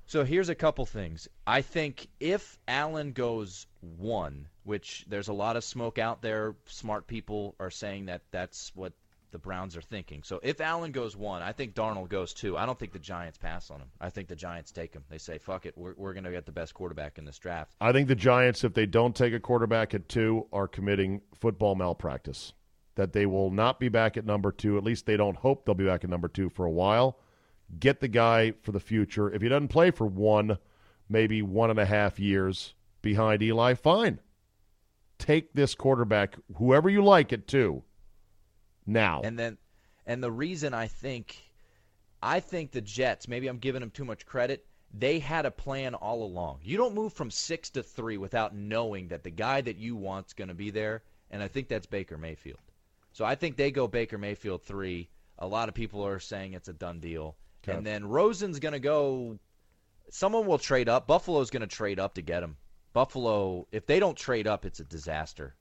So 0.07 0.25
here's 0.25 0.49
a 0.49 0.55
couple 0.55 0.85
things. 0.85 1.29
I 1.47 1.63
think 1.63 2.09
if 2.21 2.59
Allen 2.69 3.13
goes 3.13 3.67
one, 3.81 4.49
which 4.65 5.07
there's 5.09 5.29
a 5.29 5.33
lot 5.33 5.57
of 5.57 5.65
smoke 5.65 5.99
out 5.99 6.21
there, 6.21 6.55
smart 6.67 7.07
people 7.07 7.55
are 7.59 7.71
saying 7.71 8.07
that 8.07 8.23
that's 8.31 8.73
what 8.75 8.93
the 9.33 9.39
Browns 9.39 9.77
are 9.77 9.83
thinking. 9.83 10.23
So 10.23 10.39
if 10.43 10.61
Allen 10.61 10.93
goes 10.93 11.17
one, 11.17 11.43
I 11.43 11.53
think 11.53 11.75
Darnold 11.75 12.09
goes 12.09 12.33
two. 12.33 12.57
I 12.57 12.67
don't 12.67 12.79
think 12.79 12.93
the 12.93 12.99
Giants 12.99 13.39
pass 13.39 13.71
on 13.71 13.81
him. 13.81 13.89
I 14.01 14.11
think 14.11 14.29
the 14.29 14.37
Giants 14.37 14.71
take 14.71 14.95
him. 14.95 15.05
They 15.09 15.19
say, 15.19 15.39
"Fuck 15.39 15.67
it, 15.67 15.77
we're 15.77 15.95
we're 15.97 16.13
going 16.13 16.25
to 16.25 16.31
get 16.31 16.47
the 16.47 16.53
best 16.53 16.75
quarterback 16.75 17.19
in 17.19 17.25
this 17.25 17.39
draft." 17.39 17.75
I 17.81 17.93
think 17.93 18.09
the 18.09 18.15
Giants, 18.15 18.63
if 18.63 18.75
they 18.75 18.87
don't 18.87 19.17
take 19.17 19.33
a 19.33 19.41
quarterback 19.41 19.95
at 19.95 20.09
two, 20.09 20.47
are 20.53 20.69
committing 20.69 21.23
football 21.35 21.75
malpractice. 21.75 22.53
That 22.95 23.15
they 23.15 23.25
will 23.25 23.51
not 23.51 23.81
be 23.81 23.89
back 23.89 24.17
at 24.19 24.27
number 24.27 24.53
two. 24.53 24.77
At 24.77 24.85
least 24.85 25.07
they 25.07 25.17
don't 25.17 25.37
hope 25.37 25.65
they'll 25.65 25.75
be 25.75 25.87
back 25.87 26.05
at 26.05 26.11
number 26.11 26.29
two 26.29 26.51
for 26.51 26.67
a 26.67 26.71
while. 26.71 27.19
Get 27.81 28.01
the 28.01 28.09
guy 28.09 28.53
for 28.63 28.73
the 28.73 28.81
future. 28.81 29.33
If 29.33 29.41
he 29.41 29.49
doesn't 29.49 29.69
play 29.69 29.91
for 29.91 30.07
one, 30.07 30.59
maybe 31.09 31.41
one 31.41 31.71
and 31.71 31.79
a 31.79 31.87
half 31.87 32.21
years 32.21 32.75
behind 33.01 33.43
Eli, 33.43 33.75
fine. 33.75 34.21
Take 35.19 35.55
this 35.55 35.75
quarterback, 35.75 36.37
whoever 36.57 36.91
you 36.91 37.03
like 37.03 37.33
at 37.33 37.47
two, 37.47 37.83
now. 38.87 39.21
And 39.23 39.39
then, 39.39 39.59
and 40.07 40.23
the 40.23 40.31
reason 40.31 40.75
I 40.75 40.87
think, 40.87 41.37
I 42.23 42.41
think 42.41 42.71
the 42.73 42.81
Jets. 42.81 43.29
Maybe 43.29 43.49
I'm 43.49 43.59
giving 43.59 43.81
them 43.81 43.91
too 43.91 44.05
much 44.05 44.27
credit. 44.27 44.67
They 44.95 45.19
had 45.19 45.47
a 45.47 45.51
plan 45.51 45.95
all 45.95 46.23
along. 46.23 46.61
You 46.63 46.77
don't 46.77 46.95
move 46.95 47.13
from 47.15 47.31
six 47.31 47.71
to 47.71 47.83
three 47.83 48.19
without 48.19 48.55
knowing 48.55 49.09
that 49.09 49.25
the 49.25 49.31
guy 49.31 49.61
that 49.63 49.79
you 49.79 49.97
want's 49.97 50.35
going 50.35 50.49
to 50.49 50.55
be 50.55 50.71
there, 50.71 51.03
and 51.31 51.43
I 51.43 51.49
think 51.49 51.69
that's 51.69 51.87
Baker 51.87 52.19
Mayfield. 52.19 52.61
So 53.13 53.25
I 53.25 53.35
think 53.35 53.57
they 53.57 53.71
go 53.71 53.89
Baker 53.89 54.19
Mayfield 54.19 54.63
three. 54.63 55.09
A 55.39 55.47
lot 55.47 55.69
of 55.69 55.75
people 55.75 56.07
are 56.07 56.19
saying 56.21 56.53
it's 56.53 56.69
a 56.69 56.75
done 56.75 57.01
deal, 57.01 57.37
Okay. 57.65 57.77
and 57.77 57.87
then 57.87 58.05
Rosen's 58.05 58.59
going 58.59 58.73
to 58.73 58.81
go. 58.81 59.39
Someone 60.11 60.47
will 60.47 60.59
trade 60.59 60.89
up. 60.91 61.07
Buffalo's 61.07 61.51
going 61.51 61.63
to 61.63 61.67
trade 61.67 61.99
up 61.99 62.15
to 62.15 62.23
get 62.23 62.43
him. 62.43 62.57
Buffalo, 62.93 63.67
if 63.73 63.87
they 63.87 63.99
don't 63.99 64.17
trade 64.17 64.47
up, 64.47 64.67
it's 64.67 64.81
a 64.81 64.85
disaster. 64.85 65.55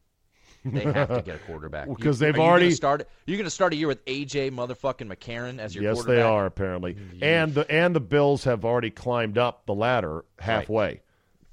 They 0.64 0.82
have 0.82 1.10
to 1.10 1.22
get 1.24 1.36
a 1.36 1.40
quarterback 1.40 1.88
because 1.88 2.20
they've 2.20 2.36
are 2.36 2.38
you 2.38 2.42
gonna 2.42 2.50
already- 2.50 2.72
start. 2.72 3.08
You're 3.26 3.38
going 3.38 3.46
to 3.46 3.50
start 3.50 3.74
a 3.74 3.76
year 3.76 3.88
with 3.88 4.06
AJ 4.06 4.52
motherfucking 4.52 5.12
McCarron 5.12 5.58
as 5.60 5.74
your 5.74 5.84
yes, 5.84 5.96
quarterback. 5.96 6.16
they 6.16 6.22
are 6.22 6.46
apparently, 6.46 6.98
and 7.22 7.54
the 7.54 7.70
and 7.72 7.96
the 7.96 8.00
Bills 8.00 8.44
have 8.44 8.64
already 8.64 8.92
climbed 8.92 9.38
up 9.38 9.66
the 9.66 9.74
ladder 9.74 10.24
halfway. 10.40 11.02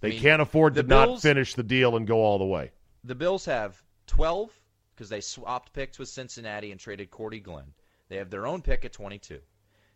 They 0.00 0.09
I 0.09 0.11
mean, 0.12 0.20
can't 0.20 0.42
afford 0.42 0.74
to 0.74 0.82
the 0.82 0.88
not 0.88 1.20
finish 1.22 1.54
the 1.54 1.62
deal 1.62 1.96
and 1.96 2.06
go 2.06 2.18
all 2.18 2.38
the 2.38 2.44
way. 2.44 2.70
The 3.04 3.14
Bills 3.14 3.46
have 3.46 3.82
12 4.09 4.50
because 4.94 5.09
they 5.09 5.20
swapped 5.20 5.72
picks 5.72 5.98
with 5.98 6.09
Cincinnati 6.09 6.70
and 6.70 6.78
traded 6.80 7.11
Cordy 7.11 7.40
Glenn. 7.40 7.72
They 8.09 8.16
have 8.16 8.30
their 8.30 8.46
own 8.46 8.62
pick 8.62 8.84
at 8.84 8.92
22. 8.92 9.40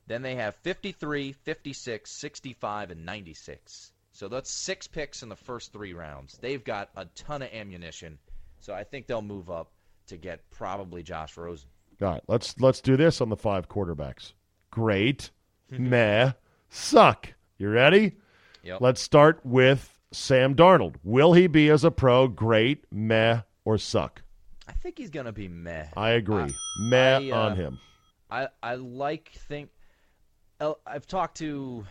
Then 0.06 0.22
they 0.22 0.34
have 0.36 0.54
53, 0.56 1.32
56, 1.32 2.10
65, 2.10 2.90
and 2.90 3.04
96. 3.06 3.92
So 4.12 4.28
that's 4.28 4.50
six 4.50 4.86
picks 4.86 5.22
in 5.22 5.28
the 5.28 5.36
first 5.36 5.72
three 5.72 5.92
rounds. 5.94 6.38
They've 6.40 6.62
got 6.62 6.90
a 6.96 7.06
ton 7.14 7.42
of 7.42 7.52
ammunition. 7.52 8.18
So 8.62 8.72
I 8.72 8.84
think 8.84 9.08
they'll 9.08 9.20
move 9.20 9.50
up 9.50 9.72
to 10.06 10.16
get 10.16 10.48
probably 10.50 11.02
Josh 11.02 11.36
Rosen. 11.36 11.68
All 12.00 12.08
right, 12.08 12.22
let's 12.28 12.58
let's 12.60 12.80
do 12.80 12.96
this 12.96 13.20
on 13.20 13.28
the 13.28 13.36
five 13.36 13.68
quarterbacks. 13.68 14.34
Great, 14.70 15.30
meh, 15.70 16.32
suck. 16.70 17.34
You 17.58 17.70
ready? 17.70 18.14
Yep. 18.62 18.80
Let's 18.80 19.00
start 19.00 19.40
with 19.44 19.98
Sam 20.12 20.54
Darnold. 20.54 20.94
Will 21.02 21.32
he 21.32 21.48
be 21.48 21.70
as 21.70 21.82
a 21.82 21.90
pro 21.90 22.28
great, 22.28 22.84
meh, 22.92 23.40
or 23.64 23.78
suck? 23.78 24.22
I 24.68 24.72
think 24.72 24.96
he's 24.96 25.10
going 25.10 25.26
to 25.26 25.32
be 25.32 25.48
meh. 25.48 25.86
I 25.96 26.10
agree. 26.10 26.54
meh 26.78 27.18
I, 27.18 27.30
uh, 27.30 27.36
on 27.36 27.56
him. 27.56 27.80
I 28.30 28.48
I 28.62 28.76
like 28.76 29.32
think 29.48 29.70
I've 30.86 31.08
talked 31.08 31.38
to 31.38 31.84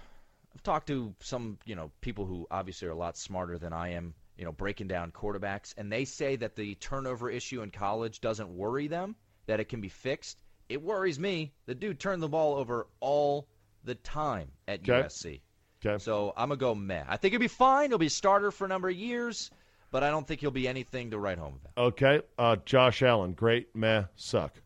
talked 0.64 0.88
to 0.88 1.14
some 1.20 1.58
you 1.66 1.76
know 1.76 1.92
people 2.02 2.26
who 2.26 2.48
obviously 2.52 2.88
are 2.88 2.92
a 2.92 2.96
lot 2.96 3.18
smarter 3.18 3.58
than 3.58 3.74
I 3.74 3.90
am. 3.90 4.14
You 4.38 4.46
know, 4.46 4.52
breaking 4.52 4.88
down 4.88 5.12
quarterbacks, 5.12 5.74
and 5.78 5.92
they 5.92 6.04
say 6.04 6.36
that 6.38 6.56
the 6.56 6.74
turnover 6.76 7.30
issue 7.30 7.62
in 7.62 7.70
college 7.70 8.22
doesn't 8.22 8.50
worry 8.50 8.88
them; 8.88 9.16
that 9.46 9.60
it 9.60 9.66
can 9.70 9.82
be 9.82 9.90
fixed. 9.90 10.40
It 10.68 10.82
worries 10.82 11.20
me. 11.20 11.52
The 11.66 11.76
dude 11.76 12.00
turned 12.00 12.24
the 12.24 12.30
ball 12.30 12.56
over 12.56 12.88
all 13.02 13.48
the 13.84 13.96
time 13.96 14.50
at 14.68 14.80
Okay. 14.80 15.04
USC. 15.04 15.42
Okay. 15.86 16.02
So 16.02 16.34
I'm 16.38 16.50
gonna 16.50 16.58
go 16.58 16.74
meh. 16.74 17.04
I 17.08 17.18
think 17.18 17.34
he'll 17.34 17.40
be 17.40 17.48
fine. 17.48 17.90
He'll 17.90 17.98
be 18.00 18.06
a 18.08 18.10
starter 18.10 18.52
for 18.52 18.66
a 18.66 18.68
number 18.68 18.90
of 18.90 18.96
years, 18.96 19.52
but 19.92 20.02
I 20.04 20.10
don't 20.10 20.26
think 20.28 20.40
he'll 20.42 20.50
be 20.50 20.68
anything 20.68 21.12
to 21.12 21.20
write 21.20 21.38
home 21.38 21.60
about. 21.62 21.86
Okay. 21.88 22.22
Uh, 22.38 22.56
Josh 22.66 23.04
Allen, 23.04 23.34
great, 23.34 23.76
meh, 23.76 24.06
suck. 24.16 24.60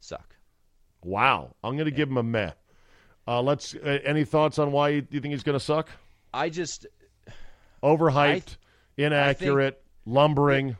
Suck. 0.00 0.36
Wow. 1.02 1.54
I'm 1.64 1.74
going 1.76 1.86
to 1.86 1.90
give 1.90 2.08
him 2.10 2.18
a 2.18 2.22
meh. 2.22 2.52
Uh, 3.26 3.40
let's. 3.42 3.74
Uh, 3.74 3.98
any 4.04 4.24
thoughts 4.24 4.58
on 4.58 4.72
why 4.72 4.90
you, 4.90 5.06
you 5.10 5.20
think 5.20 5.32
he's 5.32 5.42
going 5.42 5.58
to 5.58 5.64
suck? 5.64 5.88
I 6.32 6.50
just 6.50 6.86
Overhyped, 7.82 8.56
inaccurate, 8.96 9.82
lumbering. 10.06 10.76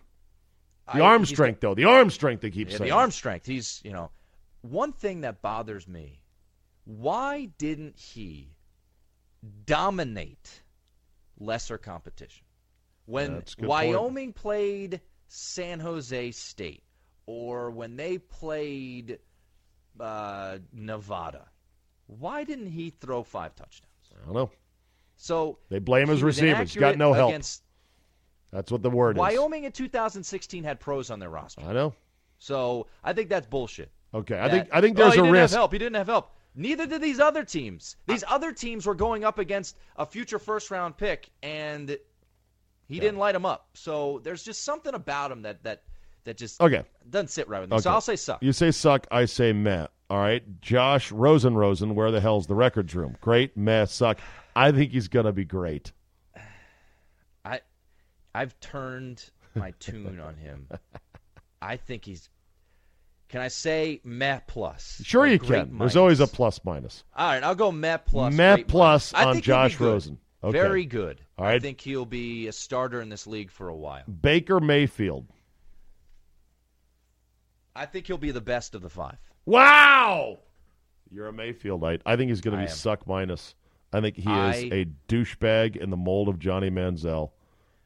The 0.92 1.00
I- 1.02 1.06
arm 1.06 1.24
strength, 1.26 1.60
though. 1.60 1.74
The 1.74 1.84
arm 1.84 2.10
strength. 2.10 2.40
They 2.40 2.50
keep 2.50 2.70
Yeah, 2.70 2.78
saying. 2.78 2.90
the 2.90 2.96
arm 2.96 3.10
strength. 3.10 3.46
He's, 3.46 3.80
you 3.84 3.92
know, 3.92 4.10
one 4.62 4.92
thing 4.92 5.22
that 5.22 5.42
bothers 5.42 5.86
me. 5.86 6.20
Why 6.84 7.46
didn't 7.58 7.98
he 7.98 8.50
dominate 9.64 10.62
lesser 11.38 11.78
competition? 11.78 12.44
When 13.06 13.34
That's 13.34 13.52
a 13.54 13.56
good 13.56 13.66
Wyoming 13.68 14.32
played 14.32 15.00
San 15.28 15.80
Jose 15.80 16.30
State, 16.32 16.82
or 17.26 17.70
when 17.70 17.96
they 17.96 18.18
played 18.18 19.18
uh, 20.00 20.58
Nevada, 20.72 21.48
why 22.06 22.44
didn't 22.44 22.68
he 22.68 22.90
throw 22.90 23.22
five 23.22 23.54
touchdowns? 23.54 23.90
I 24.20 24.24
don't 24.26 24.34
know. 24.34 24.50
So 25.16 25.58
They 25.68 25.78
blame 25.78 26.08
his 26.08 26.22
receivers. 26.22 26.74
Got 26.74 26.98
no 26.98 27.12
help. 27.12 27.32
That's 28.52 28.70
what 28.70 28.82
the 28.82 28.90
word 28.90 29.16
is. 29.16 29.20
Wyoming 29.20 29.64
in 29.64 29.72
2016 29.72 30.62
had 30.64 30.78
pros 30.80 31.10
on 31.10 31.18
their 31.18 31.30
roster, 31.30 31.62
I 31.62 31.72
know. 31.72 31.94
so 32.38 32.86
I 33.02 33.12
think 33.12 33.28
that's 33.28 33.46
bullshit. 33.46 33.90
Okay. 34.12 34.38
I 34.38 34.48
think. 34.48 34.68
I 34.72 34.80
think 34.80 34.96
"Oh, 34.96 35.02
there's 35.02 35.14
he 35.14 35.18
a 35.20 35.22
didn't 35.22 35.32
risk. 35.32 35.54
Help. 35.54 35.72
He 35.72 35.78
didn't 35.78 35.96
have 35.96 36.06
help. 36.06 36.30
Neither 36.54 36.86
did 36.86 37.00
these 37.02 37.18
other 37.18 37.42
teams. 37.42 37.96
These 38.06 38.22
other 38.28 38.52
teams 38.52 38.86
were 38.86 38.94
going 38.94 39.24
up 39.24 39.40
against 39.40 39.76
a 39.96 40.06
future 40.06 40.38
first 40.38 40.70
round 40.70 40.96
pick, 40.96 41.30
and 41.42 41.98
he 42.86 43.00
didn't 43.00 43.18
light 43.18 43.32
them 43.32 43.44
up. 43.44 43.70
So 43.74 44.20
there's 44.22 44.44
just 44.44 44.62
something 44.62 44.94
about 44.94 45.32
him 45.32 45.42
that 45.42 45.64
that 45.64 45.82
that 46.22 46.36
just 46.36 46.60
Okay. 46.60 46.84
doesn't 47.10 47.30
sit 47.30 47.48
right 47.48 47.60
with 47.60 47.70
me. 47.70 47.80
So 47.80 47.90
I'll 47.90 48.00
say 48.00 48.14
suck. 48.14 48.40
You 48.40 48.52
say 48.52 48.70
suck. 48.70 49.08
I 49.10 49.24
say 49.24 49.52
meh. 49.52 49.88
All 50.10 50.18
right. 50.18 50.42
Josh 50.60 51.10
Rosen 51.12 51.56
Rosen. 51.56 51.94
Where 51.94 52.10
the 52.10 52.20
hell's 52.20 52.46
the 52.46 52.54
records 52.54 52.94
room? 52.94 53.16
Great. 53.20 53.56
Meh. 53.56 53.86
Suck. 53.86 54.18
I 54.54 54.72
think 54.72 54.92
he's 54.92 55.08
to 55.26 55.32
be 55.32 55.44
great. 55.44 55.92
I 57.44 57.60
I've 58.34 58.58
turned 58.60 59.30
my 59.54 59.72
tune 59.78 60.20
on 60.20 60.36
him. 60.36 60.68
I 61.62 61.76
think 61.76 62.04
he's. 62.04 62.28
Can 63.28 63.40
I 63.40 63.48
say 63.48 64.00
meh 64.04 64.40
plus? 64.46 65.00
Sure, 65.02 65.26
you 65.26 65.38
can. 65.38 65.78
There's 65.78 65.96
always 65.96 66.20
a 66.20 66.26
minus? 66.64 67.02
plus. 67.02 67.04
All 67.16 67.26
right, 67.26 67.42
I'll 67.42 67.54
go 67.54 67.72
meh 67.72 67.96
plus. 67.96 68.32
Meh 68.32 68.58
plus 68.68 69.12
minus. 69.12 69.26
On 69.26 69.32
think 69.34 69.44
he'll 69.46 69.54
be 69.54 69.68
Josh. 69.70 69.80
Rosen. 69.80 70.18
Okay. 70.44 70.58
Very 70.58 70.84
good. 70.84 71.20
All 71.38 71.46
I 71.46 71.58
think 71.58 71.80
he'll 71.80 72.04
be 72.04 72.48
a 72.48 72.52
starter 72.52 73.00
in 73.00 73.08
this 73.08 73.26
league 73.26 73.50
for 73.50 73.68
a 73.68 73.74
while. 73.74 74.02
Baker 74.06 74.60
Mayfield. 74.60 75.26
I 77.76 77.86
think 77.86 78.06
he'll 78.06 78.18
be 78.18 78.30
the 78.30 78.40
best 78.40 78.74
of 78.74 78.82
the 78.82 78.88
five. 78.90 79.16
Wow. 79.46 80.38
You're 81.10 81.28
a 81.28 81.32
Mayfieldite. 81.32 82.00
I 82.06 82.16
think 82.16 82.30
he's 82.30 82.40
going 82.40 82.56
to 82.58 82.64
be 82.64 82.70
suck 82.70 83.06
minus. 83.06 83.54
I 83.92 84.00
think 84.00 84.16
he 84.16 84.28
I- 84.28 84.54
is 84.54 84.64
a 84.72 84.86
douchebag 85.08 85.76
in 85.76 85.90
the 85.90 85.96
mold 85.96 86.28
of 86.28 86.38
Johnny 86.38 86.70
Manziel, 86.70 87.30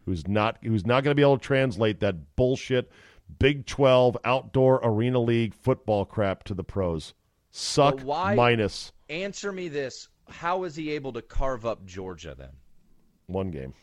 who's 0.06 0.26
not 0.26 0.58
who's 0.62 0.86
not 0.86 1.04
going 1.04 1.10
to 1.10 1.14
be 1.14 1.22
able 1.22 1.38
to 1.38 1.44
translate 1.44 2.00
that 2.00 2.36
bullshit 2.36 2.90
Big 3.38 3.66
Twelve 3.66 4.16
outdoor 4.24 4.80
arena 4.82 5.18
league 5.18 5.54
football 5.54 6.04
crap 6.06 6.44
to 6.44 6.54
the 6.54 6.64
pros. 6.64 7.12
Suck 7.50 8.00
why- 8.00 8.34
minus 8.34 8.92
Answer 9.10 9.52
me 9.52 9.68
this: 9.68 10.08
How 10.28 10.64
is 10.64 10.76
he 10.76 10.90
able 10.92 11.12
to 11.14 11.22
carve 11.22 11.66
up 11.66 11.84
Georgia 11.86 12.34
then? 12.36 12.50
one 13.26 13.50
game. 13.50 13.74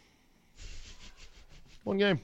One 1.83 1.97
game. 1.99 2.19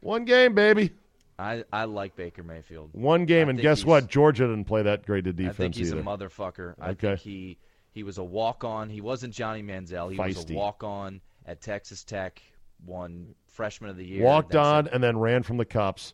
One 0.00 0.24
game, 0.24 0.54
baby. 0.54 0.90
I, 1.38 1.64
I 1.72 1.84
like 1.84 2.16
Baker 2.16 2.42
Mayfield. 2.42 2.90
One 2.92 3.26
game, 3.26 3.48
I 3.48 3.50
and 3.50 3.60
guess 3.60 3.84
what? 3.84 4.08
Georgia 4.08 4.46
didn't 4.46 4.64
play 4.64 4.82
that 4.82 5.04
great 5.04 5.26
a 5.26 5.32
defense 5.32 5.54
I 5.54 5.56
think 5.56 5.74
he's 5.74 5.92
either. 5.92 6.00
a 6.00 6.04
motherfucker. 6.04 6.74
I 6.80 6.90
Okay. 6.90 7.08
think 7.08 7.20
he 7.20 7.58
he 7.92 8.02
was 8.02 8.18
a 8.18 8.24
walk 8.24 8.64
on. 8.64 8.88
He 8.90 9.00
wasn't 9.00 9.34
Johnny 9.34 9.62
Manziel. 9.62 10.10
He 10.12 10.18
was 10.18 10.48
a 10.50 10.54
walk 10.54 10.82
on 10.84 11.20
at 11.46 11.60
Texas 11.60 12.04
Tech. 12.04 12.40
Won 12.84 13.34
freshman 13.48 13.88
of 13.90 13.96
the 13.96 14.04
year. 14.04 14.22
Walked 14.22 14.54
on 14.54 14.86
it. 14.86 14.92
and 14.92 15.02
then 15.02 15.16
ran 15.18 15.42
from 15.42 15.56
the 15.56 15.64
cops. 15.64 16.12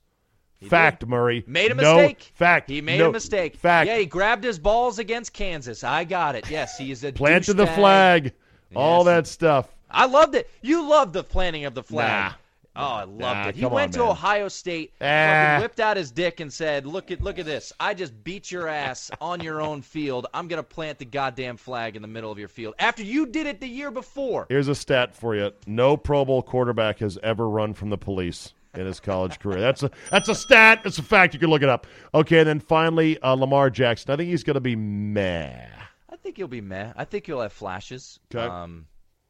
He 0.59 0.69
Fact, 0.69 1.01
did. 1.01 1.09
Murray. 1.09 1.43
Made 1.49 1.73
a 1.73 1.75
No, 1.75 1.97
mistake. 1.97 2.31
fact. 2.35 2.71
He 2.71 2.81
made 2.81 2.99
No, 3.01 3.09
a 3.09 3.13
mistake. 3.13 3.57
Fact. 3.57 3.89
Yeah, 3.89 3.99
he 3.99 4.07
grabbed 4.07 4.45
his 4.45 4.61
balls 4.61 5.01
against 5.01 5.33
Kansas. 5.33 5.83
I 5.83 6.05
got 6.05 6.37
it. 6.37 6.49
Yes, 6.49 6.79
he 6.79 6.93
is 6.93 7.03
a 7.03 7.11
Planted 7.11 7.55
the 7.55 7.65
douchebag. 7.65 7.75
flag. 7.75 8.33
All 8.77 8.99
Yes. 9.05 9.07
that 9.07 9.27
stuff. 9.27 9.75
I 9.91 10.07
loved 10.07 10.37
it. 10.37 10.49
You 10.63 10.89
loved 10.89 11.15
the 11.15 11.25
planting 11.25 11.65
of 11.65 11.75
the 11.75 11.83
flag. 11.83 12.31
Nah. 12.33 12.37
Oh, 12.75 12.81
I 12.83 13.05
loved 13.05 13.19
Nah, 13.21 13.49
it. 13.49 13.55
He 13.55 13.67
went 13.67 13.89
on, 13.89 13.93
to 13.93 13.99
man. 13.99 14.09
Ohio 14.09 14.49
State, 14.49 14.95
Ah. 15.01 15.59
whipped 15.61 15.79
out 15.79 15.97
his 15.99 16.11
dick, 16.11 16.41
and 16.41 16.51
said, 16.53 16.87
"Look 16.87 17.11
at 17.11 17.21
look 17.21 17.39
at 17.39 17.45
this. 17.45 17.73
I 17.79 17.93
just 17.93 18.25
beat 18.25 18.51
your 18.51 18.67
ass 18.67 19.11
on 19.21 19.41
your 19.41 19.61
own 19.61 19.83
field. 19.83 20.27
I'm 20.33 20.49
gonna 20.49 20.63
plant 20.63 20.99
the 20.99 21.05
goddamn 21.05 21.59
flag 21.59 21.97
in 21.97 22.03
the 22.03 22.09
middle 22.09 22.31
of 22.33 22.39
your 22.39 22.49
field 22.49 22.75
after 22.79 23.03
you 23.03 23.27
did 23.27 23.47
it 23.47 23.61
the 23.61 23.69
year 23.69 23.91
before." 23.91 24.47
Here's 24.49 24.69
a 24.69 24.75
stat 24.75 25.15
for 25.15 25.35
you. 25.37 25.53
No 25.67 25.97
Pro 25.99 26.25
Bowl 26.25 26.43
quarterback 26.43 26.99
has 27.01 27.19
ever 27.23 27.49
run 27.49 27.75
from 27.75 27.91
the 27.91 27.99
police 27.99 28.55
in 28.75 28.87
his 28.87 29.01
college 29.01 29.39
career. 29.39 29.61
That's 29.61 29.83
a 29.83 29.91
that's 30.11 30.31
a 30.31 30.35
stat. 30.35 30.81
It's 30.87 30.99
a 30.99 31.03
fact. 31.03 31.35
You 31.35 31.41
can 31.41 31.51
look 31.51 31.63
it 31.63 31.69
up. 31.69 31.87
Okay, 32.15 32.39
and 32.39 32.49
then 32.49 32.59
finally, 32.61 33.19
uh, 33.21 33.35
Lamar 33.35 33.69
Jackson. 33.69 34.11
I 34.13 34.17
think 34.17 34.31
he's 34.31 34.45
going 34.45 34.55
to 34.55 34.61
be 34.61 34.77
meh. 34.77 35.67
I 36.09 36.17
think 36.17 36.39
he'll 36.39 36.49
be 36.49 36.63
meh. 36.63 36.93
I 36.97 37.05
think 37.05 37.27
he'll 37.27 37.41
have 37.43 37.53
flashes. 37.53 38.19
Okay. 38.35 38.43
Um, 38.47 38.87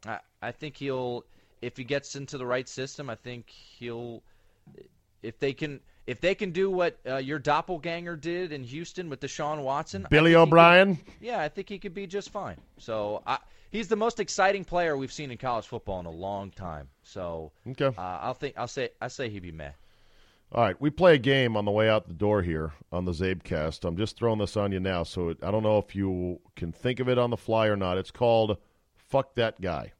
I, 0.06 0.18
I 0.40 0.52
think 0.52 0.76
he'll 0.76 1.24
if 1.62 1.76
he 1.76 1.84
gets 1.84 2.16
into 2.16 2.36
the 2.36 2.44
right 2.46 2.68
system. 2.68 3.08
I 3.08 3.14
think 3.14 3.48
he'll 3.48 4.22
if 5.22 5.38
they 5.38 5.52
can 5.52 5.80
if 6.06 6.20
they 6.20 6.34
can 6.34 6.50
do 6.50 6.68
what 6.70 6.98
uh, 7.08 7.16
your 7.16 7.38
doppelganger 7.38 8.16
did 8.16 8.52
in 8.52 8.64
Houston 8.64 9.08
with 9.08 9.20
Deshaun 9.20 9.62
Watson. 9.62 10.06
Billy 10.10 10.30
he 10.32 10.34
could- 10.34 10.42
O'Brien. 10.42 10.98
yeah, 11.20 11.40
I 11.40 11.48
think 11.48 11.68
he 11.68 11.78
could 11.78 11.94
be 11.94 12.06
just 12.08 12.30
fine. 12.30 12.56
So 12.78 13.22
I, 13.26 13.38
he's 13.70 13.86
the 13.88 13.94
most 13.96 14.18
exciting 14.18 14.64
player 14.64 14.96
we've 14.96 15.12
seen 15.12 15.30
in 15.30 15.38
college 15.38 15.66
football 15.66 16.00
in 16.00 16.06
a 16.06 16.10
long 16.10 16.50
time. 16.50 16.88
So 17.04 17.52
Okay. 17.68 17.86
uh, 17.96 18.00
I'll 18.20 18.34
think 18.34 18.54
I'll 18.58 18.66
say 18.68 18.90
I 19.00 19.08
say 19.08 19.28
he'd 19.28 19.42
be 19.42 19.52
meh. 19.52 19.70
All 20.54 20.62
right, 20.62 20.78
we 20.78 20.90
play 20.90 21.14
a 21.14 21.18
game 21.18 21.56
on 21.56 21.64
the 21.64 21.70
way 21.70 21.88
out 21.88 22.08
the 22.08 22.12
door 22.12 22.42
here 22.42 22.72
on 22.92 23.06
the 23.06 23.12
Czabecast. 23.12 23.86
I'm 23.86 23.96
just 23.96 24.18
throwing 24.18 24.38
this 24.38 24.54
on 24.54 24.70
you 24.70 24.80
now, 24.80 25.02
so 25.02 25.30
it, 25.30 25.38
I 25.42 25.50
don't 25.50 25.62
know 25.62 25.78
if 25.78 25.96
you 25.96 26.40
can 26.56 26.72
think 26.72 27.00
of 27.00 27.08
it 27.08 27.16
on 27.16 27.30
the 27.30 27.38
fly 27.38 27.68
or 27.68 27.76
not. 27.76 27.96
It's 27.96 28.10
called 28.10 28.58
"Fuck 29.08 29.34
That 29.36 29.62
Guy." 29.62 29.92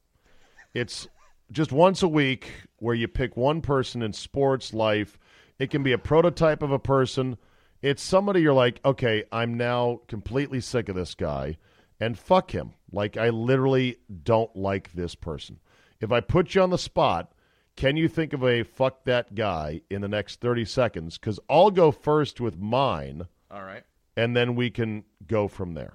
It's 0.75 1.09
just 1.53 1.71
once 1.71 2.03
a 2.03 2.09
week 2.09 2.51
where 2.79 2.95
you 2.95 3.07
pick 3.07 3.37
one 3.37 3.61
person 3.61 4.03
in 4.03 4.13
sports 4.13 4.73
life. 4.73 5.19
It 5.59 5.71
can 5.71 5.83
be 5.83 5.93
a 5.93 5.99
prototype 5.99 6.63
of 6.63 6.73
a 6.73 6.79
person. 6.79 7.37
It's 7.83 8.03
somebody 8.03 8.41
you're 8.41 8.53
like, 8.55 8.81
okay, 8.85 9.25
I'm 9.31 9.57
now 9.57 10.01
completely 10.09 10.61
sick 10.61 10.89
of 10.89 10.97
this 10.97 11.15
guy, 11.15 11.59
and 12.01 12.19
fuck 12.19 12.53
him. 12.53 12.73
Like 12.91 13.17
I 13.17 13.29
literally 13.29 13.99
don't 14.23 14.55
like 14.57 14.93
this 14.93 15.15
person. 15.15 15.61
If 16.01 16.11
I 16.11 16.21
put 16.21 16.55
you 16.55 16.63
on 16.63 16.71
the 16.71 16.79
spot. 16.79 17.33
Can 17.75 17.97
you 17.97 18.07
think 18.07 18.35
of 18.35 18.45
a 18.45 18.65
fuck 18.65 19.05
that 19.05 19.35
guy 19.35 19.81
in 19.89 20.03
the 20.03 20.09
next 20.09 20.43
30 20.43 20.67
seconds? 20.67 21.17
Because 21.17 21.41
I'll 21.49 21.71
go 21.71 21.91
first 21.91 22.39
with 22.39 22.59
mine, 22.59 23.27
All 23.51 23.63
right, 23.63 23.83
and 24.15 24.37
then 24.37 24.57
we 24.57 24.69
can 24.69 25.05
go 25.27 25.49
from 25.49 25.73
there. 25.73 25.95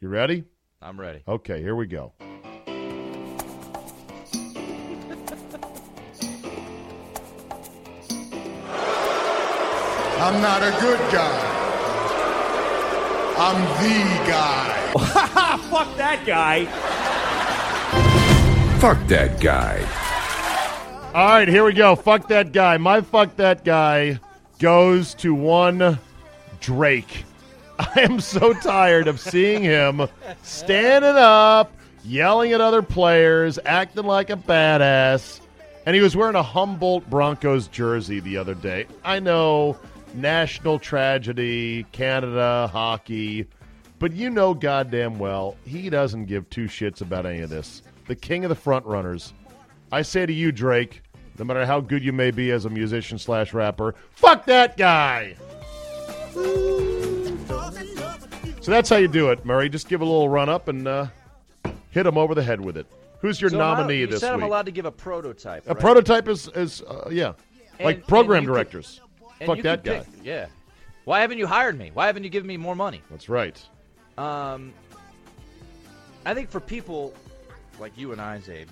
You 0.00 0.08
ready? 0.08 0.42
I'm 0.82 0.98
ready. 0.98 1.22
Okay, 1.28 1.62
here 1.62 1.76
we 1.76 1.86
go. 1.86 2.12
I'm 10.20 10.42
not 10.42 10.62
a 10.62 10.70
good 10.80 10.98
guy. 11.12 11.54
I'm 13.38 13.60
the 13.82 14.28
guy. 14.28 14.92
Fuck 15.70 15.96
that 15.96 16.26
guy. 16.26 16.64
Fuck 18.80 19.06
that 19.06 19.40
guy. 19.40 20.08
All 21.14 21.26
right, 21.26 21.46
here 21.46 21.64
we 21.64 21.72
go. 21.72 21.94
Fuck 21.94 22.28
that 22.28 22.52
guy. 22.52 22.78
My 22.78 23.00
fuck 23.00 23.36
that 23.36 23.64
guy 23.64 24.18
goes 24.58 25.14
to 25.14 25.34
one 25.34 25.98
Drake. 26.60 27.24
I 27.78 28.00
am 28.00 28.20
so 28.20 28.52
tired 28.52 29.08
of 29.08 29.20
seeing 29.20 29.62
him 29.62 30.06
standing 30.42 31.16
up, 31.16 31.72
yelling 32.04 32.52
at 32.52 32.60
other 32.60 32.82
players, 32.82 33.58
acting 33.64 34.04
like 34.04 34.30
a 34.30 34.36
badass. 34.36 35.40
And 35.86 35.94
he 35.94 36.02
was 36.02 36.16
wearing 36.16 36.34
a 36.34 36.42
Humboldt 36.42 37.08
Broncos 37.08 37.68
jersey 37.68 38.20
the 38.20 38.36
other 38.36 38.54
day. 38.54 38.86
I 39.04 39.20
know 39.20 39.78
national 40.14 40.78
tragedy, 40.78 41.84
Canada, 41.92 42.68
hockey. 42.72 43.46
But 43.98 44.12
you 44.12 44.30
know 44.30 44.54
goddamn 44.54 45.18
well 45.18 45.56
he 45.64 45.90
doesn't 45.90 46.26
give 46.26 46.48
two 46.50 46.66
shits 46.66 47.00
about 47.00 47.26
any 47.26 47.40
of 47.40 47.50
this. 47.50 47.82
The 48.06 48.14
king 48.16 48.44
of 48.44 48.48
the 48.48 48.54
front 48.54 48.86
runners. 48.86 49.32
I 49.90 50.02
say 50.02 50.24
to 50.26 50.32
you, 50.32 50.52
Drake, 50.52 51.02
no 51.38 51.44
matter 51.44 51.64
how 51.66 51.80
good 51.80 52.04
you 52.04 52.12
may 52.12 52.30
be 52.30 52.50
as 52.52 52.64
a 52.64 52.70
musician 52.70 53.18
slash 53.18 53.52
rapper, 53.52 53.94
fuck 54.12 54.44
that 54.46 54.76
guy. 54.76 55.34
So 58.60 58.72
that's 58.72 58.88
how 58.90 58.96
you 58.96 59.08
do 59.08 59.30
it, 59.30 59.44
Murray. 59.44 59.68
Just 59.68 59.88
give 59.88 60.00
a 60.00 60.04
little 60.04 60.28
run 60.28 60.48
up 60.48 60.68
and 60.68 60.86
uh, 60.86 61.06
hit 61.90 62.06
him 62.06 62.18
over 62.18 62.34
the 62.34 62.42
head 62.42 62.60
with 62.60 62.76
it. 62.76 62.86
Who's 63.20 63.40
your 63.40 63.50
So 63.50 63.56
nominee 63.58 64.00
you 64.00 64.06
this 64.06 64.20
said 64.20 64.34
week? 64.34 64.42
I'm 64.42 64.48
allowed 64.48 64.66
to 64.66 64.72
give 64.72 64.84
a 64.84 64.92
prototype. 64.92 65.64
a 65.66 65.70
right? 65.70 65.80
prototype 65.80 66.28
is, 66.28 66.48
is 66.54 66.82
uh, 66.82 67.08
yeah, 67.10 67.32
like 67.80 68.06
program 68.06 68.38
and 68.38 68.44
you 68.44 68.48
could- 68.50 68.54
directors. 68.54 69.00
And 69.02 69.07
Fuck 69.46 69.62
that 69.62 69.84
guy. 69.84 70.00
pick- 70.00 70.24
yeah. 70.24 70.46
Why 71.04 71.20
haven't 71.20 71.38
you 71.38 71.46
hired 71.46 71.78
me? 71.78 71.90
Why 71.94 72.06
haven't 72.06 72.24
you 72.24 72.30
given 72.30 72.46
me 72.46 72.56
more 72.56 72.76
money? 72.76 73.00
That's 73.10 73.28
right. 73.28 73.60
Um, 74.18 74.72
I 76.26 76.34
think 76.34 76.50
for 76.50 76.60
people 76.60 77.14
like 77.78 77.96
you 77.96 78.12
and 78.12 78.20
I, 78.20 78.38
Czabe, 78.38 78.66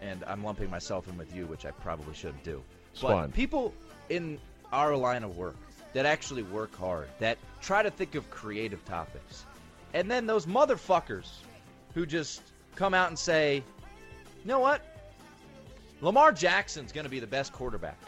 and 0.00 0.24
I'm 0.26 0.42
lumping 0.42 0.70
myself 0.70 1.08
in 1.08 1.18
with 1.18 1.34
you, 1.34 1.46
which 1.46 1.66
I 1.66 1.70
probably 1.72 2.14
shouldn't 2.14 2.44
do. 2.44 2.62
It's 2.92 3.02
but 3.02 3.08
fine. 3.08 3.32
people 3.32 3.74
in 4.08 4.38
our 4.72 4.96
line 4.96 5.24
of 5.24 5.36
work 5.36 5.56
that 5.92 6.06
actually 6.06 6.44
work 6.44 6.74
hard, 6.76 7.08
that 7.18 7.36
try 7.60 7.82
to 7.82 7.90
think 7.90 8.14
of 8.14 8.30
creative 8.30 8.82
topics, 8.84 9.44
and 9.92 10.10
then 10.10 10.26
those 10.26 10.46
motherfuckers 10.46 11.28
who 11.94 12.06
just 12.06 12.42
come 12.76 12.94
out 12.94 13.08
and 13.08 13.18
say, 13.18 13.56
"You 13.56 14.48
know 14.48 14.60
what? 14.60 14.82
Lamar 16.00 16.32
Jackson's 16.32 16.92
going 16.92 17.04
to 17.04 17.10
be 17.10 17.20
the 17.20 17.26
best 17.26 17.52
quarterback, 17.52 17.98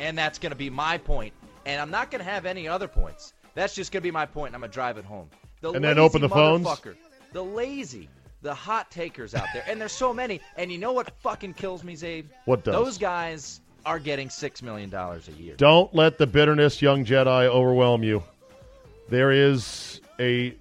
and 0.00 0.18
that's 0.18 0.38
going 0.38 0.50
to 0.50 0.56
be 0.56 0.70
my 0.70 0.98
point, 0.98 1.32
and 1.66 1.80
I'm 1.80 1.90
not 1.90 2.10
going 2.10 2.24
to 2.24 2.28
have 2.28 2.46
any 2.46 2.66
other 2.66 2.88
points. 2.88 3.34
That's 3.54 3.74
just 3.74 3.92
going 3.92 4.00
to 4.00 4.06
be 4.06 4.10
my 4.10 4.26
point, 4.26 4.48
and 4.48 4.56
I'm 4.56 4.60
going 4.60 4.70
to 4.70 4.74
drive 4.74 4.98
it 4.98 5.04
home." 5.04 5.28
The 5.60 5.72
And 5.72 5.84
then 5.84 5.98
open 5.98 6.22
the 6.22 6.28
phones? 6.28 6.66
The 7.32 7.44
lazy, 7.44 8.08
the 8.42 8.54
hot 8.54 8.90
takers 8.90 9.34
out 9.34 9.46
there, 9.54 9.62
and 9.68 9.80
there's 9.80 9.92
so 9.92 10.12
many. 10.12 10.40
And 10.56 10.72
you 10.72 10.78
know 10.78 10.92
what 10.92 11.12
fucking 11.20 11.54
kills 11.54 11.84
me, 11.84 11.94
Czabe? 11.94 12.24
What 12.46 12.64
does? 12.64 12.74
Those 12.74 12.98
guys 12.98 13.60
are 13.86 13.98
getting 13.98 14.30
six 14.30 14.62
million 14.62 14.90
dollars 14.90 15.28
a 15.28 15.32
year. 15.32 15.54
Don't 15.56 15.94
let 15.94 16.18
the 16.18 16.26
bitterness, 16.26 16.82
young 16.82 17.04
Jedi, 17.04 17.46
overwhelm 17.46 18.02
you. 18.02 18.22
There 19.08 19.30
is 19.32 20.00
a 20.18 20.54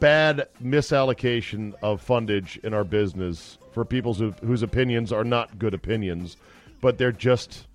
bad 0.00 0.48
misallocation 0.62 1.74
of 1.82 2.04
fundage 2.04 2.62
in 2.64 2.72
our 2.72 2.84
business 2.84 3.58
for 3.72 3.84
people 3.84 4.14
who, 4.14 4.30
whose 4.44 4.62
opinions 4.62 5.12
are 5.12 5.24
not 5.24 5.58
good 5.58 5.74
opinions, 5.74 6.36
but 6.80 6.96
they're 6.96 7.12
just 7.12 7.66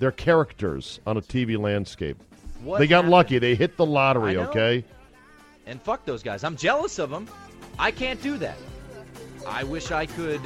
they're 0.00 0.10
characters 0.10 0.98
on 1.06 1.16
a 1.16 1.20
TV 1.20 1.56
landscape. 1.56 2.16
What 2.64 2.78
they 2.78 2.86
got 2.88 2.96
happened? 2.96 3.10
lucky. 3.12 3.38
They 3.38 3.54
hit 3.54 3.76
the 3.76 3.86
lottery. 3.86 4.36
Okay. 4.36 4.84
And 5.66 5.80
fuck 5.80 6.04
those 6.04 6.22
guys. 6.22 6.42
I'm 6.42 6.56
jealous 6.56 6.98
of 6.98 7.10
them. 7.10 7.28
I 7.78 7.90
can't 7.92 8.20
do 8.20 8.36
that. 8.38 8.56
I 9.46 9.62
wish 9.62 9.92
I 9.92 10.06
could 10.06 10.40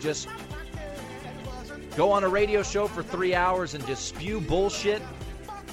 just 0.00 0.28
go 1.96 2.12
on 2.12 2.24
a 2.24 2.28
radio 2.28 2.62
show 2.62 2.86
for 2.86 3.02
three 3.02 3.34
hours 3.34 3.74
and 3.74 3.84
just 3.86 4.06
spew 4.06 4.40
bullshit, 4.40 5.02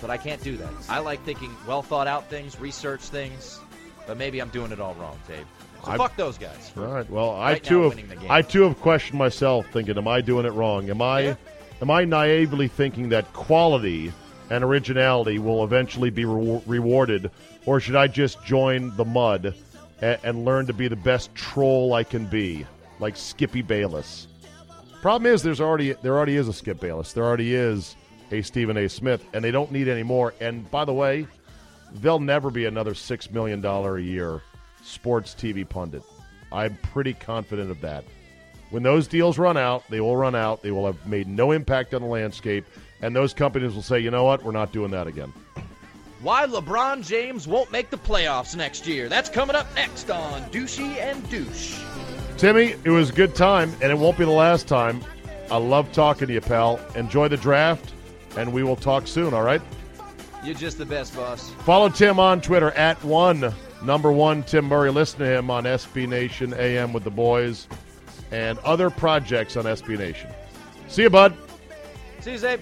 but 0.02 0.10
I 0.10 0.18
can't 0.18 0.42
do 0.44 0.58
that. 0.58 0.70
I 0.90 1.00
like 1.00 1.24
thinking 1.24 1.56
well 1.68 1.82
thought 1.82 2.08
out 2.08 2.30
things, 2.30 2.60
research 2.60 3.02
things, 3.02 3.60
but 4.06 4.18
maybe 4.18 4.40
I'm 4.42 4.50
doing 4.50 4.72
it 4.72 4.80
all 4.80 4.96
wrong, 4.96 5.18
Dave. 5.28 5.46
So 5.86 5.92
I've- 5.92 5.98
fuck 5.98 6.16
those 6.18 6.38
guys. 6.38 6.72
All 6.76 6.86
right. 6.86 7.10
Well, 7.10 7.32
I 7.32 7.54
Right 7.54 7.64
now, 7.64 7.70
too 7.70 7.82
have. 7.84 8.26
I 8.30 8.42
too 8.42 8.64
have 8.64 8.80
questioned 8.82 9.20
myself, 9.20 9.68
thinking, 9.72 9.98
"Am 9.98 10.08
I 10.08 10.22
doing 10.22 10.46
it 10.46 10.54
wrong? 10.54 10.90
Am 10.90 11.02
I 11.02 11.20
Yeah. 11.22 11.36
Am 11.82 11.92
I 11.92 12.06
naively 12.06 12.68
thinking 12.68 13.10
that 13.10 13.32
quality 13.34 14.12
and 14.50 14.64
originality 14.64 15.40
will 15.40 15.64
eventually 15.64 16.10
be 16.10 16.26
re- 16.26 16.62
rewarded, 16.66 17.32
or 17.66 17.80
should 17.80 17.96
I 17.96 18.08
just 18.08 18.44
join 18.46 18.96
the 18.96 19.06
mud 19.06 19.54
and, 20.02 20.20
and 20.24 20.46
learn 20.46 20.68
to 20.68 20.74
be 20.74 20.88
the 20.88 20.96
best 20.96 21.34
troll 21.36 21.94
I 21.94 22.04
can 22.04 22.26
be, 22.26 22.66
like 23.00 23.18
Skippy 23.18 23.62
Bayless?" 23.62 24.28
Problem 25.02 25.32
is, 25.32 25.44
there's 25.44 25.62
already 25.62 25.94
there 25.94 26.18
already 26.18 26.36
is 26.36 26.48
a 26.48 26.54
Skip 26.54 26.80
Bayless. 26.80 27.14
There 27.14 27.24
already 27.24 27.54
is 27.54 27.96
a 28.32 28.42
Stephen 28.42 28.78
A. 28.78 28.90
Smith, 28.90 29.24
and 29.34 29.44
they 29.44 29.52
don't 29.52 29.72
need 29.72 29.88
any 29.88 30.04
more. 30.04 30.34
And 30.40 30.70
by 30.72 30.86
the 30.86 30.94
way, 30.94 31.28
there'll 31.94 32.20
never 32.20 32.50
be 32.50 32.66
another 32.66 32.94
six 32.94 33.30
million 33.32 33.62
dollar 33.62 33.98
a 33.98 34.02
year 34.02 34.42
sports 34.84 35.36
TV 35.36 35.68
pundit. 35.68 36.04
I'm 36.52 36.78
pretty 36.78 37.14
confident 37.14 37.72
of 37.72 37.82
that. 37.82 38.04
When 38.70 38.84
those 38.84 39.08
deals 39.08 39.38
run 39.38 39.58
out, 39.58 39.84
they 39.90 40.02
will 40.02 40.18
run 40.18 40.36
out. 40.36 40.62
They 40.62 40.72
will 40.72 40.86
have 40.86 41.08
made 41.08 41.28
no 41.28 41.52
impact 41.52 41.94
on 41.94 42.02
the 42.02 42.08
landscape, 42.08 42.66
and 43.02 43.16
those 43.16 43.34
companies 43.34 43.74
will 43.74 43.82
say, 43.82 44.00
"You 44.00 44.12
know 44.12 44.26
what? 44.26 44.44
We're 44.44 44.52
not 44.52 44.72
doing 44.72 44.92
that 44.92 45.08
again." 45.08 45.32
Why 46.22 46.46
LeBron 46.48 47.08
James 47.08 47.48
won't 47.48 47.72
make 47.72 47.90
the 47.92 47.98
playoffs 47.98 48.56
next 48.56 48.88
year. 48.88 49.08
That's 49.08 49.30
coming 49.30 49.56
up 49.56 49.68
next 49.76 50.10
on 50.10 50.42
Douchey 50.46 50.98
and 50.98 51.30
Douche. 51.30 51.78
Timmy, 52.38 52.76
it 52.84 52.90
was 52.90 53.12
a 53.12 53.14
good 53.14 53.36
time, 53.36 53.72
and 53.82 53.92
it 53.92 53.98
won't 53.98 54.18
be 54.18 54.26
the 54.26 54.32
last 54.32 54.68
time. 54.68 55.02
I 55.50 55.58
love 55.58 55.92
talking 55.92 56.28
to 56.28 56.34
you, 56.34 56.42
pal. 56.42 56.80
Enjoy 56.96 57.28
the 57.28 57.38
draft, 57.38 57.94
and 58.36 58.52
we 58.52 58.64
will 58.64 58.76
talk 58.76 59.08
soon. 59.08 59.34
All 59.34 59.44
right. 59.44 59.62
You're 60.44 60.56
just 60.56 60.78
the 60.78 60.86
best, 60.86 61.16
boss. 61.16 61.52
Follow 61.66 61.90
Tim 61.90 62.20
on 62.20 62.42
Twitter 62.42 62.72
at 62.72 63.02
one 63.04 63.54
number 63.84 64.12
one 64.12 64.44
Tim 64.44 64.66
Murray. 64.66 64.92
Listen 64.92 65.20
to 65.20 65.26
him 65.26 65.50
on 65.50 65.64
SB 65.64 66.08
Nation 66.08 66.54
AM 66.58 66.94
with 66.94 67.04
the 67.04 67.12
boys 67.12 67.68
and 68.32 68.60
other 68.60 68.90
projects 68.90 69.56
on 69.56 69.66
SB 69.66 69.98
Nation. 69.98 70.30
See 70.88 71.04
you, 71.04 71.10
bud. 71.10 71.36
See 72.22 72.34
you, 72.34 72.38
Czabe. 72.38 72.60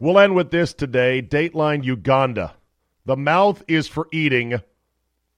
We'll 0.00 0.18
end 0.18 0.34
with 0.34 0.50
this 0.50 0.74
today. 0.74 1.22
Dateline 1.22 1.84
Uganda. 1.84 2.54
The 3.06 3.16
mouth 3.16 3.62
is 3.68 3.88
for 3.88 4.08
eating, 4.12 4.60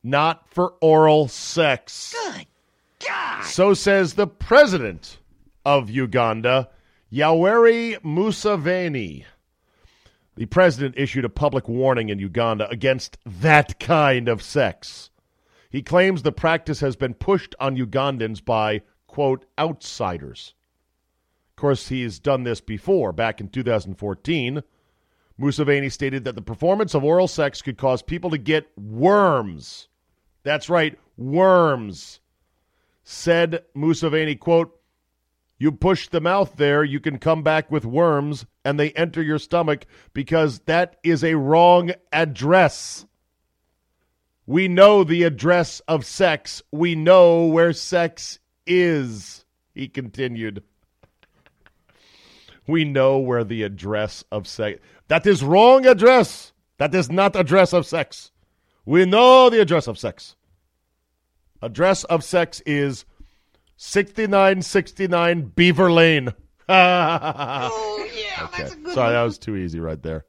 not 0.03 0.49
for 0.49 0.75
oral 0.81 1.29
sex. 1.29 2.15
Good 2.35 2.47
God. 3.07 3.45
So 3.45 3.75
says 3.75 4.15
the 4.15 4.27
president 4.27 5.19
of 5.65 5.91
Uganda, 5.91 6.69
Yoweri 7.13 8.01
Museveni. 8.03 9.25
The 10.37 10.47
president 10.47 10.97
issued 10.99 11.25
a 11.25 11.29
public 11.29 11.69
warning 11.69 12.09
in 12.09 12.19
Uganda 12.19 12.69
against 12.69 13.19
that 13.25 13.79
kind 13.79 14.29
of 14.29 14.43
sex. 14.43 15.11
He 15.71 15.83
claims 15.83 16.23
the 16.23 16.33
practice 16.33 16.81
has 16.81 16.97
been 16.97 17.15
pushed 17.15 17.55
on 17.59 17.77
Ugandans 17.77 18.45
by, 18.45 18.83
quote, 19.07 19.45
outsiders. 19.59 20.55
Of 21.51 21.57
course, 21.57 21.89
he's 21.89 22.19
done 22.19 22.45
this 22.45 22.61
before. 22.61 23.13
Back 23.13 23.41
in 23.41 23.49
2014, 23.49 24.63
Museveni 25.41 25.91
stated 25.91 26.25
that 26.25 26.35
the 26.35 26.43
performance 26.43 26.95
of 26.95 27.05
oral 27.05 27.29
sex 27.29 27.63
could 27.63 27.79
cause 27.79 28.03
people 28.03 28.31
to 28.31 28.39
get 28.39 28.71
worms. 28.79 29.89
That's 30.43 30.71
right, 30.71 30.99
worms. 31.17 32.21
Said 33.05 33.65
Museveni, 33.77 34.39
quote, 34.39 34.79
you 35.59 35.73
push 35.73 36.09
the 36.09 36.21
mouth 36.21 36.57
there, 36.57 36.85
you 36.85 37.01
can 37.01 37.19
come 37.19 37.43
back 37.43 37.71
with 37.71 37.87
worms 37.87 38.45
and 38.65 38.79
they 38.79 38.91
enter 38.93 39.23
your 39.23 39.39
stomach 39.39 39.87
because 40.13 40.59
that 40.61 40.97
is 41.03 41.25
a 41.25 41.35
wrong 41.35 41.93
address. 42.13 43.07
We 44.47 44.69
know 44.69 45.03
the 45.03 45.25
address 45.25 45.81
of 45.89 46.07
sex. 46.07 46.63
We 46.71 46.95
know 46.95 47.47
where 47.47 47.73
sex 47.73 48.39
is, 48.67 49.45
he 49.75 49.89
continued. 49.89 50.63
We 52.69 52.85
know 52.85 53.19
where 53.19 53.45
the 53.45 53.65
address 53.65 54.25
of 54.31 54.47
sex. 54.47 54.81
That 55.09 55.27
is 55.27 55.43
wrong 55.43 55.87
address. 55.87 56.53
That 56.79 56.95
is 56.95 57.11
not 57.11 57.37
address 57.37 57.73
of 57.73 57.87
sex. 57.87 58.31
We 58.85 59.05
know 59.05 59.51
the 59.51 59.61
address 59.61 59.89
of 59.89 59.99
sex. 59.99 60.37
Address 61.63 62.05
of 62.05 62.23
sex 62.23 62.63
is 62.67 63.05
6969 63.77 65.53
Beaver 65.55 65.93
Lane. 65.93 66.33
oh, 66.69 68.09
yeah, 68.15 68.45
okay. 68.45 68.69
Sorry, 68.93 69.13
that 69.13 69.23
was 69.23 69.39
too 69.39 69.57
easy 69.57 69.81
right 69.81 70.03
there. 70.03 70.25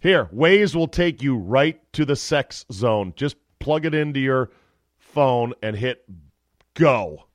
Here, 0.00 0.30
Waze 0.34 0.74
will 0.74 0.88
take 0.88 1.22
you 1.22 1.36
right 1.36 1.80
to 1.92 2.06
the 2.06 2.16
sex 2.16 2.64
zone. 2.72 3.12
Just 3.16 3.36
plug 3.58 3.84
it 3.84 3.94
into 3.94 4.18
your 4.18 4.50
phone 4.96 5.52
and 5.62 5.76
hit 5.76 6.04
go. 6.74 7.26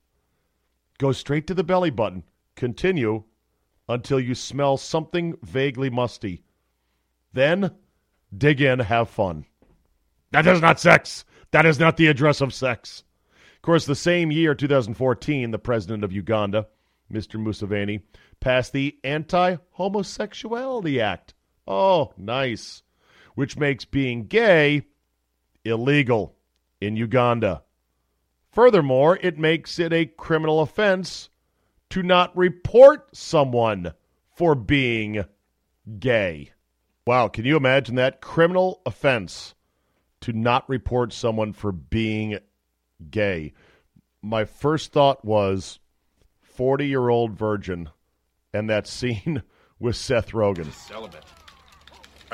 Go 0.97 1.11
straight 1.11 1.45
to 1.47 1.53
the 1.53 1.63
belly 1.63 1.91
button. 1.91 2.23
Continue 2.55 3.23
until 3.87 4.19
you 4.19 4.33
smell 4.33 4.77
something 4.77 5.37
vaguely 5.43 5.91
musty. 5.91 6.43
Then 7.33 7.71
dig 8.35 8.61
in, 8.61 8.79
have 8.79 9.09
fun. 9.09 9.45
That 10.31 10.47
is 10.47 10.59
not 10.59 10.79
sex. 10.79 11.23
That 11.51 11.67
is 11.67 11.79
not 11.79 11.97
the 11.97 12.07
address 12.07 12.41
of 12.41 12.53
sex. 12.53 13.03
Of 13.55 13.61
course, 13.61 13.85
the 13.85 13.95
same 13.95 14.31
year, 14.31 14.55
2014, 14.55 15.51
the 15.51 15.59
president 15.59 16.03
of 16.03 16.11
Uganda, 16.11 16.67
Mr. 17.11 17.39
Museveni, 17.39 18.01
passed 18.39 18.73
the 18.73 18.97
Anti 19.03 19.57
Homosexuality 19.71 20.99
Act. 20.99 21.34
Oh, 21.67 22.13
nice. 22.17 22.83
Which 23.35 23.57
makes 23.57 23.85
being 23.85 24.27
gay 24.27 24.83
illegal 25.63 26.35
in 26.79 26.95
Uganda. 26.95 27.63
Furthermore, 28.51 29.19
it 29.21 29.37
makes 29.37 29.79
it 29.79 29.91
a 29.91 30.05
criminal 30.05 30.61
offense 30.61 31.29
to 31.89 32.03
not 32.03 32.35
report 32.37 33.15
someone 33.15 33.93
for 34.33 34.55
being 34.55 35.25
gay. 35.99 36.51
Wow, 37.05 37.27
can 37.27 37.45
you 37.45 37.57
imagine 37.57 37.95
that? 37.95 38.21
Criminal 38.21 38.81
offense 38.85 39.55
to 40.21 40.33
not 40.33 40.67
report 40.69 41.13
someone 41.13 41.53
for 41.53 41.71
being 41.71 42.39
gay. 43.09 43.53
My 44.21 44.45
first 44.45 44.91
thought 44.91 45.23
was 45.23 45.79
40 46.41 46.87
year 46.87 47.09
old 47.09 47.33
virgin 47.33 47.89
and 48.53 48.69
that 48.69 48.87
scene 48.87 49.43
with 49.79 49.95
Seth 49.95 50.31
Rogen. 50.31 50.71
celibate. 50.71 51.25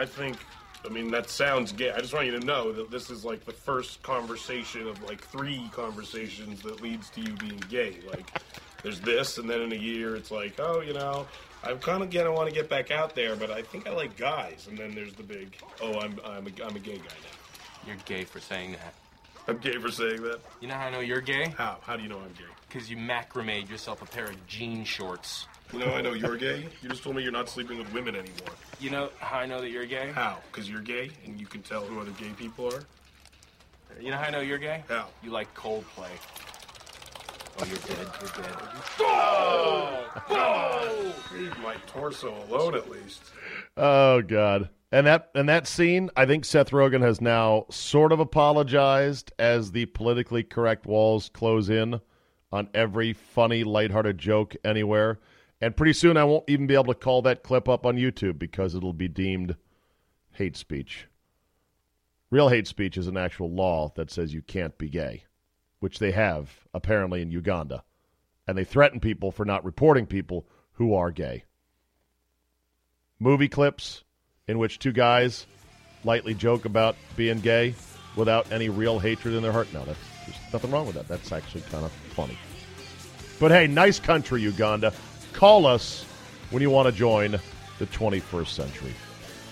I 0.02 0.06
think, 0.06 0.38
I 0.84 0.90
mean, 0.90 1.12
that 1.12 1.30
sounds 1.30 1.72
gay. 1.72 1.92
I 1.92 2.00
just 2.00 2.12
want 2.12 2.26
you 2.26 2.40
to 2.40 2.44
know 2.44 2.72
that 2.72 2.90
this 2.90 3.12
is 3.12 3.24
like 3.24 3.46
the 3.46 3.52
first 3.52 4.02
conversation 4.02 4.88
of 4.88 5.00
like 5.04 5.22
three 5.22 5.70
conversations 5.72 6.64
that 6.64 6.82
leads 6.82 7.12
to 7.12 7.22
you 7.22 7.34
being 7.34 7.64
gay. 7.70 7.98
Like, 8.10 8.42
there's 8.82 9.00
this, 9.00 9.38
and 9.38 9.48
then 9.48 9.62
in 9.62 9.74
a 9.74 9.76
year, 9.76 10.16
it's 10.16 10.32
like, 10.32 10.60
oh, 10.60 10.82
you 10.82 10.94
know, 10.94 11.28
I'm 11.64 11.78
kind 11.78 12.02
of 12.02 12.10
gonna 12.10 12.32
want 12.32 12.50
to 12.50 12.56
get 12.56 12.68
back 12.68 12.90
out 12.90 13.14
there, 13.14 13.36
but 13.36 13.52
I 13.52 13.62
think 13.62 13.88
I 13.88 13.92
like 13.94 14.18
guys. 14.18 14.66
And 14.68 14.76
then 14.76 14.96
there's 14.96 15.14
the 15.14 15.22
big, 15.22 15.56
oh, 15.84 16.00
I'm 16.00 16.20
I'm 16.26 16.48
a, 16.48 16.66
I'm 16.66 16.76
a 16.76 16.80
gay 16.80 16.98
guy 16.98 17.04
now. 17.04 17.86
You're 17.86 17.98
gay 18.06 18.24
for 18.24 18.40
saying 18.40 18.72
that. 18.72 18.96
I'm 19.48 19.60
gay 19.60 19.78
for 19.78 19.92
saying 19.92 20.24
that. 20.24 20.40
You 20.62 20.68
know 20.68 20.74
how 20.74 20.88
I 20.88 20.90
know 20.90 21.02
you're 21.02 21.22
gay? 21.22 21.54
How? 21.56 21.78
How 21.82 21.96
do 21.96 22.02
you 22.02 22.10
know 22.10 22.18
I'm 22.18 22.34
gay? 22.34 22.46
Because 22.68 22.90
you 22.90 22.98
macrameed 22.98 23.70
yourself 23.70 24.02
a 24.02 24.06
pair 24.06 24.26
of 24.26 24.48
jean 24.48 24.84
shorts. 24.84 25.46
You 25.74 25.80
know 25.80 25.94
I 25.94 26.02
know 26.02 26.14
you're 26.14 26.38
gay. 26.38 26.66
You 26.82 26.90
just 26.90 27.04
told 27.04 27.16
me 27.16 27.24
you're 27.24 27.32
not 27.32 27.48
sleeping 27.48 27.78
with 27.78 27.92
women 27.94 28.16
anymore. 28.16 28.50
You 28.80 28.90
know 28.90 29.10
how 29.20 29.40
I 29.40 29.46
know 29.46 29.62
that 29.62 29.70
you're 29.70 29.86
gay? 29.86 30.12
How? 30.14 30.40
Because 30.52 30.70
you're 30.70 30.82
gay 30.82 31.12
and 31.26 31.40
you 31.40 31.46
can 31.46 31.62
tell 31.62 31.82
who 31.82 32.00
other 32.00 32.12
gay 32.12 32.30
people 32.38 32.74
are. 32.74 32.84
You 34.00 34.12
know 34.12 34.18
how 34.18 34.28
I 34.28 34.30
know 34.32 34.42
you're 34.42 34.58
gay? 34.58 34.84
How? 34.90 35.08
You 35.24 35.32
like 35.32 35.54
Coldplay. 35.56 36.10
Oh, 37.60 37.66
you're 37.66 37.78
dead. 37.78 38.08
You're 38.20 38.44
dead. 38.44 38.56
Oh! 39.00 40.22
Oh! 40.30 41.16
Leave 41.34 41.58
my 41.60 41.76
torso 41.88 42.36
alone, 42.50 42.76
at 42.76 42.90
least. 42.90 43.22
Oh 43.78 44.22
God. 44.22 44.70
And 44.92 45.08
that 45.08 45.30
and 45.36 45.48
that 45.48 45.68
scene, 45.68 46.10
I 46.18 46.26
think 46.26 46.44
Seth 46.44 46.72
Rogen 46.72 47.02
has 47.02 47.22
now 47.22 47.66
sort 47.70 48.12
of 48.12 48.20
apologized 48.20 49.32
as 49.40 49.72
the 49.72 49.86
politically 49.86 50.44
correct 50.44 50.86
walls 50.86 51.30
close 51.34 51.70
in 51.70 52.02
on 52.52 52.68
every 52.74 53.14
funny, 53.14 53.64
lighthearted 53.64 54.18
joke 54.18 54.56
anywhere. 54.66 55.20
And 55.62 55.78
pretty 55.78 55.94
soon 55.94 56.18
I 56.18 56.24
won't 56.24 56.50
even 56.50 56.66
be 56.66 56.74
able 56.74 56.86
to 56.86 56.96
call 56.96 57.22
that 57.22 57.44
clip 57.44 57.70
up 57.70 57.86
on 57.86 57.96
YouTube 57.96 58.40
because 58.40 58.74
it'll 58.74 58.94
be 58.94 59.08
deemed 59.08 59.56
hate 60.34 60.58
speech. 60.58 61.08
Real 62.32 62.50
hate 62.50 62.68
speech 62.68 62.98
is 62.98 63.08
an 63.08 63.18
actual 63.18 63.52
law 63.52 63.92
that 63.96 64.10
says 64.10 64.34
you 64.34 64.42
can't 64.42 64.78
be 64.78 64.90
gay, 64.90 65.26
which 65.80 66.00
they 66.00 66.12
have 66.12 66.50
apparently 66.74 67.22
in 67.22 67.30
Uganda. 67.30 67.84
And 68.48 68.58
they 68.58 68.64
threaten 68.64 69.00
people 69.00 69.32
for 69.32 69.46
not 69.46 69.64
reporting 69.64 70.08
people 70.08 70.48
who 70.74 70.96
are 70.96 71.12
gay. 71.12 71.44
Movie 73.20 73.50
clips 73.50 74.04
in 74.48 74.58
which 74.58 74.80
two 74.80 74.92
guys 74.92 75.46
lightly 76.04 76.34
joke 76.34 76.66
about 76.66 76.96
being 77.16 77.40
gay 77.40 77.76
without 78.16 78.52
any 78.52 78.70
real 78.70 78.98
hatred 78.98 79.36
in 79.36 79.44
their 79.44 79.52
heart. 79.52 79.72
No, 79.74 79.86
that's 79.86 80.00
there's 80.26 80.54
nothing 80.54 80.72
wrong 80.72 80.86
with 80.86 80.96
that. 80.96 81.08
That's 81.08 81.32
actually 81.32 81.62
kind 81.62 81.86
of 81.86 81.92
funny. 81.92 82.38
But 83.40 83.52
hey, 83.52 83.68
nice 83.68 84.00
country, 84.00 84.42
Uganda. 84.42 84.94
Call 85.34 85.66
us 85.66 86.06
when 86.50 86.62
you 86.62 86.70
want 86.70 86.88
to 86.88 86.92
join 86.92 87.40
the 87.80 87.88
21st 87.88 88.48
century. 88.48 88.94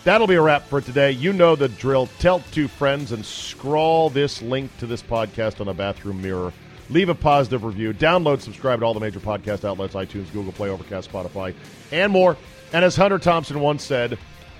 That'll 0.04 0.28
be 0.28 0.36
a 0.36 0.42
wrap 0.42 0.64
for 0.64 0.82
today. 0.82 1.12
You 1.12 1.34
know 1.34 1.56
the 1.56 1.68
drill. 1.68 2.08
Tell 2.20 2.40
two 2.52 2.68
friends 2.68 3.12
and 3.12 3.26
scrawl 3.26 4.10
this 4.10 4.42
link 4.42 4.76
to 4.78 4.86
this 4.86 5.02
podcast 5.02 5.60
on 5.60 5.68
a 5.68 5.74
bathroom 5.74 6.22
mirror. 6.22 6.54
Leave 6.90 7.10
a 7.10 7.16
positive 7.16 7.64
review. 7.64 7.94
Download, 7.94 8.42
subscribe 8.42 8.80
to 8.80 8.86
all 8.86 8.94
the 8.94 9.00
major 9.00 9.20
podcast 9.20 9.66
outlets 9.66 9.94
iTunes, 9.94 10.32
Google 10.32 10.54
Play, 10.54 10.70
Overcast, 10.70 11.12
Spotify, 11.12 11.54
and 11.92 12.12
more. 12.12 12.38
And 12.74 12.84
as 12.84 12.96
Hunter 12.96 13.20
Thompson 13.20 13.60
once 13.60 13.84
said, 13.84 14.18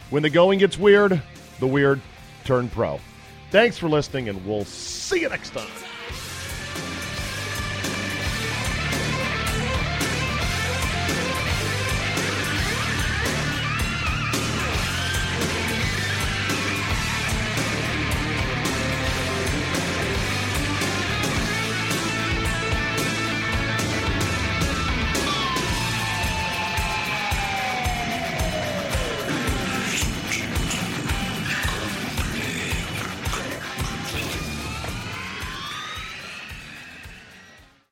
when 0.10 0.24
the 0.24 0.30
going 0.30 0.60
gets 0.60 0.78
weird, 0.78 1.22
the 1.60 1.68
weird 1.68 2.02
turn 2.44 2.70
pro. 2.70 3.00
Thanks 3.52 3.78
for 3.78 3.90
listening, 3.90 4.30
and 4.30 4.46
we'll 4.46 4.66
see 4.66 5.22
you 5.22 5.30
next 5.30 5.52
time. 5.52 5.89